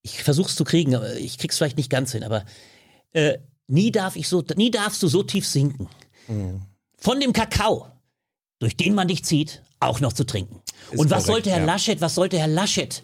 [0.03, 2.45] ich versuch's zu kriegen, aber ich krieg's vielleicht nicht ganz hin, aber
[3.13, 3.39] äh,
[3.69, 5.89] nie darf ich so, nie darfst du so tief sinken.
[6.99, 7.87] Von dem Kakao,
[8.59, 10.61] durch den man dich zieht, auch noch zu trinken.
[10.91, 11.65] Ist Und was korrekt, sollte Herr ja.
[11.65, 13.03] Laschet, was sollte Herr Laschet?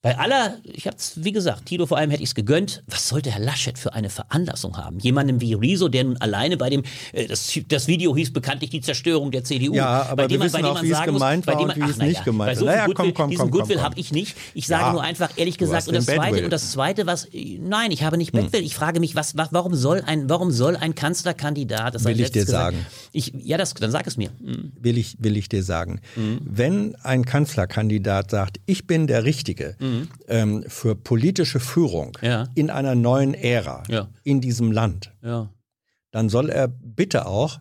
[0.00, 2.84] Bei aller, ich hab's, wie gesagt, Tito vor allem hätte ich's gegönnt.
[2.86, 5.00] Was sollte Herr Laschet für eine Veranlassung haben?
[5.00, 8.80] Jemandem wie Rezo, der nun alleine bei dem, äh, das, das Video hieß bekanntlich die
[8.80, 9.74] Zerstörung der CDU.
[9.74, 11.20] Ja, aber bei wir dem man, wissen bei dem auch, man wie es sagen muss,
[11.20, 12.56] gemeint bei war dem und man, wie es nicht gemeint war.
[12.56, 14.36] so Naja, viel komm, Goodwill, komm, diesen komm, Goodwill habe ich nicht.
[14.54, 14.92] Ich sage Ja.
[14.92, 16.44] nur einfach, ehrlich gesagt, und das Zweite, Badwill.
[16.44, 18.62] und das Zweite, was, äh, nein, ich habe nicht Badwill.
[18.62, 22.22] Ich frage mich, was, wa- warum soll ein, warum soll ein Kanzlerkandidat, das Will habe
[22.22, 22.86] ich dir gesagt, sagen.
[23.10, 24.28] Ich, ja, das, dann sag es mir.
[24.44, 24.70] Hm.
[24.80, 26.00] will ich, will ich dir sagen.
[26.14, 26.38] Mhm.
[26.44, 29.74] Wenn ein Kanzlerkandidat sagt, ich bin der Richtige
[30.28, 32.16] ähm, für politische Führung.
[32.22, 32.48] Ja.
[32.54, 34.08] in einer neuen Ära Ja.
[34.24, 35.50] in diesem Land, Ja,
[36.10, 37.60] dann soll er bitte auch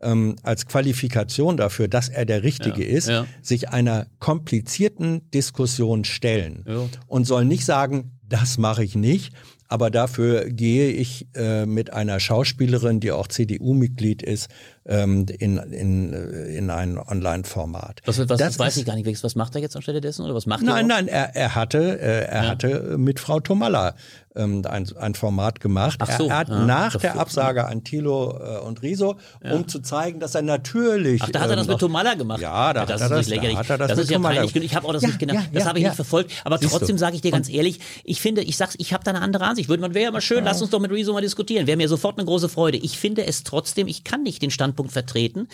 [0.00, 3.10] ähm, als Qualifikation dafür, dass er der Richtige ist,
[3.42, 6.64] sich einer komplizierten Diskussion stellen
[7.08, 9.32] und soll nicht sagen, das mache ich nicht,
[9.68, 14.48] aber dafür gehe ich äh, mit einer Schauspielerin, die auch CDU-Mitglied ist,
[14.86, 18.00] ähm, in, in, äh, in ein Online-Format.
[18.06, 19.22] Was, was, Das weiß ist- ich gar nicht.
[19.24, 20.24] Was macht er jetzt anstelle dessen?
[20.24, 20.96] Oder was macht Nein, er?
[20.96, 22.48] nein, er, er hatte, äh, er Ja.
[22.50, 23.94] hatte mit Frau Tomalla
[24.38, 25.98] ähm, ein, ein Format gemacht.
[26.02, 26.64] Ach so, er hat ja.
[26.64, 31.22] nach der Absage an Thilo äh, und Riso, um zu zeigen, dass er natürlich.
[31.22, 32.40] Ach, da hat er das ähm, mit Tomalla gemacht.
[32.40, 33.56] Ja, da das hat er ist das- lächerlich.
[33.56, 34.56] da hat er das das mit ist ja peinlich.
[34.56, 35.34] Ich habe auch das Ja, nicht genau.
[35.34, 35.90] ja, das habe ich ja.
[35.90, 36.32] nicht verfolgt.
[36.44, 39.10] Aber Siehst trotzdem sage ich dir ganz ehrlich, ich finde, ich sag's, ich habe da
[39.10, 39.68] eine andere Ansicht.
[39.68, 41.66] Würde man wäre ja mal schön, lass uns doch mit Rezo mal diskutieren.
[41.66, 42.78] Wäre mir sofort eine große Freude.
[42.78, 45.48] Ich finde es trotzdem, ich kann nicht den Standpunkt vertreten.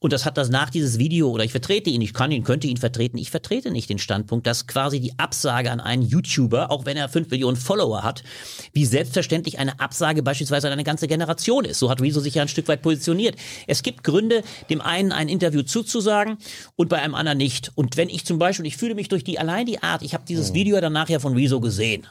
[0.00, 2.68] Und das hat das nach dieses Video, oder ich vertrete ihn, ich kann ihn, könnte
[2.68, 6.86] ihn vertreten, ich vertrete nicht den Standpunkt, dass quasi die Absage an einen YouTuber, auch
[6.86, 8.22] wenn er 5 Millionen Follower hat,
[8.72, 11.80] wie selbstverständlich eine Absage beispielsweise an eine ganze Generation ist.
[11.80, 13.34] So hat Rezo sich ja ein Stück weit positioniert.
[13.66, 16.38] Es gibt Gründe, dem einen ein Interview zuzusagen
[16.76, 17.72] und bei einem anderen nicht.
[17.74, 20.24] Und wenn ich zum Beispiel, ich fühle mich durch die, allein die Art, ich habe
[20.28, 22.06] dieses Video ja dann nachher von Rezo gesehen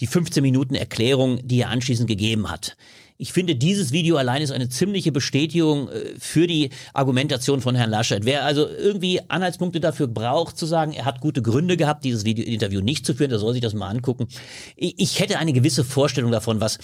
[0.00, 2.76] die 15 Minuten Erklärung, die er anschließend gegeben hat.
[3.18, 7.90] Ich finde, dieses Video allein ist eine ziemliche Bestätigung äh, für die Argumentation von Herrn
[7.90, 8.24] Laschet.
[8.24, 12.44] Wer also irgendwie Anhaltspunkte dafür braucht, zu sagen, er hat gute Gründe gehabt, dieses Video,
[12.44, 14.28] Interview nicht zu führen, der soll sich das mal angucken.
[14.76, 16.78] Ich, hätte eine gewisse Vorstellung davon, was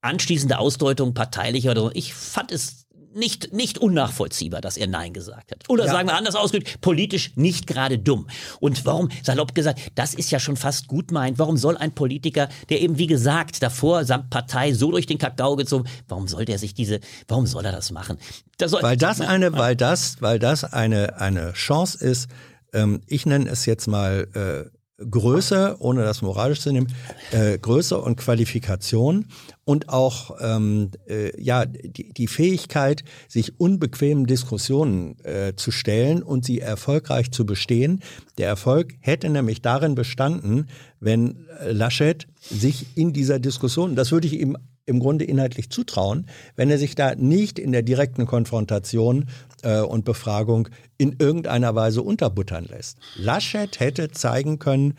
[0.00, 1.90] anschließende Ausdeutung parteilicher oder so.
[1.94, 2.85] Ich fand es
[3.16, 5.68] nicht, nicht unnachvollziehbar, dass er Nein gesagt hat.
[5.68, 8.28] Oder sagen wir anders ausgedrückt, politisch nicht gerade dumm.
[8.60, 11.38] Und warum, salopp gesagt, das ist ja schon fast gut meint.
[11.38, 15.56] Warum soll ein Politiker, der eben wie gesagt davor samt Partei so durch den Kakao
[15.56, 18.18] gezogen, warum soll der sich diese, warum soll er das machen?
[18.58, 22.28] Das soll, Weil das eine, weil das, weil das eine, eine Chance ist,
[22.72, 26.88] ähm, ich nenne es jetzt mal äh, Größe, ohne das moralisch zu nehmen,
[27.30, 29.26] äh, Größe und Qualifikation
[29.64, 36.46] und auch ähm, äh, ja die, die Fähigkeit, sich unbequemen Diskussionen äh, zu stellen und
[36.46, 38.00] sie erfolgreich zu bestehen.
[38.38, 40.68] Der Erfolg hätte nämlich darin bestanden,
[40.98, 44.56] wenn Laschet sich in dieser Diskussion, das würde ich ihm
[44.86, 49.26] im Grunde inhaltlich zutrauen, wenn er sich da nicht in der direkten Konfrontation
[49.66, 52.98] äh, und Befragung in irgendeiner Weise unterbuttern lässt.
[53.16, 54.94] Laschet hätte zeigen können,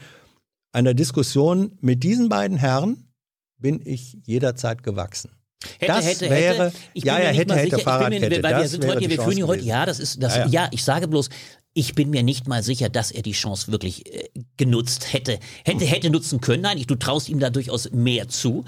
[0.73, 3.10] einer Diskussion mit diesen beiden Herren
[3.57, 5.31] bin ich jederzeit gewachsen.
[5.80, 6.77] Hätte, das hätte, wäre, hätte.
[6.94, 8.44] Ich ja, ja, hätte, hätte Fahrradkette.
[8.44, 10.52] weil wir sind heute, die wir führen hier heute, ja, das ist, das, Ja, ja,
[10.52, 10.69] ja.
[10.72, 11.30] ich sage bloß,
[11.73, 15.39] Ich bin mir nicht mal sicher, dass er die Chance wirklich äh, genutzt hätte.
[15.64, 16.61] Hätte, hätte nutzen können.
[16.61, 18.65] Nein, ich, du traust ihm da durchaus mehr zu.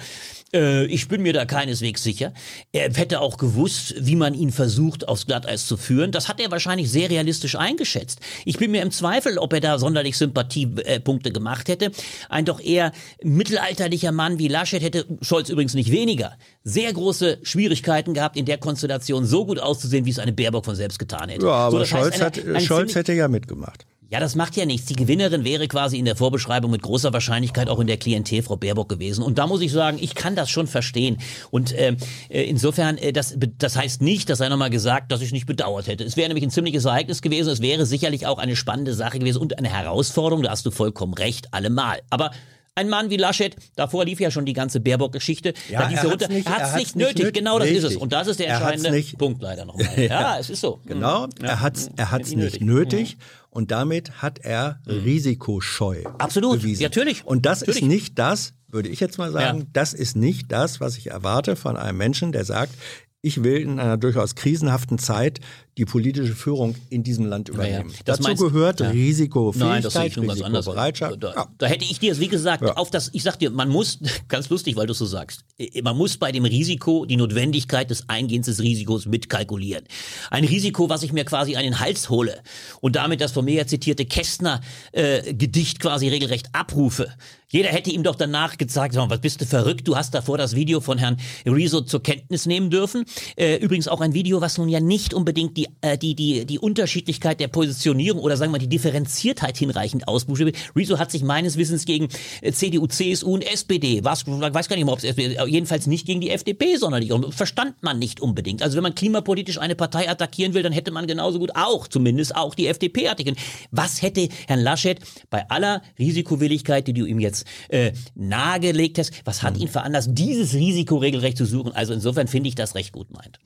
[0.54, 2.34] Äh, ich bin mir da keineswegs sicher.
[2.72, 6.12] Er hätte auch gewusst, wie man ihn versucht, aufs Glatteis zu führen.
[6.12, 8.20] Das hat er wahrscheinlich sehr realistisch eingeschätzt.
[8.46, 11.92] Ich bin mir im Zweifel, ob er da sonderlich Sympathiepunkte gemacht hätte.
[12.30, 12.92] Ein doch eher
[13.24, 16.34] mittelalterlicher Mann wie Laschet hätte Scholz übrigens nicht weniger.
[16.64, 20.76] Sehr große Schwierigkeiten gehabt, in der Konstellation so gut auszusehen, wie es eine Baerbock von
[20.76, 21.46] selbst getan hätte.
[21.46, 23.86] Ja, aber so, Scholz, heißt, eine- hat, eine Scholz hätte ja mitgemacht.
[24.12, 24.88] Ja, das macht ja nichts.
[24.88, 28.58] Die Gewinnerin wäre quasi in der Vorbeschreibung mit großer Wahrscheinlichkeit auch in der Klientel Frau
[28.58, 29.24] Baerbock gewesen.
[29.24, 31.18] Und da muss ich sagen, ich kann das schon verstehen.
[31.52, 35.32] Und ähm, äh, insofern, äh, das, das heißt nicht, dass er nochmal gesagt, dass ich
[35.32, 36.04] nicht bedauert hätte.
[36.04, 37.50] Es wäre nämlich ein ziemliches Ereignis gewesen.
[37.50, 40.42] Es wäre sicherlich auch eine spannende Sache gewesen und eine Herausforderung.
[40.42, 42.02] Da hast du vollkommen recht, allemal.
[42.10, 42.32] Aber
[42.80, 45.54] ein Mann wie Laschet, davor lief ja schon die ganze Baerbock-Geschichte.
[45.70, 46.28] Ja, da er hat's runter.
[46.30, 47.18] nicht- er hat er es hat's nicht nötig.
[47.20, 47.34] nötig.
[47.36, 47.84] Genau das ist es.
[47.86, 48.02] Richtig.
[48.02, 49.88] Und das ist der Er hat's entscheidende Punkt leider nochmal.
[49.98, 50.80] Ja, es ist so.
[50.86, 53.18] Genau, er hat es er hat's nicht nötig
[53.50, 56.84] und damit hat er risikoscheu Absolut, bewiesen.
[56.84, 57.26] natürlich.
[57.26, 57.82] Und das Natürlich.
[57.84, 59.66] ist nicht das, würde ich jetzt mal sagen, Ja.
[59.74, 62.74] das ist nicht das, was ich erwarte von einem Menschen, der sagt,
[63.22, 65.40] ich will in einer durchaus krisenhaften Zeit
[65.78, 67.92] die politische Führung in diesem Land übernehmen.
[68.06, 68.90] Das Dazu meinst- gehört ja.
[68.90, 70.66] Risikofähigkeit, Nein, das sehe ich nun ganz anders.
[70.66, 70.90] Da,
[71.36, 71.48] Ja.
[71.58, 74.76] da hätte ich dir, wie gesagt, auf das, ich sag dir, man muss, ganz lustig,
[74.78, 78.48] weil du es so sagst, äh, man muss bei dem Risiko die Notwendigkeit des Eingehens
[78.48, 79.86] des Risikos mitkalkulieren.
[80.32, 82.40] Ein Risiko, was ich mir quasi an den Hals hole
[82.82, 87.10] und damit das von mir ja zitierte Kästner-Gedicht quasi regelrecht abrufe.
[87.52, 90.82] Jeder hätte ihm doch danach mal, was bist du verrückt, du hast davor das Video
[90.82, 91.18] von Herrn
[91.48, 93.06] Rezo zur Kenntnis nehmen dürfen.
[93.38, 96.60] Äh, übrigens auch ein Video, was nun ja nicht unbedingt die, äh, die, die, die
[96.60, 100.58] Unterschiedlichkeit der Positionierung oder sagen wir mal die Differenziertheit hinreichend ausbuchstabiert.
[100.76, 102.10] Rezo hat sich meines Wissens gegen
[102.42, 105.88] äh, CDU, CSU und SPD, was, weiß gar nicht mehr, ob es SPD, äh, jedenfalls
[105.88, 108.62] nicht gegen die FDP sonderlich, und verstand man nicht unbedingt.
[108.62, 112.36] Also wenn man klimapolitisch eine Partei attackieren will, dann hätte man genauso gut auch, zumindest
[112.36, 113.40] auch die FDP attackieren.
[113.72, 115.00] Was hätte Herrn Laschet
[115.32, 117.39] bei aller Risikowilligkeit, die du ihm jetzt
[117.70, 121.72] äh, nahegelegt hast, was hat ihn veranlasst, dieses Risiko regelrecht zu suchen?
[121.74, 123.40] Also insofern finde ich das recht gut meint.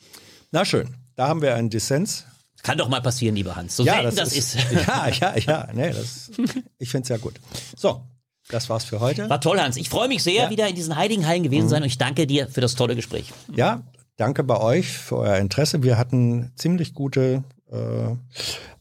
[0.51, 2.25] Na schön, da haben wir einen Dissens.
[2.61, 3.75] Kann doch mal passieren, lieber Hans.
[3.75, 4.55] So selten das, ist.
[4.87, 6.31] Ja, ja, ja, nee, das,
[6.79, 7.33] ich finde es ja gut.
[7.75, 8.03] So,
[8.49, 9.29] das war's für heute.
[9.29, 9.77] War toll, Hans.
[9.77, 12.47] Ich freue mich sehr, wieder in diesen heiligen Hallen gewesen sein und ich danke dir
[12.47, 13.33] für das tolle Gespräch.
[13.53, 13.83] Ja,
[14.15, 15.83] danke bei euch für euer Interesse.
[15.83, 18.15] Wir hatten ziemlich gute, äh,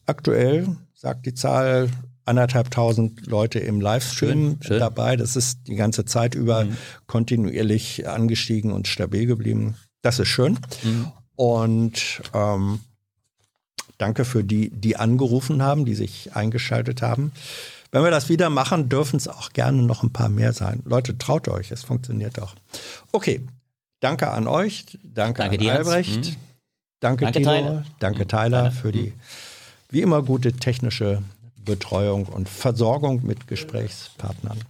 [0.06, 1.88] aktuell sagt die Zahl
[2.24, 4.78] anderthalbtausend Leute im Livestream Schön, schön.
[4.78, 5.16] dabei.
[5.16, 6.66] Das ist die ganze Zeit über
[7.06, 9.76] kontinuierlich angestiegen und stabil geblieben.
[10.02, 10.58] Das ist schön.
[11.36, 12.80] Und ähm,
[13.98, 17.32] danke für die, die angerufen haben, die sich eingeschaltet haben.
[17.90, 20.82] Wenn wir das wieder machen, dürfen es auch gerne noch ein paar mehr sein.
[20.84, 22.54] Leute, traut euch, es funktioniert doch.
[23.12, 23.42] Okay,
[24.00, 25.76] danke an euch, danke, Danke an.
[25.76, 26.36] Albrecht, Mhm.
[27.00, 27.84] danke, Danke, Tilo, Tyler.
[27.98, 28.28] danke Mhm.
[28.28, 28.70] Tyler Tyler.
[28.72, 29.12] für die
[29.90, 31.22] wie immer gute technische
[31.64, 34.60] Betreuung und Versorgung mit Gesprächspartnern.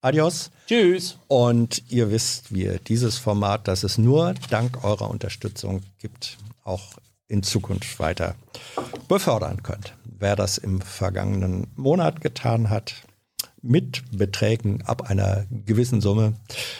[0.00, 0.50] Adios.
[0.66, 1.18] Tschüss.
[1.26, 6.94] Und ihr wisst, wie ihr dieses Format, das es nur dank eurer Unterstützung gibt, auch
[7.28, 8.36] in Zukunft weiter
[9.08, 9.94] befördern könnt.
[10.04, 12.94] Wer das im vergangenen Monat getan hat,
[13.62, 16.34] mit Beträgen ab einer gewissen Summe,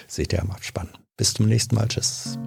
[0.06, 0.88] seht ihr am Abspann.
[1.16, 1.88] Bis zum nächsten Mal.
[1.88, 2.38] Tschüss.